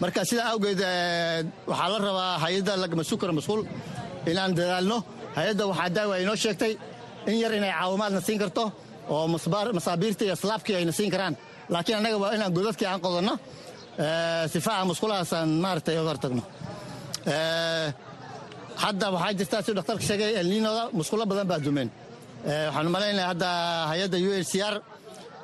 marka 0.02 0.20
sidaa 0.30 0.48
awgeed 0.54 0.80
waxaa 1.70 1.88
la 1.92 1.98
rabaa 2.08 2.32
hay'adda 2.44 2.72
lamasukar 2.82 3.30
musqul 3.38 3.60
inaan 4.30 4.50
dadaalno 4.58 4.98
hay'adda 5.38 5.62
waxaa 5.70 5.88
daawa 5.96 6.14
inoo 6.24 6.36
sheegtay 6.44 6.72
in 7.30 7.36
yar 7.42 7.52
inay 7.58 7.72
caawimaadna 7.78 8.20
siin 8.26 8.38
karto 8.42 8.64
oo 9.14 9.24
masaabiirta 9.76 10.22
iyo 10.26 10.36
slaabkii 10.42 10.74
ayna 10.80 10.92
siin 10.98 11.10
karaan. 11.14 11.34
Laakiin 11.72 11.96
annaga 11.98 12.16
waa 12.22 12.32
inaan 12.36 12.52
godadkii 12.56 12.86
aan 12.90 13.00
qodanno 13.04 13.34
sifaaca 14.52 14.84
musqulahaasaan 14.90 15.48
maaragtay 15.64 15.96
oga 16.00 16.10
hortagno. 16.12 16.42
Hadda 18.84 19.06
waxaa 19.14 19.32
jirtaa 19.38 19.60
siduu 19.64 19.76
dhakhtarka 19.78 20.04
sheegay 20.08 20.30
elniinoda 20.40 20.82
musqulo 20.98 21.24
badan 21.30 21.46
baa 21.50 21.58
dumeen. 21.66 21.88
Waxaan 22.68 22.88
malaynaya 22.94 23.26
hadda 23.32 23.48
hay'adda 23.90 24.16
u 24.28 24.30
n 24.42 24.44
c 24.50 24.52
r 24.72 24.74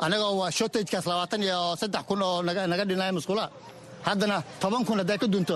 annagoo 0.05 0.33
waa 0.41 0.51
shortagekaas 0.59 1.07
labaatan 1.11 1.41
iyo 1.47 1.59
saddex 1.81 2.03
kun 2.09 2.21
oo 2.29 2.43
naga 2.47 2.85
dhinaya 2.91 3.13
musqulaha 3.19 3.49
haddana 4.09 4.37
toban 4.63 4.83
kun 4.87 4.99
hadday 5.03 5.19
ka 5.23 5.27
dunto 5.35 5.55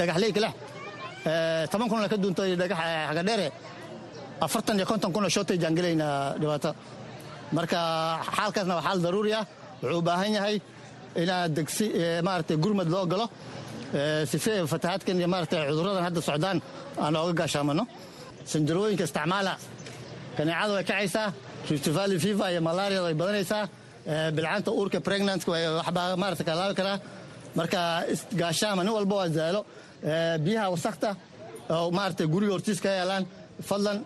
dhagaxley 0.00 0.30
kaleh 0.36 0.52
toban 1.72 1.88
kun 1.90 2.08
ka 2.12 2.16
dunto 2.24 2.42
xagadheere 2.44 3.46
afartan 4.44 4.76
iyo 4.78 4.86
konton 4.90 5.10
kun 5.14 5.24
oo 5.24 5.28
shortage 5.36 5.64
aan 5.66 5.74
gelaynaa 5.78 6.34
dhibaato. 6.40 6.70
Marka 7.56 7.78
xaalkaasna 8.36 8.74
waa 8.78 8.84
xaal 8.86 8.98
daruuri 9.04 9.32
ah. 9.40 9.44
Wuxuu 9.82 9.98
u 9.98 10.02
baahan 10.08 10.32
yahay 10.36 10.56
inaa 11.22 11.48
degsi 11.56 11.86
maaragtay 12.26 12.56
gurmad 12.64 12.88
loo 12.94 13.04
galo. 13.12 13.26
Sife 14.30 14.52
fatahaadkan 14.72 15.16
iyo 15.20 15.28
maaragtay 15.34 15.60
cudurradan 15.68 16.04
hadda 16.08 16.20
socdaan 16.28 16.58
aan 17.04 17.16
ooga 17.20 17.32
gaashaamano. 17.40 17.84
Sandarooyinka 18.50 19.04
isticmaala 19.08 19.52
kaneecadu 20.36 20.72
way 20.76 20.84
kacaysaa 20.90 21.26
rift 21.70 21.86
valley 21.96 22.18
fever 22.24 22.48
iyo 22.52 22.60
malaria 22.68 23.00
way 23.06 23.14
badanaysaa. 23.20 23.62
Bilcaanta 24.36 24.70
uurka 24.78 24.98
pregnant 25.08 25.42
waxbaa 25.52 26.16
maarata 26.22 26.44
kalaabi 26.48 26.74
karaa 26.80 26.96
marka 27.58 27.80
gaashaama 28.40 28.82
nin 28.84 28.92
walba 28.98 29.14
waa 29.20 29.28
zaalo. 29.28 29.60
Biyaha 30.44 30.66
wasakta 30.74 31.16
oo 31.70 31.90
maarata 31.90 32.24
guriga 32.26 32.52
hortiis 32.52 32.80
ka 32.80 32.88
yaalaan 32.88 33.24
fadlan 33.68 33.98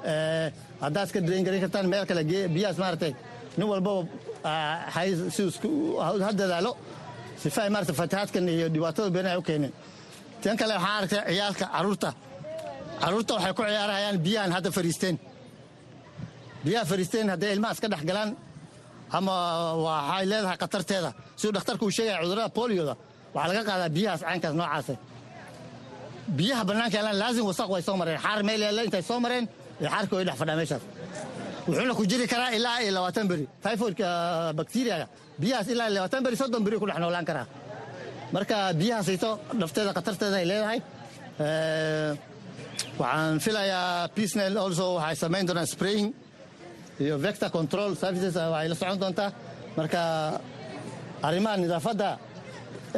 haddaad 0.84 1.09
ka 1.14 1.20
drain 1.26 1.45
garin 1.47 1.61
kartaan 1.64 1.86
meel 1.92 2.07
kale 2.07 2.22
biyahaas 2.55 2.78
maarata 2.82 3.07
nin 3.59 3.66
walbaba 3.72 4.09
ha 6.24 6.32
dadaalo. 6.40 6.72
Sifa 7.42 7.61
ay 7.62 7.70
maarata 7.70 7.92
fatahaadkan 8.01 8.49
iyo 8.49 8.68
dhibaatada 8.74 9.11
been 9.11 9.26
ay 9.26 9.36
u 9.36 9.42
keeneen. 9.42 9.72
Tan 10.42 10.57
kale 10.57 10.74
waxaan 10.74 11.03
arkay 11.03 11.20
ciyaalka 11.34 11.66
carruurta. 11.74 12.11
Caruurta 13.01 13.32
waxay 13.34 13.53
ku 13.57 13.62
ciyaarayaan 13.62 14.18
biyahan 14.26 14.53
hadda 14.57 14.70
fariisteen. 14.70 15.16
Biyaha 16.64 16.84
fariisteen 16.90 17.28
hadday 17.32 17.53
ilmahaas 17.55 17.80
ka 17.80 17.88
dhex 17.88 18.03
ama 19.16 19.34
waxay 19.86 20.24
leedahay 20.30 20.59
khatarteeda. 20.62 21.11
Siduu 21.36 21.53
dhakhtarku 21.57 21.84
uu 21.86 21.90
sheegaya 21.97 22.22
cudurrada 22.22 22.49
bolioda 22.59 22.95
waxaa 23.35 23.49
laga 23.51 23.62
qaadaa 23.70 23.91
biyahaas 23.97 24.20
caynkaas 24.28 24.55
noocaasa 24.61 24.95
biyaha 26.39 26.62
bannaanka 26.68 26.97
yaalaan 26.99 27.18
laazim 27.22 27.45
wasaq 27.51 27.68
way 27.74 27.82
soo 27.89 27.97
mareen. 28.01 28.18
Xaar 28.24 28.41
meel 28.49 28.61
yaalla 28.66 28.82
intay 28.87 29.03
soo 29.11 29.18
mareen 29.24 29.45
iyo 29.80 29.89
xaarka 29.95 30.12
way 30.16 30.24
dhex 30.28 30.37
fadhaa 30.41 30.57
meeshaas. 30.61 30.82
Wuxuuna 31.66 31.95
ku 31.99 32.05
jiri 32.11 32.26
karaa 32.32 32.51
ilaa 32.59 32.78
iyo 32.85 32.93
labaatan 32.97 33.26
beri. 33.30 33.45
Typhoidka 33.64 34.07
bakteriyaga 34.59 35.07
biyahaas 35.41 35.68
ilaa 35.74 35.87
iyo 35.89 35.95
labaatan 35.99 36.20
beri 36.26 36.37
soddon 36.41 36.62
beri 36.66 36.76
ku 36.82 36.87
dhex 36.89 36.99
noolaan 37.03 37.24
karaa. 37.30 37.47
Marka 38.35 38.57
biyahaasayto 38.80 39.30
dhafteeda 39.61 39.91
khatarteeda 39.97 40.37
ay 40.43 40.47
leedahay 40.51 40.78
waxaan 43.01 43.35
filayaa 43.45 44.09
peacenel 44.14 44.57
also 44.64 44.87
waxay 44.99 45.16
samayn 45.22 45.45
doonaan 45.49 45.66
spraying 45.74 46.09
iyo 47.05 47.14
vector 47.24 47.51
control 47.59 47.91
services 48.03 48.35
waxay 48.55 48.68
la 48.72 48.74
socon 48.80 48.99
doontaa. 49.03 49.30
Marka 49.78 50.01
arrimaha 51.28 51.57
nidaafadda 51.62 52.09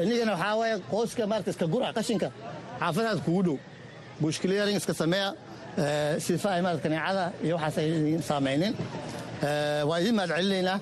inigana 0.05 0.33
waxaa 0.35 0.55
waaye 0.61 0.75
qoyska 0.93 1.23
maarata 1.31 1.51
iska 1.55 1.67
gura 1.73 1.89
qashinka 1.99 2.29
xaafadahaas 2.81 3.21
kugu 3.27 3.43
dhow. 3.47 3.57
Bush 4.21 4.39
clearing 4.43 4.77
iska 4.81 4.95
sameeya 5.03 5.29
sifa 6.27 6.49
ay 6.57 6.61
maarata 6.65 6.83
kaneecada 6.87 7.25
iyo 7.45 7.55
waxaas 7.57 7.77
ay 7.83 7.89
saamaynin 8.29 8.73
waa 9.89 9.99
idiin 10.01 10.15
mahad 10.19 10.31
celinaynaa 10.37 10.79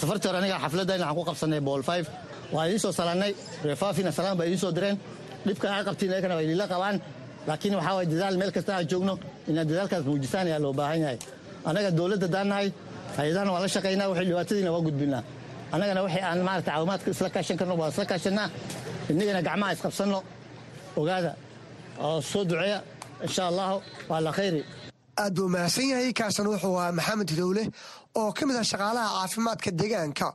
safartii 0.00 0.28
hore 0.28 0.38
aniga 0.40 0.56
xafladdan 0.64 0.98
waxaan 1.00 1.16
ku 1.18 1.22
qabsannay 1.28 1.60
bool 1.68 1.82
five. 1.90 2.06
Waa 2.54 2.64
idiin 2.66 2.80
soo 2.84 2.92
salaannay 2.98 3.32
reefaafina 3.64 4.10
salaan 4.18 4.36
baa 4.38 4.46
idiin 4.48 4.60
soo 4.64 4.72
direen. 4.76 4.96
Dhibka 5.46 5.66
aa 5.76 5.82
qabtiin 5.88 6.12
ayagana 6.14 6.34
waa 6.38 6.44
idinla 6.46 6.66
qabaan. 6.72 6.96
Laakiin 7.48 7.74
waxaa 7.78 7.94
waye 7.96 8.06
dadaal 8.12 8.36
meel 8.40 8.52
kasta 8.56 8.72
aan 8.76 8.86
joogno 8.90 9.14
inaan 9.50 9.66
dadaalkaas 9.70 10.04
muujisaan 10.08 10.46
ayaa 10.50 10.60
loo 10.64 10.72
baahan 10.80 11.00
yahay. 11.04 11.18
Annaga 11.68 11.90
dowladda 11.98 12.28
daannahay 12.34 12.68
hay'adahana 13.18 13.50
waan 13.54 13.62
la 13.64 13.68
shaqaynaa 13.76 14.08
wixii 14.10 14.26
dhibaatadiina 14.30 14.70
waa 14.74 14.82
gudbinaa 14.86 15.22
annagana 15.74 16.00
wixii 16.06 16.24
aan 16.28 16.40
maarata 16.48 16.70
caawimaadka 16.72 17.08
isla 17.14 17.28
kaashan 17.34 17.56
karno 17.60 17.74
waan 17.80 17.90
isla 17.92 18.04
kaashannaa 18.10 18.48
innagana 19.10 19.40
gacmaha 19.48 19.70
isqabsanno. 19.76 20.18
Ogaada 21.00 21.32
oo 22.06 22.20
soo 22.30 22.42
duceeya 22.48 22.78
insha 23.26 23.42
allahu 23.50 23.76
waa 24.10 24.20
la 24.26 24.32
khayri. 24.38 24.62
Aad 25.22 25.34
buu 25.36 25.48
mahadsan 25.54 25.86
yahay 25.92 26.12
kaasan 26.20 26.46
wuxuu 26.52 26.76
ahaa 26.80 26.92
maxamed 26.98 27.28
hilowle 27.34 27.64
oo 28.20 28.30
ka 28.36 28.42
mid 28.48 28.56
ah 28.56 28.64
shaqaalaha 28.70 29.08
caafimaadka 29.18 29.70
deegaanka 29.80 30.26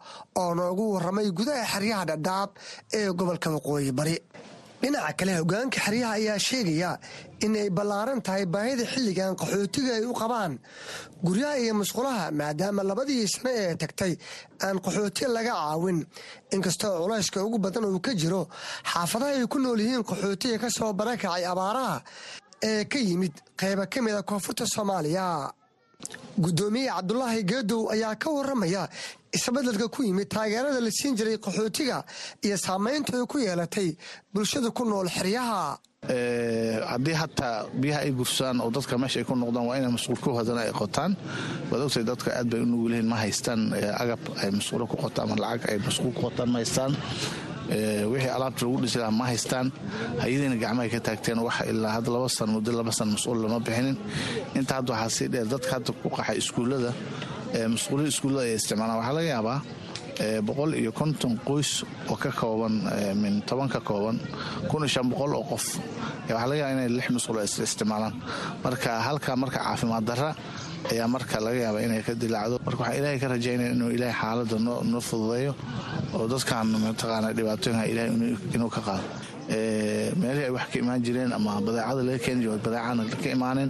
oo 0.42 0.52
noogu 0.58 0.84
warramay 0.94 1.28
gudaha 1.40 1.64
xeryaha 1.74 2.04
dhadhaab 2.10 2.50
ee 2.98 3.08
gobolka 3.20 3.48
waqooyi 3.56 3.92
bari 4.00 4.16
dhinaca 4.84 5.14
kale 5.20 5.34
hogaanka 5.40 5.80
xeryaha 5.86 6.14
ayaa 6.20 6.40
sheegaya 6.48 6.92
in 7.46 7.56
ay 7.56 7.70
ballaaran 7.78 8.22
tahay 8.26 8.46
baahida 8.54 8.84
xilligan 8.94 9.34
qaxootiga 9.42 9.92
ay 10.00 10.06
u 10.06 10.14
qabaan. 10.22 10.54
Guryaha 11.26 11.56
iyo 11.64 11.74
musqulaha 11.82 12.26
maadaama 12.40 12.82
labadii 12.90 13.28
sane 13.34 13.52
ee 13.64 13.76
tagtay 13.82 14.14
aan 14.66 14.78
qaxooti 14.86 15.24
laga 15.36 15.54
caawin 15.60 16.00
inkastoo 16.56 16.94
culayska 17.04 17.40
ugu 17.48 17.58
badan 17.66 17.86
uu 17.90 18.00
ka 18.06 18.12
jiro 18.22 18.42
xaafadaha 18.92 19.32
ay 19.40 19.48
ku 19.54 19.58
nool 19.64 19.80
yihiin 19.86 20.04
qaxootiga 20.10 20.58
ka 20.64 20.70
soo 20.78 20.92
barakacay 21.00 21.44
abaaraha 21.52 21.98
ee 22.70 22.84
ka 22.92 23.00
yimid 23.08 23.34
qayba 23.62 23.86
ka 23.94 24.00
mid 24.06 24.16
a 24.20 24.22
koonfurta 24.30 24.66
soomaaliya 24.76 25.26
guddoomiye 26.44 26.90
cabdulaahi 26.90 27.44
geedow 27.52 27.90
ayaa 27.94 28.16
ka 28.16 28.30
waramaya 28.32 28.88
isbeddelka 29.34 29.88
ku 29.90 30.04
yimid 30.04 30.30
taageerada 30.30 30.80
la 30.82 30.92
siin 30.92 31.16
jiray 31.18 31.38
qaxootiga 31.38 32.04
iyo 32.46 32.58
saamaynta 32.58 33.18
ay 33.20 33.26
ku 33.26 33.38
yeelatay 33.40 33.96
bulshada 34.34 34.70
ku 34.72 34.86
nool 34.86 35.08
xeryaha. 35.10 35.78
Haddii 36.92 37.16
hataa 37.16 37.66
biyaha 37.80 38.00
ay 38.04 38.12
gursadaan 38.12 38.60
oo 38.62 38.70
dadka 38.76 38.98
meesha 38.98 39.20
ay 39.20 39.26
ku 39.26 39.36
noqdaan 39.40 39.66
waa 39.70 39.78
inay 39.80 39.92
masquul 39.96 40.20
ku 40.20 40.36
hadana 40.38 40.62
ay 40.68 40.74
qotaan 40.76 41.16
waad 41.72 41.82
ogtay 41.88 42.04
dadka 42.04 42.30
aad 42.40 42.48
bay 42.52 42.60
u 42.62 42.68
ma 43.08 43.16
haystaan 43.24 43.72
agab 44.04 44.20
ay 44.44 44.52
masquulo 44.52 44.84
ku 44.88 44.98
qotaan 45.00 45.32
ama 45.32 45.36
lacag 45.44 45.70
ay 45.72 45.78
masquul 45.86 46.12
ku 46.14 46.22
qotaan 46.28 46.50
ma 46.52 46.60
haystaan 46.60 46.92
wixii 48.12 48.30
alaabta 48.38 48.66
lagu 48.66 48.78
dhisi 48.84 48.98
lahaa 49.00 49.12
ma 49.20 49.26
haystaan. 49.32 49.68
Hay'adiina 50.22 50.56
gacmahay 50.64 50.90
ka 50.94 51.00
taagteen 51.00 51.40
wax 51.48 51.58
ilaa 51.72 51.92
hadda 51.98 52.10
laba 52.16 52.30
san 52.30 52.50
muddo 52.56 52.72
laba 52.72 52.92
san 52.92 53.08
masquul 53.14 53.40
lama 53.44 53.60
bixinin. 53.60 53.98
Inta 54.56 54.74
hadda 54.80 54.92
waxaa 54.94 55.10
sii 55.18 55.28
dheer 55.34 55.46
dadka 55.54 55.72
hadda 55.78 55.92
ku 56.02 56.08
qaxay 56.10 56.38
iskuullada 56.42 56.92
masquulada 57.74 58.08
iskuullada 58.14 58.46
ay 58.50 58.56
isticmaalaan. 58.60 58.98
Waxaa 59.00 59.16
laga 59.18 59.30
yaabaa 59.36 59.60
boqol 60.48 60.72
iyo 60.82 60.92
konton 60.92 61.34
qoys 61.48 61.72
oo 62.12 62.16
ka 62.16 62.30
kooban 62.32 62.74
min 63.22 63.42
toban 63.48 63.70
ka 63.70 63.80
kooban 63.80 64.20
kun 64.70 64.82
iyo 64.84 64.88
shan 64.94 65.10
boqol 65.10 65.32
oo 65.36 65.44
qof. 65.52 65.66
Waxaa 66.30 66.48
laga 66.50 66.60
yaaba 66.62 66.74
inay 66.76 66.90
lix 66.98 67.08
masquul 67.16 67.40
isticmaalaan 67.44 68.14
marka 68.64 68.92
halka 69.08 69.32
marka 69.36 69.60
caafimaad 69.66 70.06
darra 70.10 70.30
ayaa 70.92 71.08
marka 71.08 71.40
laga 71.46 71.60
yaaba 71.66 71.80
inay 71.86 72.02
ka 72.08 72.14
dilaacdo. 72.24 72.56
Marka 72.66 72.80
waxaan 72.84 72.98
ilaahay 73.00 73.20
ka 73.24 73.28
rajaynaya 73.34 73.72
inuu 73.76 73.92
ilaahay 73.96 74.16
xaaladda 74.22 74.58
noo 74.92 75.02
fududeeyo 75.10 75.54
oo 76.16 76.28
dadkan 76.32 76.68
mataqaana 76.86 77.28
dhibaatooyinka 77.38 77.86
ilaahay 77.92 78.12
inuu 78.56 78.70
ka 78.76 78.82
qaado. 78.88 79.06
Meelihii 80.20 80.46
ay 80.48 80.54
wax 80.58 80.66
ka 80.72 80.78
imaan 80.80 81.02
jireen 81.06 81.32
ama 81.38 81.62
badeecada 81.66 82.02
laga 82.08 82.20
keeni 82.26 82.42
jiro 82.44 82.58
badeecana 82.66 83.02
ka 83.24 83.30
imaanin 83.36 83.70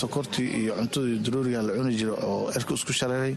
sokortii 0.00 0.48
iyo 0.60 0.72
cuntadii 0.78 1.18
daruuriga 1.24 1.60
la 1.62 1.72
cuni 1.76 1.92
jira 2.00 2.14
oo 2.28 2.50
erka 2.56 2.74
isku 2.74 2.92
shareeray 3.00 3.34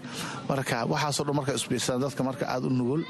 marka 0.50 0.86
waxaasoo 0.92 1.24
dhan 1.28 1.36
marka 1.40 1.52
isbiirsadaan 1.60 2.02
dadka 2.06 2.22
marka 2.30 2.44
aada 2.54 2.66
u 2.68 2.70
nugul 2.80 3.02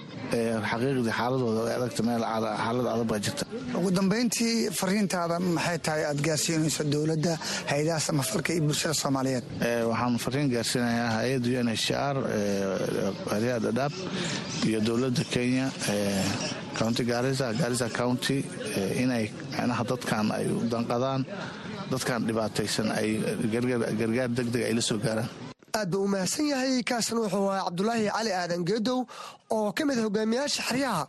xaqiiqdii 0.70 1.14
xaaladooda 1.20 1.60
way 1.66 1.74
adagta 1.80 2.02
meel 2.08 2.24
xaalad 2.64 2.88
adag 2.94 3.08
baa 3.12 3.20
jirta. 3.26 3.44
Ugu 3.78 3.90
dambayntii 3.98 4.56
fariintaada 4.80 5.36
maxay 5.40 5.78
tahay 5.86 6.04
aad 6.10 6.20
gaarsiinayso 6.28 6.84
dowladda 6.94 7.34
hay'adaha 7.72 8.00
samafalka 8.08 8.50
iyo 8.54 8.64
bulshada 8.68 8.94
soomaaliyeed? 9.04 9.46
Waxaan 9.92 10.18
fariin 10.26 10.48
gaarsiinayaa 10.54 11.10
hay'adda 11.18 11.48
u 11.50 11.64
n 11.68 11.70
h 11.76 11.88
r 12.14 12.16
haryaha 13.32 13.60
dhadhaab 13.66 13.94
iyo 14.70 14.80
dowladda 14.88 15.24
kenya 15.34 15.66
county 16.80 17.04
garisa 17.12 17.48
garisa 17.62 17.88
county 18.00 18.38
inay 19.04 19.26
micnaha 19.52 19.84
dadkan 19.92 20.26
ay 20.38 20.46
u 20.56 20.58
danqadaan 20.74 21.22
dadkan 21.92 22.22
dhibaataysan 22.28 22.88
ay 23.00 23.10
gargaar 24.00 24.30
degdeg 24.38 24.64
ay 24.70 24.74
la 24.78 24.82
soo 24.82 24.98
gaaraan. 25.06 25.30
Aad 25.78 25.90
buu 25.92 26.04
u 26.06 26.08
mahadsan 26.14 26.46
yahay 26.52 26.82
kaasan 26.90 27.18
wuxuu 27.24 27.48
ahaa 27.50 27.66
cabdulaahi 27.68 28.08
cali 28.16 28.32
aadan 28.42 28.62
geedow 28.70 29.00
oo 29.56 29.72
ka 29.78 29.86
mid 29.86 29.98
a 30.00 30.02
hogaamiyaasha 30.08 30.62
xeryaha 30.70 31.04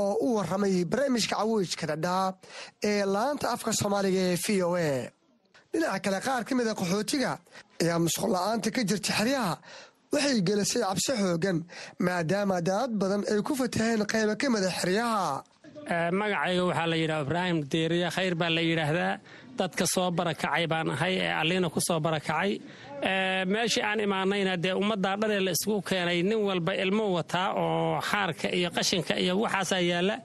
oo 0.00 0.12
u 0.26 0.28
waramay 0.36 0.84
barnaamijka 0.90 1.36
cawiijka 1.40 1.84
dhadhaa 1.90 2.26
ee 2.90 3.02
laanta 3.14 3.46
afka 3.54 3.70
soomaaliga 3.80 4.20
ee 4.30 4.36
v 4.44 4.46
o 4.68 4.70
a. 4.76 5.10
Dhinaca 5.72 5.98
kale 6.04 6.18
qaar 6.26 6.42
ka 6.48 6.52
mid 6.58 6.68
a 6.70 6.74
qaxootiga 6.80 7.32
ayaa 7.82 7.98
musquul 8.04 8.30
la'aanta 8.36 8.68
ka 8.76 8.80
jirta 8.88 9.12
xeryaha 9.18 9.54
waxay 10.12 10.38
gelisay 10.48 10.82
cabsi 10.86 11.12
xoogan 11.20 11.58
maadaama 12.06 12.56
daad 12.68 12.90
badan 13.00 13.22
ay 13.30 13.40
ku 13.46 13.52
fataheen 13.60 14.00
qayba 14.12 14.34
ka 14.40 14.46
mida 14.54 14.70
xeryaha. 14.80 15.42
Magacayga 16.20 16.62
waxaa 16.70 16.86
la 16.92 16.96
yidhaha 17.02 17.22
ibraahim 17.26 17.58
deeriya 17.72 18.08
khayr 18.16 18.34
baa 18.40 18.50
la 18.56 18.62
yidhaahdaa 18.70 19.12
dadka 19.58 19.84
soo 19.94 20.08
barakacay 20.18 20.64
baan 20.72 20.88
ahay 20.94 21.14
ee 21.24 21.32
allina 21.40 21.68
ku 21.74 21.80
soo 21.88 21.98
barakacay. 22.06 22.50
Meeshii 23.52 23.82
aan 23.88 24.00
imaanayna 24.06 24.54
dee 24.64 24.72
ummaddaa 24.80 25.16
dhanee 25.20 25.40
la 25.46 25.50
isugu 25.56 25.78
keenay 25.88 26.18
nin 26.28 26.38
walba 26.48 26.72
ilmo 26.84 27.04
wataa 27.16 27.48
oo 27.62 28.00
xaarka 28.10 28.48
iyo 28.58 28.68
qashinka 28.76 29.14
iyo 29.22 29.32
waxaasaa 29.42 29.80
yaalla 29.90 30.16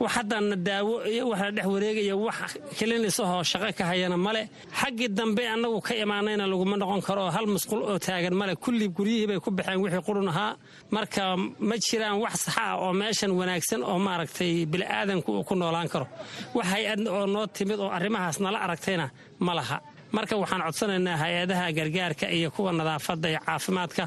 wax 0.00 0.12
haddana 0.16 0.56
daawo 0.66 0.94
iyo 1.12 1.24
wax 1.30 1.40
la 1.44 1.50
dhex 1.56 1.66
wareegaya 1.74 2.16
wax 2.26 2.38
kilinisahoo 2.78 3.42
shaqo 3.50 3.70
ka 3.78 3.84
hayana 3.90 4.16
male. 4.26 4.42
Xaggii 4.80 5.08
dambe 5.18 5.42
annagu 5.54 5.80
ka 5.86 5.94
imaanayna 6.02 6.44
laguma 6.52 6.76
noqon 6.76 7.00
karo 7.06 7.30
hal 7.34 7.46
musqul 7.54 7.80
oo 7.90 7.98
taagan 7.98 8.34
male. 8.40 8.52
Kulli 8.64 8.86
guryihii 8.96 9.26
bay 9.30 9.38
ku 9.44 9.50
baxeen 9.50 9.80
wixii 9.82 10.02
qurun 10.06 10.28
ahaa. 10.28 10.56
Marka 10.94 11.36
ma 11.68 11.74
jiraan 11.84 12.16
wax 12.24 12.34
saxa 12.44 12.60
ah 12.70 12.74
oo 12.84 12.92
meeshan 13.00 13.30
wanaagsan 13.38 13.80
oo 13.90 13.98
maaragtay 14.06 14.66
bini'aadanku 14.72 15.30
uu 15.32 15.44
ku 15.48 15.54
noolaan 15.54 15.88
karo. 15.92 16.06
Wax 16.54 16.66
hay'ad 16.72 17.00
oo 17.08 17.26
noo 17.26 17.46
timid 17.46 17.78
oo 17.80 17.90
arrimahaas 17.96 18.38
nala 18.44 18.58
aragtayna 18.66 19.06
ma 19.46 19.54
laha 19.58 19.78
marka 20.16 20.34
waxaan 20.42 20.62
codsanaynaa 20.66 21.16
hay'adaha 21.22 21.66
gargaarka 21.78 22.26
iyo 22.38 22.48
kuwa 22.54 22.70
nadaafadda 22.78 23.26
iyo 23.32 23.40
caafimaadka 23.46 24.04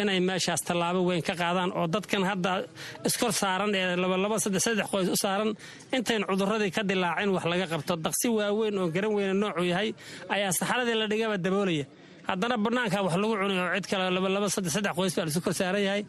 inay 0.00 0.18
meeshaas 0.28 0.62
tallaabo 0.68 1.00
weyn 1.08 1.22
ka 1.28 1.34
qaadaan 1.42 1.70
oo 1.78 1.86
dadkan 1.94 2.22
hadda 2.30 2.52
iskor 3.08 3.32
saaran 3.40 3.70
ee 3.80 3.96
labalaba 4.02 4.36
saddex 4.44 4.62
saddex 4.66 4.86
qoys 4.92 5.08
u 5.08 5.16
saaran 5.24 5.50
intayn 5.96 6.22
cudurradii 6.30 6.70
ka 6.76 6.82
dilaacin 6.90 7.30
wax 7.36 7.44
laga 7.52 7.66
qabto. 7.72 7.92
Daqsi 8.06 8.28
waaweyn 8.38 8.76
oo 8.82 8.86
garan 8.94 9.12
weyna 9.16 9.34
noocuu 9.42 9.64
yahay 9.72 9.88
ayaa 10.34 10.52
saxaradii 10.58 10.94
la 11.00 11.06
dhigaba 11.12 11.36
daboolaya 11.44 11.84
haddana 12.30 12.56
bannaanka 12.64 12.98
wax 13.06 13.14
lagu 13.22 13.34
cunay 13.40 13.58
oo 13.64 13.70
cid 13.76 13.86
kale 13.90 14.04
labalaba 14.16 14.48
saddex 14.54 14.72
saddex 14.76 14.92
qoys 14.98 15.14
baa 15.16 15.24
laisu 15.26 15.40
kor 15.46 15.54
saaran 15.60 15.82
yahay. 15.88 16.02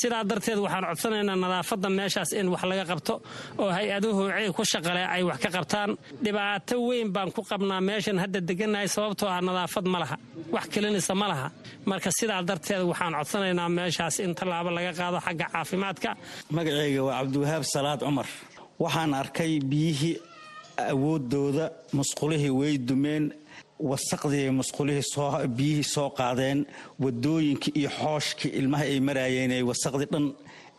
Sidaa 0.00 0.22
darteed 0.30 0.58
waxaan 0.64 0.84
codsanaynaa 0.90 1.36
nadaafadda 1.44 1.88
meeshaas 1.98 2.30
in 2.40 2.46
wax 2.52 2.62
laga 2.70 2.84
qabto 2.90 3.14
oo 3.62 3.70
hay'aduhu 3.76 4.22
ku 4.56 4.62
shaqale 4.72 5.02
ay 5.14 5.22
wax 5.28 5.38
ka 5.44 5.48
qabtaan. 5.56 5.90
Dhibaato 6.24 6.74
weyn 6.88 7.08
baan 7.14 7.30
ku 7.36 7.40
qabnaa 7.50 7.80
meeshan 7.88 8.16
hadda 8.22 8.38
degannahay 8.48 8.88
sababtoo 8.96 9.28
ah 9.34 9.40
nadaafad 9.48 9.86
ma 9.92 9.98
laha 10.02 10.16
wax 10.54 10.64
kelinaysa 10.74 11.14
ma 11.20 11.26
laha. 11.32 11.46
Marka 11.90 12.10
sidaa 12.18 12.40
darteed 12.48 12.82
waxaan 12.90 13.12
codsanaynaa 13.18 13.68
meeshaas 13.78 14.16
in 14.24 14.32
tallaabo 14.38 14.70
laga 14.76 14.92
qaado 14.98 15.18
xagga 15.26 15.46
caafimaadka. 15.54 16.10
Magacayga 16.56 17.00
waa 17.08 17.16
cabdiwahaab 17.20 17.64
salaad 17.74 18.00
cumar. 18.06 18.28
Waxaan 18.84 19.12
arkay 19.22 19.52
biyihii 19.70 20.16
awoodooda 20.92 21.64
musqulihii 21.98 22.50
way 22.60 22.74
dumeen 22.88 23.24
wasaqdii 23.90 24.48
musqulihii 24.58 25.46
biyihii 25.58 25.88
soo 25.94 26.08
qaadeen 26.18 26.58
wadooyinkii 27.04 27.72
iyo 27.80 27.90
xooshkii 28.00 28.50
ilmaha 28.60 28.84
ay 28.92 28.98
maraayeen 29.08 29.52
wasaqdii 29.70 30.08
dhan 30.12 30.26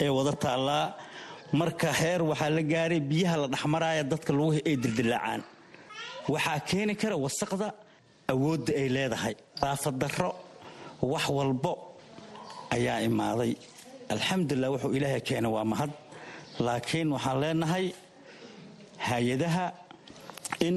ee 0.04 0.10
wada 0.18 0.34
taallaa. 0.46 0.86
Marka 1.60 1.90
heer 2.02 2.22
waxaa 2.30 2.50
la 2.58 2.62
gaaray 2.72 3.00
biyaha 3.12 3.36
la 3.42 3.48
dhexmaraaya 3.54 4.04
dadka 4.12 4.32
luguhi 4.38 4.60
ay 4.70 4.76
dildilaacaan 4.84 5.42
waxaa 6.34 6.60
keeni 6.70 6.94
kara 7.02 7.16
wasaqda 7.26 7.68
awoodda 8.34 8.72
ay 8.82 8.88
leedahay. 8.96 9.36
Daafaddarro 9.62 10.32
wax 11.12 11.26
walbo 11.38 11.72
ayaa 12.76 13.00
imaaday. 13.10 13.52
Alxamdulilah 14.14 14.70
wuxuu 14.74 14.92
ilaahay 14.98 15.22
keenay 15.28 15.52
waa 15.56 15.66
mahad. 15.72 15.92
Laakiin 16.66 17.08
waxaan 17.16 17.38
leenahay 17.44 17.86
hay'adaha 19.08 19.66
in 20.68 20.76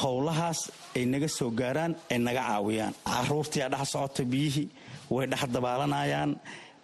howlahaas 0.00 0.70
ay 0.96 1.04
naga 1.12 1.28
soo 1.28 1.50
gaaraan 1.50 1.92
ay 2.10 2.18
naga 2.18 2.42
caawiyaan. 2.48 2.94
Caruurtiiaa 3.04 3.68
dhex 3.72 3.88
socota 3.94 4.22
biyihii 4.32 4.68
way 5.10 5.26
dhex 5.30 5.42
dabaalanayaan 5.54 6.30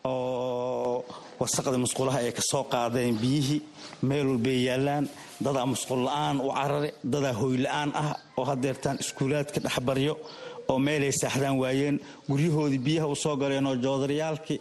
oo 0.05 1.05
wasaqda 1.40 1.78
musqulaha 1.84 2.18
ay 2.22 2.32
ka 2.32 2.42
soo 2.50 2.64
qaadeen 2.72 3.16
biyihii. 3.22 3.61
Meel 4.09 4.26
walbay 4.30 4.59
yaallaan 4.68 5.05
dadaa 5.44 5.66
musqul 5.66 6.00
la'aan 6.07 6.36
u 6.40 6.48
carare 6.59 6.90
dadaa 7.12 7.34
hoyla'aan 7.40 7.90
ah 8.03 8.11
oo 8.38 8.44
hadeertaan 8.50 8.96
iskuulaadka 9.03 9.59
dhexbaryo 9.64 10.14
oo 10.70 10.78
meelay 10.86 11.12
saaxdaan 11.20 11.56
waayeen. 11.62 11.96
Guryahoodii 12.30 12.78
biyaha 12.86 13.06
u 13.14 13.16
soo 13.24 13.36
galeen 13.36 13.66
oo 13.66 13.76
joodaryaalkii 13.84 14.58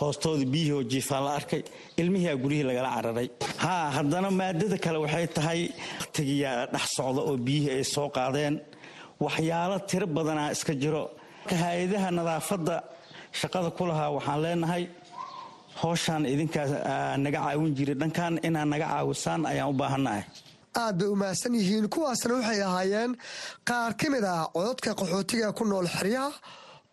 hoostooda 0.00 0.44
biyihii 0.52 0.72
oo 0.78 0.82
jiifaan 0.92 1.24
la 1.24 1.32
arkay. 1.38 1.62
Ilmihiia 2.00 2.36
guryihii 2.42 2.66
lagala 2.70 2.90
cararay. 2.96 3.28
Haa 3.64 3.90
haddana 3.96 4.30
maadada 4.30 4.78
kale 4.84 4.98
waxay 5.04 5.26
tahay 5.36 5.60
wakhtigiyaa 6.00 6.66
dhex 6.72 6.86
socda 6.96 7.20
oo 7.28 7.36
biyihii 7.46 7.70
ay 7.78 7.84
soo 7.94 8.08
qaadeen. 8.16 8.54
Waxyaalo 9.24 9.76
tiro 9.88 10.06
badanaa 10.16 10.50
iska 10.54 10.74
jiro. 10.82 11.04
Hay'adaha 11.62 12.08
nadaafadda 12.18 12.76
shaqada 13.40 13.70
ku 13.76 13.82
lahaa 13.90 14.10
waxaan 14.16 14.40
leenahay 14.44 14.84
howshaan 15.82 16.22
idinkaas 16.32 16.70
naga 17.24 17.38
caawin 17.44 17.72
jiray. 17.78 17.96
Dhankan 18.00 18.32
inaad 18.46 18.68
naga 18.72 18.86
caawisaan 18.92 19.40
ayaan 19.50 19.70
u 19.70 19.74
baahannahay 19.80 20.22
aad 20.82 20.94
bay 20.98 21.08
u 21.14 21.16
mahadsan 21.22 21.54
yihiin. 21.60 21.86
Kuwaasna 21.94 22.34
waxay 22.38 22.60
ahaayeen 22.68 23.12
qaar 23.68 23.92
ka 24.00 24.06
mid 24.14 24.24
ah 24.34 24.42
cododka 24.54 24.90
qaxootiga 25.00 25.48
ku 25.58 25.62
nool 25.64 25.86
xeryaha 25.96 26.30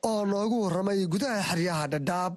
oo 0.10 0.22
noogu 0.32 0.56
warramay 0.64 1.00
gudaha 1.14 1.42
xeryaha 1.50 1.84
dhadhaab 1.94 2.34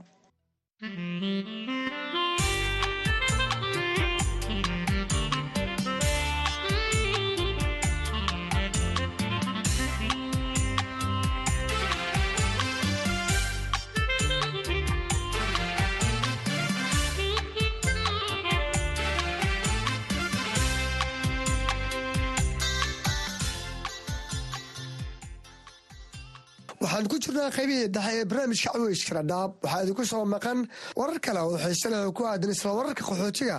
waxaan 26.94 27.08
ku 27.10 27.16
jirnaa 27.24 27.50
qaybihii 27.56 27.88
dhexe 27.96 28.12
ee 28.20 28.24
barnaamijka 28.30 28.70
caweyska 28.74 29.12
dhadhaab 29.18 29.50
waxaa 29.64 29.82
idinku 29.84 30.04
soo 30.12 30.24
maqan 30.34 30.58
warar 30.98 31.18
kale 31.26 31.40
oo 31.46 31.56
xiise 31.64 31.88
leh 31.92 32.00
oo 32.06 32.12
ku 32.18 32.22
aadan 32.30 32.50
isla 32.54 32.70
wararka 32.78 33.02
qaxootiga 33.08 33.56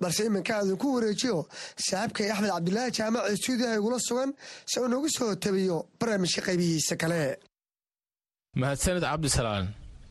balse 0.00 0.22
iminka 0.28 0.54
idinku 0.64 0.86
wareejiyo 0.96 1.38
saaxiibkay 1.86 2.28
axmed 2.32 2.50
cabdilaahi 2.54 2.90
jaamac 2.98 3.22
ee 3.30 3.36
stuudiyaha 3.40 3.74
igula 3.80 3.98
sugan 4.08 4.30
si 4.70 4.76
uu 4.80 4.88
noogu 4.92 5.08
soo 5.16 5.34
tabiyo 5.44 5.78
barnaamijka 6.00 6.40
qaybihiisa 6.48 6.94
kale. 7.02 7.22
Mahadsanid 8.60 9.02
cabdisalaan 9.10 9.64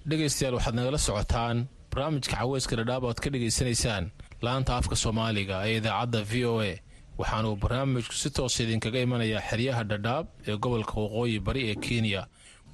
dhegaystayaal 0.09 0.55
waxaad 0.57 0.75
nagala 0.79 0.97
socotaan 1.07 1.57
barnaamijka 1.91 2.35
caweyska 2.35 2.73
dhadhaab 2.79 3.03
oad 3.09 3.19
ka 3.23 3.29
dhegaysanaysaan 3.33 4.03
laanta 4.45 4.71
afka 4.79 4.95
soomaaliga 5.03 5.55
ee 5.69 5.77
idaacadda 5.79 6.19
v 6.31 6.33
o 6.51 6.55
a. 6.71 6.73
Waxaanuu 7.19 7.55
barnaamijku 7.63 8.13
si 8.21 8.29
toos 8.35 8.59
idinkaga 8.59 8.99
imanayaa 9.05 9.41
xeryaha 9.49 9.83
dhadhaab 9.91 10.25
ee 10.49 10.57
gobolka 10.63 10.95
waqooyi 11.03 11.39
bari 11.47 11.61
ee 11.71 11.75
kenya 11.85 12.21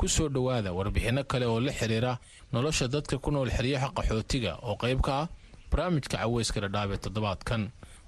ku 0.01 0.07
soo 0.15 0.29
dhowaada 0.35 0.69
warbixinno 0.77 1.23
kale 1.31 1.45
oo 1.45 1.59
la 1.67 1.71
xiriira 1.79 2.13
nolosha 2.53 2.85
dadka 2.95 3.15
ku 3.23 3.29
nool 3.31 3.49
xeryaha 3.57 3.87
qaxootiga 3.97 4.53
oo 4.67 4.75
qayb 4.81 4.99
ka 5.05 5.13
ah 5.21 5.27
barnaamijka 5.71 6.17
caweyska 6.17 6.59
dhadhaab 6.63 6.89
ee 6.91 6.97
toddobaadkan. 7.05 7.61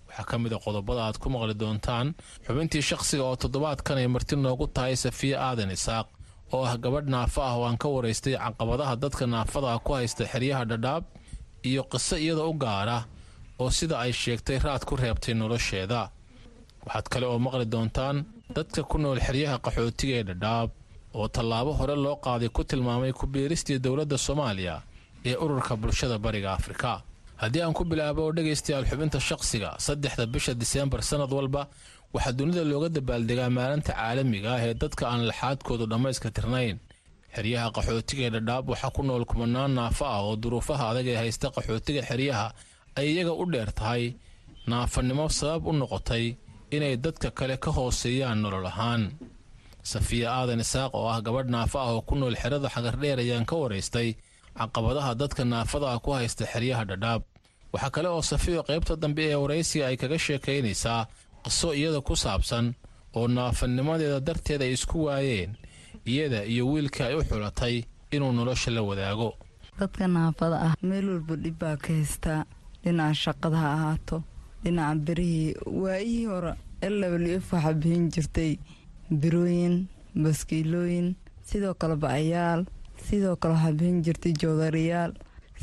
Waxaa 0.07 0.25
ka 0.29 0.35
mid 0.43 0.53
a 0.53 0.59
qodobada 0.65 1.01
aad 1.07 1.17
ku 1.21 1.27
maqli 1.33 1.53
doontaan 1.61 2.07
xubintii 2.45 2.81
shakhsiga 2.89 3.23
oo 3.29 3.35
toddobaadkan 3.43 3.97
ay 4.01 4.07
marti 4.15 4.35
noogu 4.35 4.65
tahay 4.75 4.95
safiya 5.03 5.37
aadan 5.47 5.71
isaaq 5.77 6.07
oo 6.53 6.63
ah 6.69 6.73
gabadh 6.83 7.07
naafa 7.13 7.41
ah 7.49 7.55
oo 7.57 7.65
aan 7.69 7.77
ka 7.81 7.87
waraystay 7.95 8.35
caqabadaha 8.43 8.93
dadka 9.03 9.23
naafada 9.33 9.67
ah 9.73 9.79
ku 9.85 9.91
haysta 9.97 10.23
xeryaha 10.31 10.63
dhadhaab 10.71 11.03
iyo 11.69 11.81
qiso 11.91 12.15
iyada 12.25 12.43
u 12.51 12.53
gaara 12.63 12.97
oo 13.61 13.69
sida 13.77 13.95
ay 14.03 14.11
sheegtay 14.21 14.57
raad 14.65 14.83
ku 14.87 14.93
reebtay 15.01 15.33
nolosheeda. 15.39 16.01
Waxaad 16.85 17.05
kale 17.11 17.25
oo 17.31 17.39
maqli 17.45 17.65
doontaan 17.73 18.17
dadka 18.55 18.81
ku 18.89 18.97
nool 19.03 19.19
xeryaha 19.25 19.55
qaxootiga 19.65 20.13
ee 20.19 20.25
dhadhaab 20.29 20.69
oo 21.17 21.27
tallaabo 21.35 21.71
hore 21.79 21.95
loo 22.05 22.15
qaaday 22.25 22.49
ku 22.55 22.61
tilmaamay 22.69 23.11
ku-biiristii 23.19 23.79
dowladda 23.85 24.17
soomaaliya 24.25 24.75
ee 25.29 25.35
ururka 25.43 25.73
bulshada 25.81 26.17
bariga 26.25 26.49
afrika. 26.57 26.91
Haddii 27.41 27.61
aan 27.65 27.73
ku 27.77 27.83
bilaabo 27.89 28.21
oo 28.25 28.31
dhegaystayaal 28.37 28.85
xubinta 28.89 29.19
shaqsiga 29.29 29.69
saddexda 29.85 30.25
bisha 30.33 30.53
diseembar 30.61 31.01
sannad 31.09 31.31
walba 31.37 31.61
waxaa 32.13 32.35
dunida 32.39 32.63
looga 32.71 32.89
dabaaldegaa 32.95 33.49
maalinta 33.57 33.91
caalamiga 33.97 34.49
ah 34.55 34.61
ee 34.67 34.73
dadka 34.83 35.03
aan 35.11 35.21
laxaadkoodu 35.29 35.85
dhammayska 35.91 36.29
tirnayn. 36.35 36.77
Xeryaha 37.35 37.67
qaxootiga 37.75 38.23
ee 38.27 38.33
dhadhaab 38.35 38.65
waxaa 38.71 38.91
ku 38.95 39.01
nool 39.07 39.25
kumanaan 39.29 39.71
naafo 39.77 40.05
ah 40.15 40.21
oo 40.27 40.35
duruufaha 40.43 40.83
adag 40.91 41.07
ee 41.13 41.17
haysta 41.23 41.47
qaxootiga 41.55 42.01
xeryaha 42.09 42.47
ay 42.99 43.07
iyaga 43.13 43.33
u 43.41 43.43
dheer 43.51 43.71
tahay 43.79 44.03
naafanimo 44.69 45.25
sabab 45.39 45.61
u 45.69 45.71
noqotay 45.79 46.25
inay 46.75 46.95
dadka 47.05 47.27
kale 47.37 47.55
ka 47.63 47.69
hooseeyaan 47.77 48.39
nolol 48.43 48.67
ahaan 48.71 49.03
safiya 49.91 50.27
aadan 50.39 50.59
isaaq 50.65 50.91
oo 50.99 51.07
ah 51.13 51.19
gabadh 51.25 51.49
naafa 51.55 51.77
ah 51.85 51.91
oo 51.95 52.01
ku 52.07 52.15
nool 52.15 52.35
xerada 52.41 52.67
xagardheer 52.75 53.19
ayaan 53.23 53.45
ka 53.49 53.55
waraystay 53.61 54.09
caqabadaha 54.57 55.11
dadka 55.21 55.43
naafada 55.45 55.87
ah 55.93 55.99
ku 56.03 56.09
haysta 56.17 56.45
xeryaha 56.53 56.83
dhadhaab. 56.89 57.21
Waxaa 57.73 57.89
kale 57.95 58.07
oo 58.09 58.21
safiyo 58.21 58.61
qaybta 58.67 58.95
dambe 59.01 59.23
ee 59.31 59.35
waraysiga 59.43 59.85
ay 59.89 59.97
kaga 60.01 60.17
sheekaynaysaa 60.25 61.01
qiso 61.45 61.69
iyada 61.79 61.99
ku 62.07 62.13
saabsan 62.23 62.65
oo 63.17 63.27
naafanimadeeda 63.27 64.19
darteed 64.27 64.61
ay 64.61 64.71
isku 64.77 64.97
waayeen 65.05 65.51
iyada 66.11 66.39
iyo 66.53 66.63
wiilka 66.71 67.01
ay 67.09 67.15
u 67.19 67.23
xulatay 67.29 67.75
inuu 68.15 68.31
nolosha 68.37 68.71
la 68.71 68.81
wadaago. 68.89 69.29
Dadka 69.79 70.07
naafada 70.07 70.57
ah 70.67 70.73
meel 70.87 71.05
walba 71.09 71.35
dhib 71.43 71.55
baa 71.61 71.75
ka 71.83 71.89
haystaa 71.97 72.41
dhinaca 72.83 73.15
shaqada 73.23 73.57
ha 73.63 73.69
ahaato 73.77 74.17
dhinaca 74.63 74.99
berihii 75.05 75.55
waayihii 75.81 76.25
hore 76.31 76.53
lwf 76.93 77.47
waxaa 77.53 77.73
bixin 77.81 78.05
jirtay 78.13 78.51
birooyin 79.21 79.75
baskiilooyin 80.23 81.15
sidoo 81.49 81.73
kale 81.73 81.95
bacayaal 81.95 82.61
sidoo 83.07 83.35
kale 83.35 83.53
waxaa 83.53 83.71
bixin 83.79 84.01
jirtay 84.05 84.33
joodariyaal 84.41 85.11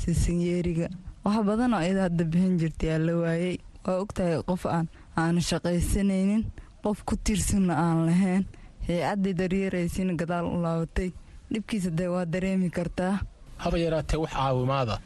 sisinyeeriga. 0.01 0.89
Wax 1.25 1.45
badanoo 1.49 1.79
ayada 1.79 2.03
hadda 2.07 2.25
bixin 2.25 2.59
jirtay 2.61 2.91
aa 2.95 2.99
la 3.07 3.13
waayey 3.23 3.57
waa 3.87 3.99
ogtahay 4.03 4.43
qof 4.49 4.67
aan 4.67 4.87
aanu 5.17 5.41
shaqaysanaynin 5.41 6.43
qof 6.83 6.99
ku 7.09 7.17
tiirsanna 7.25 7.75
aan 7.85 8.07
lahayn. 8.07 8.45
Hay'addii 8.89 9.35
daryeeraysiina 9.41 10.15
gadaal 10.21 10.47
u 10.55 10.57
laabatay 10.65 11.11
dhibkiisa 11.53 11.91
dee 11.99 12.09
waa 12.15 12.25
dareemi 12.33 12.71
kartaa. 12.71 13.15
Haba 13.57 13.79
yaraatee 13.79 14.17
wax 14.23 14.33
caawimaada 14.33 14.97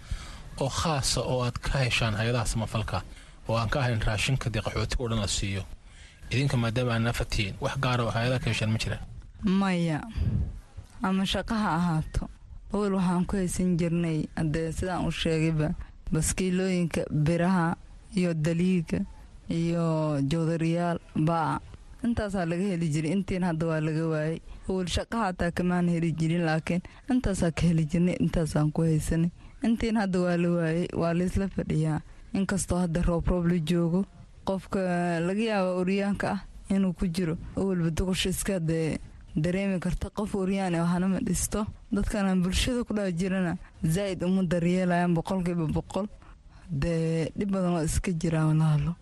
oo 0.60 0.68
khaasa 0.80 1.20
oo 1.22 1.42
aad 1.46 1.58
ka 1.58 1.78
heshaan 1.78 2.14
hay'adaha 2.14 2.46
samafalka. 2.46 3.02
Oo 3.48 3.56
aan 3.58 3.68
ka 3.68 3.80
ahayn 3.80 4.00
raashinka 4.06 4.50
dee 4.50 4.62
qaxootiga 4.66 5.02
o 5.04 5.08
dhan 5.08 5.20
la 5.20 5.28
siiyo 5.28 5.62
idinka 6.30 6.56
maadaama 6.56 6.92
aad 6.94 7.02
naafatiin 7.02 7.54
wax 7.60 7.74
gaara 7.84 8.04
oo 8.04 8.10
hay'adaha 8.16 8.38
ka 8.44 8.50
heshaan 8.50 8.70
ma 8.72 8.78
jiraan 8.78 9.02
maya 9.60 10.00
ama 11.02 11.26
shaqo 11.26 11.54
ha 11.54 11.70
ahaato. 11.78 12.28
Awel 12.72 12.94
waxaan 12.94 13.24
ku 13.26 13.36
haysan 13.36 13.76
jirnay 13.76 14.18
haddee 14.36 14.72
sidaan 14.72 15.06
u 15.06 15.10
sheegayba 15.12 15.68
baskiilooyinka 16.12 17.02
biraha 17.10 17.76
iyo 18.16 18.34
daliiga 18.34 19.00
iyo 19.48 20.20
joodariyaal 20.30 20.98
baac 21.28 21.62
intaasaa 22.04 22.44
laga 22.48 22.64
heli 22.72 22.88
jiray 22.88 23.12
intiin 23.12 23.44
hadda 23.44 23.66
waa 23.66 23.80
laga 23.80 24.04
waayay. 24.08 24.40
Awal 24.68 24.86
shaqa 24.88 25.18
hataa 25.18 25.50
kamaan 25.50 25.88
heli 25.88 26.12
jirin 26.12 26.44
laakiin 26.48 26.82
intaasaa 27.10 27.50
ka 27.50 27.62
heli 27.68 27.84
jirnay 27.84 28.16
intaasaan 28.24 28.72
ku 28.72 28.82
haysanay. 28.82 29.30
Intiin 29.62 29.96
hadda 29.96 30.18
waa 30.20 30.36
la 30.36 30.48
waayay 30.56 30.88
waa 30.96 31.14
laysla 31.14 31.48
fadhiyaa. 31.48 32.00
Inkastoo 32.34 32.78
hadda 32.78 33.02
roob 33.02 33.26
roob 33.28 33.46
la 33.46 33.58
joogo 33.58 34.04
qofka 34.48 34.80
laga 35.26 35.42
yaaba 35.50 35.70
oryaanka 35.80 36.26
ah 36.34 36.40
inuu 36.74 36.92
ku 36.98 37.06
jiro 37.14 37.34
awalba 37.56 37.90
duqusha 37.96 38.28
iska 38.34 38.60
dee 38.60 38.98
dareemi 39.36 39.78
karta 39.80 40.10
qof 40.16 40.34
oryaan 40.34 40.74
hanama 40.92 41.18
dhisto. 41.26 41.66
Dadkana 41.94 42.34
bulshada 42.42 42.84
ku 42.86 42.92
dhaa 42.94 43.10
jirana 43.20 43.52
zaa'id 43.94 44.22
uma 44.22 44.42
daryeelayaan 44.42 45.14
boqolkiiba 45.16 45.66
boqol. 45.76 46.06
Dee 46.82 47.30
dhib 47.38 47.50
badan 47.54 47.72
waa 47.76 47.84
iska 47.84 48.10
jiraa 48.20 48.46
walaalo 48.50 48.92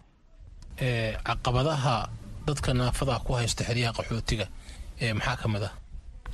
caqabadaha 1.27 2.09
dadka 2.47 2.75
naafada 2.75 3.19
ku 3.25 3.33
haysta 3.39 3.65
xeryaha 3.65 3.93
qaxootiga 3.97 4.47
maxaa 5.15 5.37
ka 5.37 5.49
mid 5.49 5.63
ah? 5.69 5.73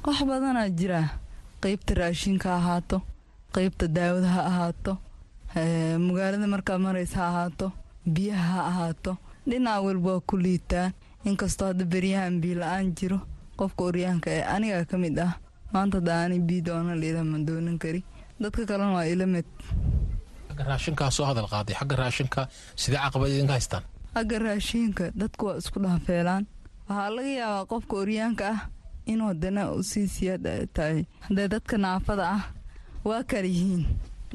Wax 0.06 0.18
badanaa 0.30 0.68
jira. 0.78 1.00
Qeybta 1.62 1.94
raashinka 2.00 2.48
ahaato 2.58 3.02
qeybta 3.54 3.84
daawada 3.96 4.28
ha 4.36 4.40
ahaato 4.50 4.92
magaalada 6.06 6.46
markaa 6.46 6.78
maraysa 6.78 7.16
ha 7.20 7.26
ahaato 7.32 7.72
biyaha 8.16 8.52
ha 8.54 8.60
ahaato. 8.70 9.12
Dhinac 9.48 9.82
walba 9.86 10.10
waa 10.12 10.20
ku 10.28 10.36
liitaan 10.36 10.92
inkastoo 11.24 11.66
hadda 11.70 11.84
beryahan 11.84 12.40
biila-aan 12.42 12.94
jiro 12.98 13.18
qofka 13.58 13.82
oryaanka 13.90 14.28
ee 14.30 14.42
anigaa 14.54 14.84
ka 14.90 14.96
mid 14.98 15.18
ah 15.18 15.32
maanta 15.72 15.96
hadda 15.98 16.14
ani 16.24 16.38
bii 16.48 16.60
doona 16.66 16.94
liila 17.02 17.24
ma 17.24 17.38
doonan 17.48 17.78
kari. 17.82 18.00
Dadka 18.40 18.62
kalena 18.68 18.92
waa 18.96 19.06
ila 19.12 19.26
mid. 19.26 19.46
Xagga 20.48 20.64
raashinkaa 20.70 21.10
soo 21.16 21.24
hadal 21.30 21.48
qaaday 21.52 21.74
xagga 21.80 21.96
raashinka 22.02 22.40
sidee 22.80 23.00
caqabad 23.04 23.28
idinka 23.34 23.52
haystaan? 23.56 23.84
Xagga 24.14 24.36
raashiinka 24.46 25.04
dadku 25.20 25.42
waa 25.46 25.56
isku 25.60 25.78
dhaafeelaan. 25.84 26.44
Waxaa 26.88 27.10
laga 27.16 27.30
yaabaa 27.40 27.66
qofka 27.72 27.94
oryaanka 28.02 28.44
ah 28.54 28.60
inuu 29.10 29.28
haddana 29.32 29.62
u 29.72 29.82
sii 29.90 30.06
siyaad 30.14 30.44
tahay. 30.76 31.04
Haddee 31.26 31.48
dadka 31.54 31.74
naafada 31.78 32.24
ah 32.36 32.42
waa 33.08 33.22
kala 33.30 33.48
yihiin 33.54 33.84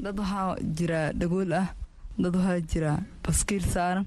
dad 0.04 0.16
waxaa 0.20 0.56
jira 0.76 1.00
dhagool 1.20 1.52
ah 1.60 1.66
dad 2.18 2.34
waxaa 2.36 2.60
jira 2.70 2.92
baskiil 3.24 3.64
saaran 3.74 4.06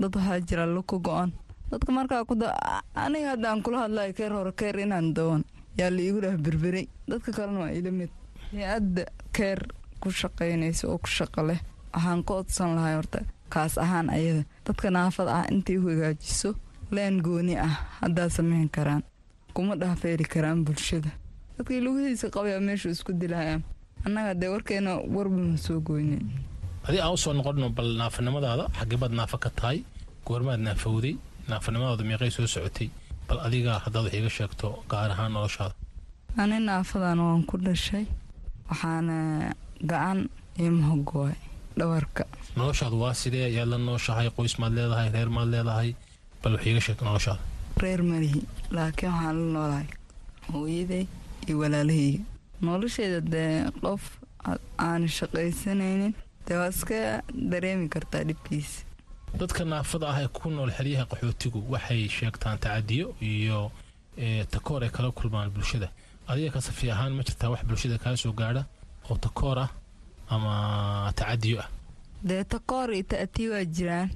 dad 0.00 0.12
waxaa 0.16 0.40
jira 0.48 0.64
luka 0.66 0.96
go-an. 0.98 1.32
Dadka 1.70 1.92
markaa 1.92 2.24
ku 2.24 2.34
aniga 2.94 3.28
haddaan 3.32 3.62
kula 3.62 3.78
hadlayo 3.88 4.12
keer 4.12 4.32
hore 4.32 4.52
keer 4.52 4.76
inaan 4.78 5.14
dawan 5.14 5.42
yaa 5.78 5.90
la 5.90 6.00
iigu 6.02 6.20
dhah 6.20 6.36
berberay. 6.36 6.86
Dadka 7.08 7.32
kalena 7.32 7.60
waa 7.60 7.72
ila 7.72 7.90
mid. 7.90 8.10
Hay'adda 8.52 9.04
keer 9.32 9.60
ku 10.00 10.10
shaqaynaysa 10.10 10.88
oo 10.88 10.98
ku 10.98 11.08
shaqo 11.08 11.40
leh. 11.48 11.60
Waxaan 11.94 12.20
ka 12.24 12.32
odsan 12.34 12.74
lahay 12.76 12.94
horta. 12.96 13.20
Kaas 13.48 13.78
ahaan 13.78 14.08
ayada. 14.10 14.44
Dadka 14.64 14.90
naafada 14.90 15.32
ah 15.40 15.46
intay 15.52 15.76
u 15.80 15.88
hagaajiso 15.88 16.54
leen 16.92 17.20
gooni 17.24 17.56
ah 17.56 17.74
haddaa 18.00 18.28
samayn 18.28 18.68
karaan. 18.68 19.02
Kuma 19.54 19.76
dhaafeeri 19.76 20.24
karaan 20.24 20.64
bulshada. 20.64 21.08
Dadkii 21.56 21.80
lugihiisa 21.80 22.28
qabaya 22.28 22.60
meeshu 22.60 22.88
isku 22.92 23.12
dilahayaan 23.12 23.62
annaga 24.04 24.34
dee 24.34 24.48
warkeena 24.52 24.96
warba 25.14 25.56
soo 25.56 25.80
goynin 25.80 26.28
adi 26.88 26.98
aan 27.00 27.12
u 27.16 27.18
soo 27.22 27.32
noqonno 27.38 27.68
bal 27.76 27.88
naafanimadaada 28.00 28.64
xagibaad 28.78 29.12
naafa 29.18 29.36
ka 29.44 29.50
tahay 29.58 29.78
goormaad 30.26 30.60
naafowday 30.66 31.14
naafanimadaada 31.50 32.02
meeqay 32.10 32.30
soo 32.36 32.46
socotay. 32.54 32.88
Bal 33.28 33.38
adiga 33.46 33.72
haddaad 33.84 34.04
wax 34.06 34.14
iiga 34.18 34.30
sheegto 34.36 34.68
gaar 34.90 35.10
ahaan 35.14 35.32
noloshaada. 35.36 35.74
Ani 36.42 36.56
naafadan 36.68 37.18
waan 37.26 37.42
ku 37.50 37.56
dhashay 37.66 38.04
waxaana 38.70 39.16
gacan 39.90 40.18
imahogoay 40.64 41.34
dhawarka 41.78 42.24
noloshaadu 42.58 42.96
waa 43.02 43.14
sidee? 43.20 43.48
Yaad 43.56 43.68
la 43.72 43.78
nooshahay 43.78 44.28
qoys 44.36 44.54
maad 44.60 44.72
leedahay 44.78 45.08
reer 45.14 45.30
maad 45.36 45.48
leedahay? 45.54 45.90
Bal 46.42 46.52
wax 46.56 46.62
iiga 46.66 46.80
sheegto 46.86 47.02
noloshaada. 47.08 47.40
Reer 47.82 48.00
malihi 48.10 48.40
laakiin 48.76 49.12
waxaan 49.12 49.36
la 49.40 49.46
noolahay 49.54 49.86
hooyaday 50.52 51.04
iyo 51.46 51.54
walaalahayga. 51.62 52.20
Nolosheeda 52.66 53.20
dee 53.32 53.54
qof 53.84 54.02
aan 54.86 55.02
shaqaysanaynin 55.18 56.12
dee 56.46 56.56
waa 56.60 56.68
iska 56.68 57.22
dareemi 57.50 57.88
kartaa 57.88 58.24
dhibkiisa 58.24 58.84
dadka 59.40 59.64
naafada 59.64 60.08
ah 60.08 60.18
ee 60.22 60.28
ku 60.28 60.50
nool 60.50 60.70
xeryaha 60.70 61.04
qaxootigu 61.10 61.58
waxay 61.72 62.08
sheegtaan 62.08 62.58
tacadiyo 62.58 63.14
iyo 63.20 63.70
takoor 64.50 64.82
ay 64.84 64.90
kala 64.90 65.10
kulmaan 65.10 65.50
bulshada. 65.50 65.88
Adiga 66.28 66.50
kasafi 66.52 66.90
ahaan 66.90 67.12
ma 67.16 67.22
jirtaa 67.22 67.50
wax 67.50 67.64
bulshada 67.64 67.98
kaa 67.98 68.16
soo 68.16 68.32
gaadha 68.32 68.62
oo 69.10 69.16
takoor 69.16 69.58
ah 69.58 69.70
ama 70.28 71.12
tacadiyo 71.16 71.60
ah? 71.64 71.68
Dee 72.24 72.44
takoor 72.44 72.92
iyo 72.94 73.02
ta'tii 73.02 73.48
waa 73.48 73.64
jiraan. 73.64 74.10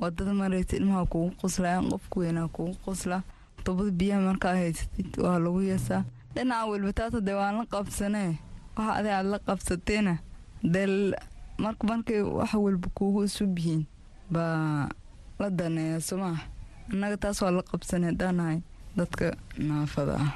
Wadada 0.00 0.32
maraysa 0.34 0.76
ilmaha 0.76 1.06
kugu 1.06 1.30
qoslayaan 1.40 1.88
qofku 1.90 2.20
weynaa 2.20 2.48
kugu 2.48 2.74
qoslaa 2.84 3.22
tobada 3.64 3.90
biyaha 3.90 4.20
markaa 4.20 4.54
haysatid 4.54 5.10
waa 5.24 5.38
lagu 5.38 5.60
yeesaa. 5.62 6.04
Dhinaca 6.34 6.66
walba 6.70 6.92
taasa 6.92 7.20
dee 7.20 7.34
waan 7.40 7.56
la 7.58 7.64
qabsanee. 7.72 8.32
Waxa 8.76 8.92
adi 8.98 9.08
aad 9.08 9.26
la 9.26 9.38
qabsateena. 9.38 10.14
Dee 10.72 10.86
marka 11.58 11.82
markay 11.90 12.20
wax 12.38 12.54
walba 12.54 12.88
kuugu 12.96 13.24
isub 13.24 13.58
yihiin. 13.58 13.84
Baa 14.30 14.88
la 15.38 15.50
daneeya 15.50 16.00
somaa 16.00 16.38
annaga 16.92 17.16
taas 17.16 17.42
waa 17.42 17.50
la 17.56 17.62
qabsanay 17.62 18.12
dhaanahay 18.20 18.58
dadka 18.96 19.36
naafada 19.58 20.14
ah. 20.24 20.32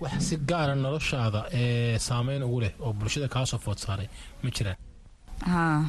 Wax 0.00 0.12
si 0.28 0.36
gaara 0.36 0.74
noloshaada 0.74 1.40
ee 1.52 1.98
saameyn 1.98 2.42
ugu 2.42 2.60
leh 2.60 2.72
oo 2.80 2.92
bulshada 2.92 3.28
kaa 3.28 3.44
soo 3.46 3.58
food 3.58 3.78
saaray 3.78 4.08
ma 4.42 4.50
jiraan? 4.50 4.76
Haa 5.50 5.84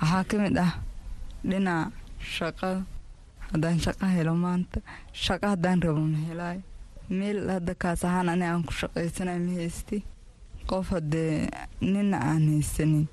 waxaa 0.00 0.24
ka 0.30 0.34
mid 0.42 0.58
ah 0.58 0.72
dhinaca 1.44 1.92
shaqada 2.34 2.82
haddaan 3.52 3.78
shaqo 3.84 4.06
helo 4.16 4.34
maanta 4.44 4.78
shaqo 5.24 5.46
haddaan 5.52 5.78
rabo 5.84 6.00
ma 6.12 6.18
helaayo 6.28 6.62
meel 7.10 7.38
hadda 7.54 7.72
kaas 7.82 8.04
ahaan 8.04 8.28
ani 8.32 8.44
aan 8.50 8.62
ku 8.66 8.72
shaqaysanay 8.80 9.38
ma 9.46 9.52
haysti 9.60 9.96
qof 10.70 10.90
haddee 10.94 11.46
nina 11.80 12.18
aan 12.30 12.44
haysanin 12.52 13.06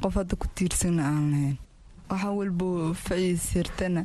qof 0.00 0.14
hadda 0.14 0.34
ku 0.36 0.46
tiirsana 0.54 1.02
aan 1.04 1.30
lahayn. 1.32 1.56
Waxa 2.08 2.30
walba 2.30 2.94
faciis 2.94 3.52
hirtana 3.54 4.04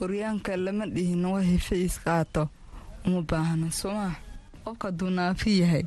oryaanka 0.00 0.56
lama 0.56 0.86
dhihin 0.86 1.24
waxay 1.24 1.58
faciis 1.58 1.96
qaato. 2.04 2.48
Uma 3.06 3.22
baahna 3.22 3.70
somaa 3.70 4.14
qofka 4.64 4.88
hadduu 4.88 5.10
naafi 5.10 5.60
yahay 5.60 5.84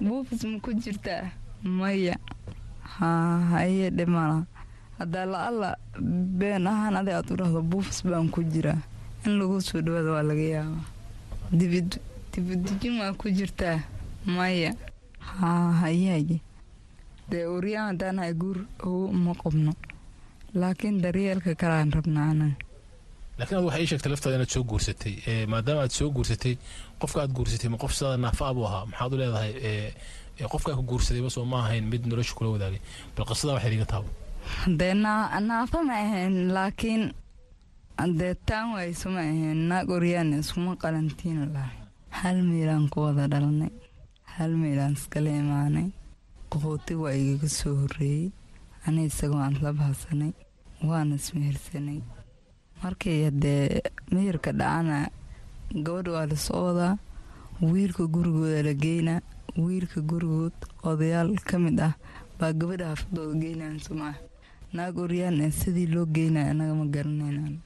buufis 0.00 0.42
ma 0.44 0.58
ku 0.60 0.72
jirtaa 0.74 1.30
maya 1.62 2.16
haa 2.98 3.38
haye 3.52 3.90
dhimala 3.90 4.46
haddaa 4.98 5.26
la-alla 5.26 5.70
been 6.38 6.66
ahaan 6.66 6.96
adi 6.96 7.10
aad 7.12 7.28
u 7.30 7.36
dhahdo 7.36 7.60
buufis 7.62 8.02
baan 8.06 8.28
ku 8.30 8.42
jiraa 8.42 8.80
in 9.26 9.38
lagu 9.38 9.60
soo 9.60 9.80
dhawaada 9.84 10.10
waa 10.10 10.22
laga 10.22 10.42
yaabaa. 10.42 10.86
Dibidijin 12.32 13.00
waa 13.00 13.12
ku 13.12 13.28
jirtaa 13.30 13.80
maya 14.26 14.74
haa 15.18 15.72
hayaye 15.82 16.40
dee 17.30 17.44
oryaan 17.56 17.86
haddaan 17.90 18.18
hay 18.22 18.32
guur 18.42 18.58
ogo 18.86 19.04
uma 19.16 19.32
qabno 19.42 19.72
laakiin 20.60 21.02
daryeelka 21.04 21.54
kalaan 21.62 21.92
rabnaa 21.96 22.28
anaga 22.32 22.56
laakiin 23.38 23.58
ad 23.58 23.64
waxay 23.68 23.82
ii 23.82 23.86
sheegtay 23.90 24.10
laftaada 24.12 24.36
inaad 24.36 24.52
soo 24.54 24.64
guursatay 24.70 25.14
maadaama 25.52 25.80
aad 25.82 25.90
soo 25.98 26.10
guursatay 26.16 26.54
qofka 27.00 27.18
aad 27.22 27.32
guursatay 27.36 27.68
ma 27.72 27.78
qof 27.82 27.92
sidaada 27.96 28.16
naafa 28.24 28.44
abuu 28.50 28.66
ahaa 28.68 28.86
maxaad 28.90 29.12
u 29.14 29.16
leedahay 29.22 29.52
qofkaa 30.52 30.76
ku 30.78 30.82
guursadayba 30.90 31.30
soo 31.36 31.44
ma 31.52 31.58
ahayn 31.64 31.84
mid 31.92 32.02
nolosha 32.06 32.34
kula 32.38 32.50
wadaagay. 32.54 32.80
Bal 33.16 33.26
qisadaa 33.28 33.54
waxay 33.56 33.74
iga 33.76 33.86
taabo 33.92 34.08
dee 34.80 34.94
naafa 35.48 35.78
ma 35.88 35.94
ahayn 36.04 36.34
laakiin 36.56 37.02
dee 38.18 38.34
taan 38.48 38.66
wayso 38.76 39.06
ma 39.14 39.20
ahayn 39.20 39.58
naag 39.70 39.88
oryaan 39.96 40.32
iskuma 40.40 40.72
qalantiin 40.82 41.40
lahay. 41.54 41.76
Hal 42.18 42.38
meelaan 42.48 42.84
ku 42.92 42.98
wada 43.04 43.24
dhalnay 43.32 43.72
hal 44.36 44.52
meelaan 44.62 44.92
iskala 44.98 45.30
imaanay 45.42 45.88
qaxooti 46.56 46.94
waa 46.94 47.12
igaga 47.14 47.48
soo 47.48 47.74
horreeyey. 47.84 48.30
Ani 48.86 49.04
isagoo 49.06 49.38
aan 49.38 49.56
la 49.62 49.72
bahsanay 49.72 50.32
waana 50.88 51.14
ismehersanay 51.20 52.00
markii 52.82 53.24
haddee 53.24 53.82
meherka 54.12 54.52
dhacana 54.52 55.10
gabadha 55.84 56.10
waa 56.12 56.26
la 56.26 56.36
soo 56.36 56.64
wadaa 56.66 56.98
wiilka 57.60 58.06
gurigooda 58.06 58.62
la 58.62 58.74
geynaa 58.74 59.20
wiilka 59.56 60.00
gurigood 60.00 60.52
odayaal 60.84 61.34
ka 61.48 61.58
mid 61.58 61.80
ah 61.80 61.94
baa 62.38 62.52
gabadha 62.52 62.86
hafadooda 62.92 63.38
geynaan 63.40 63.80
somaa 63.80 64.14
naag 64.72 64.98
oryaan 64.98 65.40
ee 65.40 65.50
sidii 65.50 65.86
loo 65.94 66.06
geynaya 66.06 66.50
annaga 66.50 66.74
ma 66.74 66.84
garanaynaan. 66.86 67.58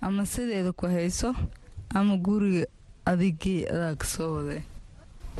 Ama 0.00 0.26
sideeda 0.26 0.72
ku 0.72 0.86
hayso 0.86 1.34
ama 1.94 2.16
guriga 2.16 2.66
adigii 3.04 3.64
adaa 3.66 3.94
ka 3.96 4.06
soo 4.06 4.34
waday. 4.36 4.62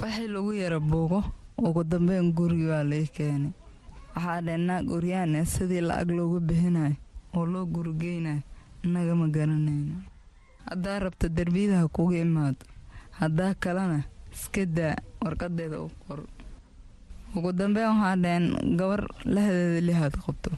Waxii 0.00 0.28
lagu 0.28 0.52
yara 0.52 0.80
buuqo 0.80 1.20
ugu 1.66 1.82
dambeyn 1.84 2.32
gurigi 2.36 2.66
waa 2.72 2.84
lai 2.90 3.06
keenay. 3.16 3.52
Waxaa 4.14 4.40
dhee 4.46 4.56
naag 4.58 4.86
oryaan 4.96 5.34
ee 5.38 5.44
sidii 5.44 5.80
lacag 5.88 6.10
looga 6.16 6.40
bixinayo 6.48 6.96
oo 7.36 7.46
loo 7.52 7.66
gurigeynayo 7.74 8.42
innaga 8.84 9.14
ma 9.20 9.26
garanayno. 9.34 9.96
Haddaa 10.68 10.98
rabta 11.04 11.26
derbiyadaha 11.28 11.88
kuga 11.88 12.16
imaado 12.18 12.64
haddaa 13.20 13.54
kalena 13.62 13.98
iska 14.32 14.62
daa 14.66 14.96
warqadeeda 15.22 15.76
u 15.80 15.90
qor 16.06 16.20
ugu 17.36 17.50
dambeyn 17.52 17.88
waxaa 17.92 18.16
dhaheen 18.22 18.46
gabar 18.78 19.02
lahadeeda 19.24 19.80
lihaad 19.88 20.14
qabto 20.24 20.50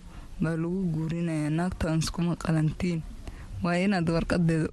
baa 0.42 0.57
lagu 0.62 0.80
guurinaya 0.94 1.50
naagtaan 1.50 1.98
iskuma 2.03 2.34
qalantiin. 2.36 3.03
Waa 3.62 3.76
inaad 3.84 4.09
warqadeeda 4.11 4.68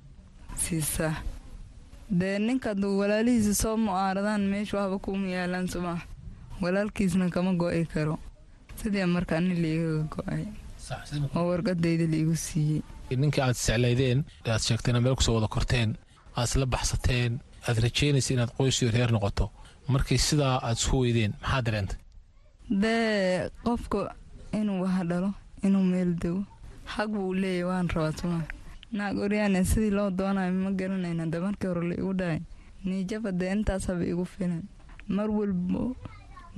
siisaa. 0.55 1.15
Dee 2.09 2.39
ninkaad 2.39 2.81
walaalihiisa 2.83 3.53
soo 3.53 3.77
mu'aaradaan 3.77 4.41
meesha 4.49 4.77
waxba 4.81 4.97
kuma 4.99 5.27
yaalaan 5.29 5.67
sumax 5.69 6.01
walaalkiisna 6.61 7.29
kama 7.29 7.53
go'i 7.61 7.85
karo. 7.85 8.15
Sidii 8.81 9.05
markaa 9.05 9.39
nin 9.39 9.57
liigaga 9.63 10.03
go'ay. 10.15 10.43
Oo 11.35 11.47
warqadayda 11.51 12.05
liigu 12.13 12.35
siiyey. 12.35 12.81
Ninkii 13.21 13.41
aad 13.43 13.55
iseclaydeen 13.59 14.19
aad 14.47 14.61
sheegteen 14.67 14.99
meel 15.03 15.15
ku 15.15 15.23
soo 15.23 15.35
wada 15.37 15.47
korteen 15.55 15.89
aad 16.37 16.47
isla 16.47 16.65
baxsateen 16.73 17.39
aad 17.67 17.77
rajeynaysa 17.83 18.33
inaad 18.33 18.51
qoysiyo 18.57 18.91
reer 18.95 19.11
noqoto. 19.11 19.45
Markii 19.93 20.17
sidaa 20.27 20.55
aad 20.67 20.77
isku 20.77 20.99
weydeen 21.03 21.33
maxaa 21.41 21.61
dareentay? 21.65 21.97
Dee 22.81 23.49
qofka 23.63 23.99
inuu 24.59 24.81
wax 24.83 24.97
dhalo 25.09 25.29
inuu 25.63 25.83
meel 25.91 26.11
dego. 26.21 26.41
Xaq 26.93 27.09
buu 27.13 27.33
leeyahy 27.41 27.63
waan 27.69 27.87
rabaa 27.93 28.11
sumax 28.19 28.45
naag 28.97 29.17
oryaane 29.25 29.59
sidii 29.71 29.91
loo 29.97 30.09
doonayo 30.09 30.51
ma 30.53 30.71
garanayna 30.79 31.25
de 31.31 31.37
markii 31.45 31.67
hore 31.71 31.83
la 31.89 31.95
igu 32.01 32.13
dhahay 32.19 32.39
niijaba 32.85 33.31
dee 33.31 33.51
intaasaba 33.55 34.03
igu 34.05 34.25
filan. 34.25 34.63
Mar 35.15 35.29
walbo 35.37 35.95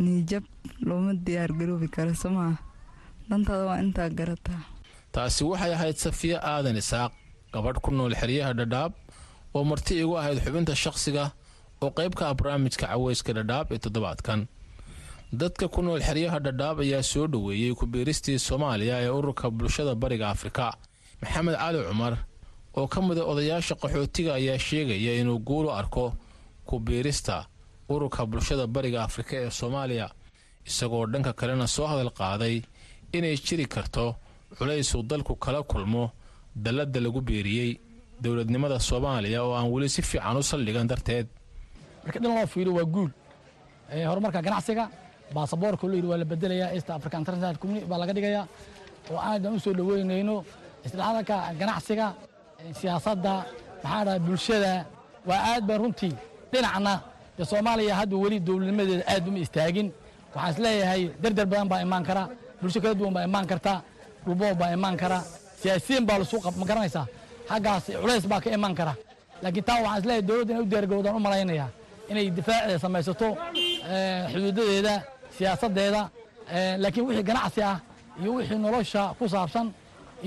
niijab 0.05 0.43
looma 0.87 1.13
diyaargaroobi 1.25 1.87
kara 1.95 2.13
somaa 2.23 2.53
dantaada 3.29 3.63
waa 3.69 3.79
intaa 3.85 4.09
garataa 4.19 4.61
taasi 5.15 5.43
waxay 5.49 5.73
ahayd 5.77 5.97
safiya 6.05 6.37
aadan 6.53 6.77
isaaq 6.81 7.11
gabadh 7.53 7.79
ku 7.83 7.89
nool 7.91 8.13
xeryaha 8.21 8.53
dhadhaab 8.59 8.91
oo 9.55 9.63
marti 9.69 9.93
igu 10.03 10.13
ahayd 10.21 10.39
xubinta 10.45 10.75
shakhsiga 10.83 11.25
oo 11.83 11.91
qayb 11.97 12.13
ka 12.19 12.23
ah 12.29 12.33
barnaamijka 12.39 12.85
caweyska 12.87 13.31
dhadhaab 13.37 13.67
ee 13.73 13.79
toddobaadkan. 13.83 14.41
Dadka 15.41 15.65
ku 15.73 15.81
nool 15.81 16.01
xeryaha 16.07 16.39
dhadhaab 16.45 16.77
ayaa 16.85 17.03
soo 17.11 17.27
dhoweeyey 17.33 17.73
ku-biiristii 17.79 18.39
soomaaliya 18.47 18.95
ee 19.05 19.09
ururka 19.17 19.49
bulshada 19.57 19.95
bariga 20.01 20.29
afrika 20.29 20.65
maxamed 21.21 21.55
cali 21.61 21.79
cumar 21.89 22.13
oo 22.77 22.87
ka 22.93 22.99
mida 23.01 23.23
odayaasha 23.31 23.75
qaxootiga 23.81 24.31
ayaa 24.39 24.59
sheegaya 24.67 25.11
inuu 25.21 25.39
guul 25.47 25.65
u 25.65 25.71
arko 25.79 26.05
ku-biirista 26.67 27.35
ururka 27.95 28.21
bulshada 28.31 28.65
bariga 28.75 28.99
afrika 29.07 29.33
ee 29.43 29.49
soomaaliya 29.59 30.07
isagoo 30.69 31.03
dhanka 31.13 31.31
kalena 31.39 31.67
soo 31.75 31.87
hadal 31.91 32.11
qaaday 32.19 32.55
inay 33.17 33.35
jiri 33.45 33.65
karto 33.75 34.05
culaysuu 34.57 35.03
dalku 35.11 35.33
kala 35.43 35.59
kulmo 35.71 36.03
dalladda 36.63 36.99
lagu 37.05 37.19
beeriyey 37.27 37.71
dowladnimada 38.23 38.77
soomaaliya 38.89 39.39
oo 39.45 39.53
aan 39.59 39.67
weli 39.73 39.89
si 39.95 40.01
fiican 40.09 40.37
u 40.37 40.43
saldhigan 40.49 40.87
darteed. 40.91 41.27
Marka 42.03 42.19
dhan 42.23 42.31
loo 42.37 42.47
fiiriyo 42.53 42.73
waa 42.79 42.87
guul. 42.93 43.09
Horumarka 44.09 44.39
ganacsiga 44.47 44.83
baasaboorka 45.35 45.83
loo 45.87 45.95
yidhi 45.97 46.09
waa 46.11 46.19
la 46.21 46.25
bedelayaa 46.31 46.69
east 46.75 46.89
africa 46.97 47.15
international 47.21 47.55
community 47.61 47.87
baa 47.91 47.99
laga 48.01 48.13
dhigayaa 48.17 48.45
oo 49.11 49.19
aadan 49.29 49.53
u 49.55 49.59
soo 49.65 49.73
dhoweynayno 49.79 50.35
isdhexdalka 50.85 51.35
ganacsiga 51.61 52.05
siyaasadda 52.79 53.33
maxaa 53.83 54.03
dhahay 54.05 54.19
bulshada 54.27 54.73
waa 55.29 55.41
aad 55.51 55.63
ba 55.69 55.73
runtii 55.81 56.13
dhinacna 56.53 56.93
dee 57.41 57.45
soomaaliya 57.51 57.95
hadda 57.99 58.15
weli 58.23 58.37
dowladnimadeeda 58.47 59.03
aad 59.13 59.27
uma 59.27 59.39
istaagin. 59.45 59.87
Waxaan 60.35 60.51
is 60.53 60.57
leeyahay 60.63 61.01
dardar 61.23 61.45
badan 61.51 61.67
baa 61.71 61.81
imaan 61.85 62.03
kara 62.07 62.23
bulsho 62.61 62.79
kala 62.83 62.93
duwan 62.99 63.13
baa 63.15 63.23
imaan 63.29 63.47
karta 63.51 63.73
dhulboob 64.25 64.57
baa 64.61 64.71
imaan 64.77 64.97
kara 65.01 65.19
siyaasiyiin 65.61 66.05
baa 66.09 66.17
lasu 66.21 66.37
ma 66.59 66.65
garanaysaa. 66.69 67.05
Xaggaas 67.49 67.83
culays 68.01 68.25
baa 68.31 68.39
ka 68.43 68.49
imaan 68.57 68.75
kara. 68.79 68.93
Laakiin 69.43 69.63
taa 69.67 69.79
waxaan 69.83 69.99
is 69.99 70.05
leeyahay 70.09 70.23
dowladda 70.27 70.51
inay 70.53 70.63
u 70.63 70.69
diyaargarowdaan 70.71 71.15
u 71.15 71.19
malaynayaa 71.27 71.69
inay 72.11 72.25
difaaceeda 72.37 72.79
samaysato 72.85 73.27
xuduudadeeda 74.31 74.93
siyaasaddeeda 75.37 76.01
laakiin 76.83 77.05
wixii 77.07 77.23
ganacsi 77.29 77.61
ah 77.71 77.77
iyo 78.21 78.31
wixii 78.37 78.59
nolosha 78.65 79.01
ku 79.19 79.23
saabsan 79.33 79.67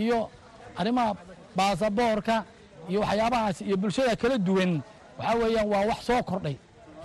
iyo 0.02 0.18
arrimaha 0.80 1.12
baasaboorka 1.56 2.36
iyo 2.90 2.98
waxyaabahaas 3.04 3.58
iyo 3.68 3.76
bulshada 3.82 4.16
kala 4.22 4.36
duwan 4.46 4.72
waxaa 5.18 5.36
weeyaan 5.40 5.68
waa 5.72 5.84
wax 5.90 6.00
soo 6.08 6.22
kordhay 6.30 6.56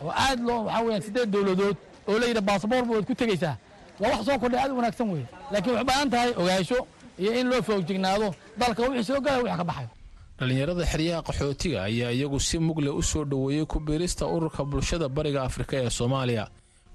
oo 0.03 0.11
aad 0.25 0.39
loo 0.47 0.59
waxaa 0.65 0.81
weeyaan 0.85 1.01
siddeed 1.07 1.29
dowladood 1.33 1.77
oo 2.09 2.19
la 2.19 2.25
yidhi 2.29 2.41
baasaboor 2.49 2.83
baad 2.89 3.05
ku 3.09 3.13
tegeysaa 3.21 3.55
waa 3.99 4.09
wax 4.13 4.21
soo 4.27 4.37
kordhay 4.41 4.59
aad 4.63 4.71
u 4.71 4.75
wanaagsan 4.79 5.07
weeye. 5.13 5.27
Laakiin 5.51 5.73
waxay 5.75 5.85
baahan 5.89 6.09
tahay 6.13 6.31
ogaansho 6.41 6.79
iyo 7.21 7.31
in 7.39 7.47
loo 7.51 7.61
foogjignaado 7.67 8.27
dalka 8.59 8.81
wixii 8.83 9.03
soo 9.09 9.21
galaya 9.21 9.43
wix 9.43 9.57
ka 9.57 9.63
baxayo 9.69 9.89
dhallinyarada 10.39 10.83
xeryaha 10.91 11.21
qaxootiga 11.27 11.79
ayaa 11.89 12.11
iyagu 12.17 12.39
si 12.39 12.57
mugle 12.59 12.89
u 12.89 13.03
soo 13.03 13.23
dhoweeyey 13.31 13.65
ku 13.65 13.79
biirista 13.79 14.23
ururka 14.35 14.63
bulshada 14.63 15.07
bariga 15.09 15.43
afrika 15.43 15.73
ee 15.83 15.89
soomaaliya. 15.89 16.47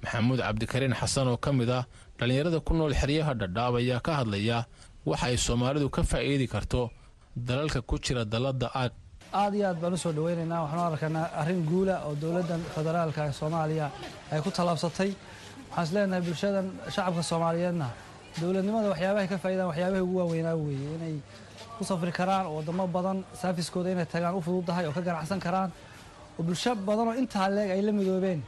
Maxamuud 0.03 0.39
cabdikariin 0.41 0.95
xasan 1.01 1.29
oo 1.29 1.37
ka 1.37 1.53
mid 1.53 1.71
ah 1.71 1.85
dhallinyarada 2.19 2.61
ku 2.61 2.73
nool 2.75 2.95
xeryaha 3.01 3.33
dhadhaab 3.41 3.75
ayaa 3.77 4.01
ka 4.01 4.13
hadlaya 4.21 4.65
waxa 5.07 5.27
ay 5.27 5.37
soomaalidu 5.37 5.89
ka 5.91 6.03
faa'iidi 6.03 6.47
karto 6.49 6.91
dalalka 7.37 7.81
ku 7.83 7.99
jira 8.05 8.25
dalladda 8.25 8.67
aad 8.75 8.93
aad 9.41 9.55
iyo 9.59 9.65
aad 9.71 9.79
baan 9.83 9.95
u 9.95 9.99
soo 10.05 10.13
dhoweynaynaa. 10.17 10.61
Waxaanu 10.65 10.85
arkanaa 10.91 11.27
arrin 11.41 11.63
guula 11.71 11.95
oo 12.07 12.15
dowladdan 12.23 12.63
federaalka 12.75 13.23
soomaaliya 13.41 13.87
ay 14.33 14.41
ku 14.45 14.51
tallaabsatay. 14.57 15.11
Waxaan 15.71 15.85
is 15.87 15.91
leenahay 15.95 16.23
bulshadan 16.27 16.67
shacabka 16.95 17.23
soomaaliyeedna 17.31 17.89
dowladnimada 18.41 18.89
waxyaabahay 18.93 19.29
ka 19.33 19.37
faa'iidaan 19.43 19.69
waxyaabahay 19.71 20.03
ugu 20.07 20.17
waaweynaa 20.21 20.57
weeye. 20.65 20.89
Inay 20.97 21.15
ku 21.79 21.83
safri 21.89 22.13
karaan 22.19 22.45
oo 22.47 22.55
waddamo 22.59 22.85
badan 22.97 23.19
saafiskooda 23.41 23.89
inay 23.95 24.07
tagaan 24.15 24.35
u 24.39 24.41
fududahay 24.47 24.85
oo 24.89 24.93
ka 24.97 25.01
ganacsan 25.09 25.41
karaan. 25.47 25.71
Oo 26.39 26.43
bulsho 26.47 26.71
badan 26.89 27.07
oo 27.11 27.15
intaa 27.23 27.49
leeg 27.57 27.71
ay 27.75 27.83
la 27.87 27.93
midoobeen. 27.99 28.41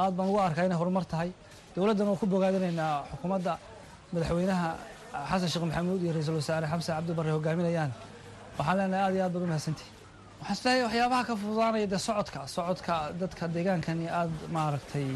Aad 0.00 0.12
baan 0.16 0.28
ugu 0.30 0.38
arkaa 0.48 0.64
inay 0.68 0.78
horumar 0.82 1.04
tahay. 1.12 1.30
Dowladdan 1.76 2.06
oo 2.12 2.16
ku 2.20 2.26
bogaadinaynaa 2.32 2.94
xukuumadda 3.10 3.52
madaxweynaha 4.12 4.68
xasan 5.30 5.48
sheekh 5.52 5.64
maxamuud 5.68 6.00
iyo 6.02 6.12
ra'iisul 6.16 6.36
wasaare 6.40 6.66
xamse 6.72 6.90
cabdi 6.96 7.12
barre 7.18 7.30
hogaaminayaan 7.36 7.92
waxaan 8.58 8.76
leenahay 8.78 9.02
aad 9.06 9.14
iyo 9.16 9.22
aad 9.26 9.32
baad 9.34 9.44
u 9.46 9.48
mahadsantihi 9.52 9.90
waxaan 10.40 10.52
is 10.56 10.64
leeyahay 10.64 10.84
waxyaabaha 10.86 11.24
ka 11.28 11.34
fududaanaya 11.36 11.86
dee 11.92 11.98
socodka 12.06 12.40
socodka 12.54 12.94
dadka 13.20 13.44
deegaankani 13.54 14.06
aad 14.08 14.30
maaragtay 14.54 15.06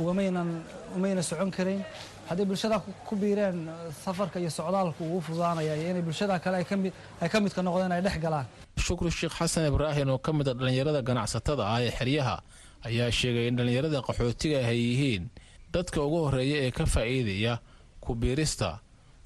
ugamaynan 0.00 0.48
umayna 0.96 1.22
socon 1.22 1.50
karayn 1.50 1.82
hadday 2.28 2.44
bulshada 2.50 2.78
ku 3.08 3.16
biireen 3.16 3.68
safarka 4.04 4.38
iyo 4.40 4.50
socdaalku 4.50 5.02
ugu 5.04 5.20
fududaanaya 5.26 5.76
iyo 5.76 5.90
inay 5.90 6.02
bulshada 6.02 6.38
kale 6.44 6.56
ay 7.22 7.28
ka 7.32 7.40
midka 7.40 7.60
noqdeen 7.62 7.92
ay 7.92 8.02
dhex 8.02 8.16
galaan. 8.24 8.46
Shukri 8.78 9.10
sheekh 9.10 9.34
xasan 9.38 9.66
ibraahim 9.72 10.08
oo 10.10 10.18
ka 10.18 10.32
mid 10.32 10.48
a 10.48 10.54
dhallinyarada 10.54 11.00
ganacsatada 11.08 11.64
ah 11.74 11.80
ee 11.82 11.90
xeryaha 11.98 12.36
ayaa 12.88 13.10
sheegay 13.10 13.48
in 13.48 13.56
dhallinyarada 13.56 13.98
qaxootiga 14.06 14.58
ah 14.64 14.68
ay 14.72 14.78
yihiin 14.88 15.22
dadka 15.74 15.98
ugu 16.06 16.18
horreeya 16.26 16.56
ee 16.66 16.70
ka 16.70 16.84
faa'iidaya 16.86 17.54
ku 18.00 18.14
biirista 18.20 18.80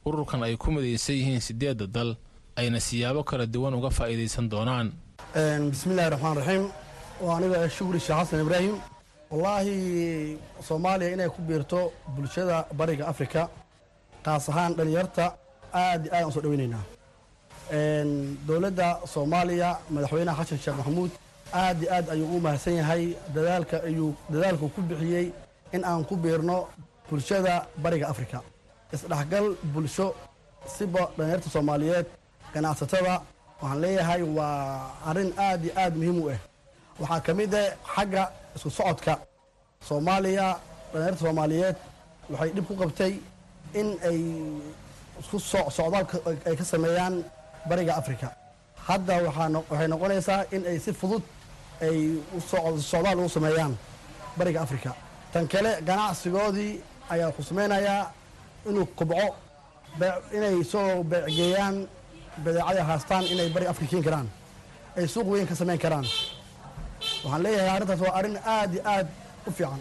ururkan 0.07 0.43
ay 0.43 0.57
ku 0.57 0.69
midaysan 0.75 1.15
yihiin 1.21 1.41
siddeedda 1.41 1.87
dal 1.87 2.11
ayna 2.61 2.79
siyaabo 2.87 3.23
kala 3.25 3.47
duwan 3.47 3.75
uga 3.79 3.91
faa'iidaysan 3.99 4.47
doonaan 4.53 4.87
bismillahi 5.35 6.11
raxmaan 6.15 6.37
raxiim 6.41 6.65
waa 7.25 7.37
aniga 7.37 7.69
shukri 7.77 7.99
sheekh 8.07 8.19
xasan 8.21 8.41
ibraahim 8.45 8.77
wallaahi 9.31 10.39
soomaaliya 10.69 11.11
inay 11.15 11.29
ku 11.35 11.41
biirto 11.49 11.81
bulshada 12.15 12.57
bariga 12.79 13.05
afrika 13.13 13.43
taas 14.25 14.49
ahaan 14.49 14.73
dhallinyarta 14.77 15.25
aad 15.73 16.03
iyo 16.07 16.13
aad 16.15 16.25
aan 16.25 16.33
soo 16.35 16.41
dhoweynaynaa 16.45 16.85
dowladda 18.49 18.89
soomaaliya 19.15 19.69
madaxweynaha 19.95 20.43
xasan 20.45 20.59
sheekh 20.65 20.77
maxamuud 20.81 21.11
aad 21.63 21.79
iyo 21.83 21.91
aad 21.97 22.07
ayuu 22.15 22.29
u 22.37 22.41
mahadsan 22.45 22.75
yahay. 22.81 23.03
Dadaalka 23.35 23.77
ayuu 23.89 24.11
dadaalku 24.33 24.67
ku 24.75 24.81
bixiyey 24.89 25.27
in 25.75 25.83
aan 25.91 26.05
ku 26.09 26.15
biirno 26.17 26.57
bulshada 27.11 27.55
bariga 27.83 28.07
afrika. 28.13 28.39
Isdhexgal 28.95 29.47
bulsho 29.75 30.07
siba 30.77 31.03
dhallinyarta 31.17 31.49
soomaaliyeed 31.55 32.07
ganacsatada 32.55 33.15
waxaan 33.65 33.81
leeyahay 33.85 34.23
waa 34.23 34.93
arrin 35.09 35.31
aad 35.47 35.61
iyo 35.65 35.73
aad 35.83 35.95
muhiim 36.01 36.19
u 36.23 36.25
ah 36.35 36.39
waxaa 37.01 37.21
ka 37.27 37.33
mid 37.39 37.55
ah 37.55 37.69
xagga 37.95 38.23
isku 38.57 38.71
socodka 38.79 39.15
soomaaliya 39.89 40.47
dhallinyarta 40.93 41.21
soomaaliyeed 41.25 41.77
waxay 42.33 42.51
dhib 42.57 42.67
ku 42.69 42.75
qabtay 42.83 43.13
in 43.81 43.89
ay 44.09 44.21
isku 45.21 45.37
socdaal 45.77 46.05
ay 46.49 46.55
ka 46.61 46.65
sameeyaan 46.73 47.15
bariga 47.69 47.93
afrika. 48.01 48.29
Hadda 48.89 49.15
waxay 49.27 49.89
noqonaysaa 49.93 50.41
in 50.55 50.63
ay 50.71 50.79
si 50.85 50.93
fudud 51.01 51.23
ay 51.87 51.99
socdaal 52.91 53.19
ugu 53.21 53.29
sameeyaan 53.37 53.73
bariga 54.39 54.61
afrika. 54.67 54.91
Tan 55.33 55.45
kale 55.53 55.73
ganacsigoodii 55.89 56.73
ayaa 57.13 57.31
xusmaynayaa 57.37 58.03
inuu 58.69 58.87
kobco 58.99 59.25
inay 60.37 60.57
soo 60.73 61.03
beecgeeyaan 61.11 61.77
badeecaday 62.45 62.85
haastaan 62.91 63.25
inay 63.33 63.49
bariga 63.55 63.71
afrika 63.75 63.91
keeni 63.91 64.05
karaan 64.09 64.29
ay 64.99 65.07
suuq 65.15 65.27
weyn 65.33 65.47
ka 65.51 65.55
samayn 65.61 65.79
karaan. 65.85 66.07
Waxaan 67.25 67.43
leeyahay 67.45 67.71
arrintaas 67.77 68.01
waa 68.05 68.15
arrin 68.19 68.37
aad 68.57 68.71
iyo 68.75 68.83
aad 68.95 69.07
u 69.49 69.51
fiican 69.59 69.81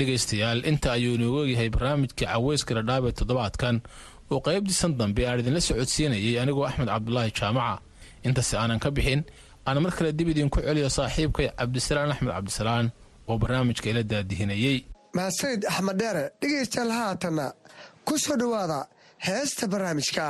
dhegaystayaal. 0.00 0.58
Inta 0.70 0.88
ayuu 0.96 1.14
inoogu 1.18 1.38
egyahay 1.46 1.70
barnaamijkii 1.76 2.26
caweyska 2.32 2.72
dhadhaab 2.78 3.04
ee 3.08 3.12
toddobaadkan 3.20 3.76
oo 4.32 4.38
qaybtiisan 4.46 4.92
dambe 5.00 5.22
aan 5.28 5.40
idinla 5.40 5.60
socodsiinayay 5.68 6.34
anigoo 6.42 6.64
axmed 6.68 6.88
cabdulaahi 6.94 7.32
jaamaca. 7.40 7.82
Intaasi 8.26 8.54
aanan 8.56 8.78
ka 8.84 8.90
bixin 8.96 9.22
aan 9.66 9.78
mar 9.84 9.92
kale 9.96 10.10
dib 10.18 10.28
idinku 10.32 10.58
celiyo 10.66 10.88
saaxiibkay 10.98 11.48
cabdisalaan 11.58 12.10
axmed 12.14 12.32
cabdisalaan 12.36 12.86
oo 13.28 13.36
barnaamijka 13.42 13.86
ila 13.92 14.02
daadihinayey 14.12 14.78
mahadsanid 15.16 15.62
axmed 15.72 15.96
dheere 16.00 16.24
dhegaystayaal 16.40 16.92
haatanna 16.98 17.46
ku 18.06 18.14
soo 18.24 18.36
dhowaada 18.42 18.78
heesta 19.26 19.64
barnaamijka 19.72 20.24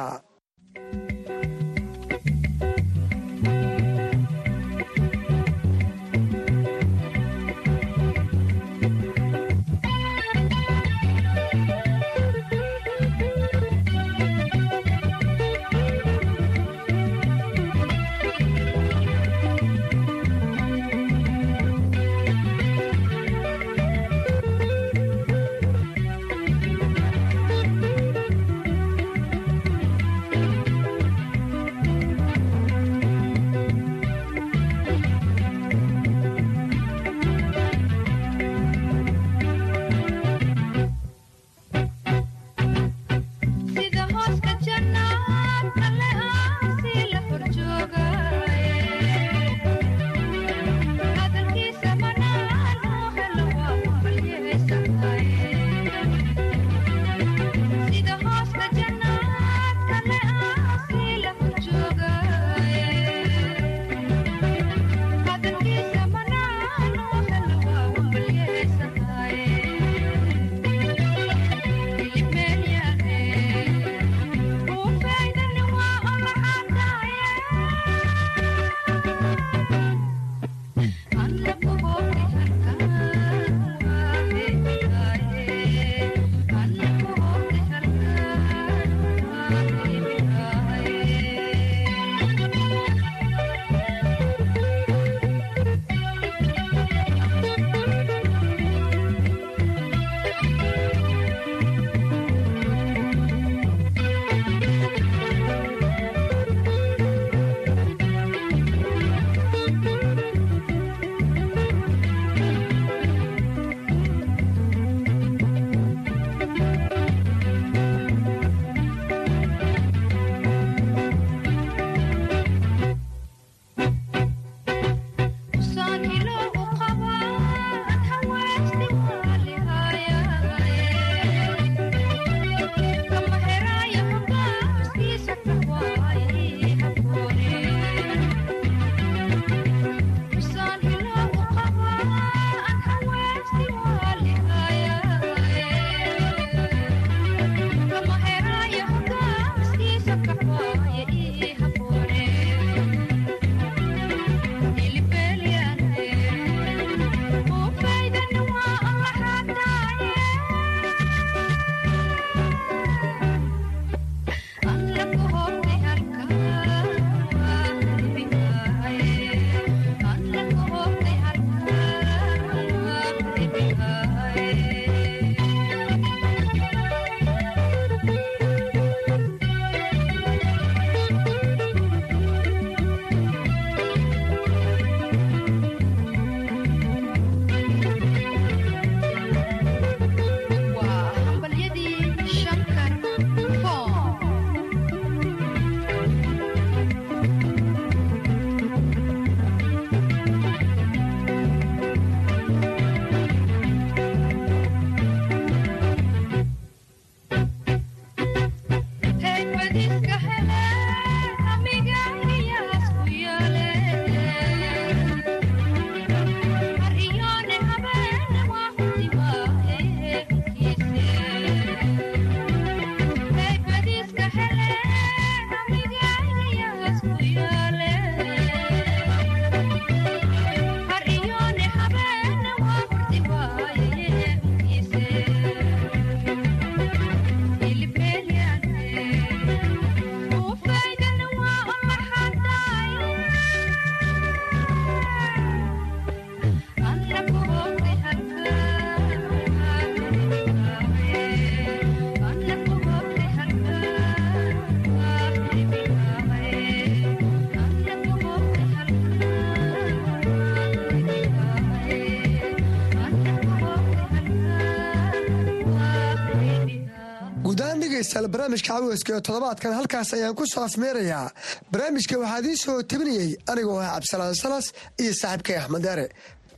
barnaamijka 268.47 268.75
caweyska 268.79 269.13
ee 269.17 269.21
toddobaadkan 269.21 269.73
halkaas 269.75 270.13
ayaan 270.15 270.35
ku 270.39 270.45
soo 270.47 270.63
afmeerayaa 270.65 271.31
barnaamijka 271.73 272.19
waxaa 272.19 272.39
idiin 272.41 272.57
soo 272.65 272.83
tabinayey 272.83 273.31
anigoo 273.51 273.79
ah 273.81 273.89
cabdisalaan 273.95 274.35
salas 274.43 274.67
iyo 275.03 275.13
saaxiibkay 275.21 275.57
axmed 275.63 275.87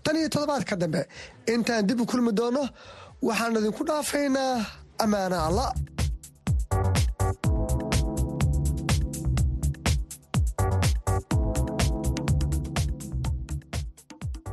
tan 0.05 0.17
iyo 0.17 0.29
toddobaadka 0.29 0.77
dambe. 0.81 1.03
Intaan 1.55 1.87
dib 1.89 2.01
u 2.01 2.07
kulmi 2.07 2.33
doonno 2.37 2.69
waxaan 3.23 3.57
idinku 3.61 3.85
dhaafaynaa. 3.89 4.55
Ammaana 5.05 5.39
alla 5.49 5.67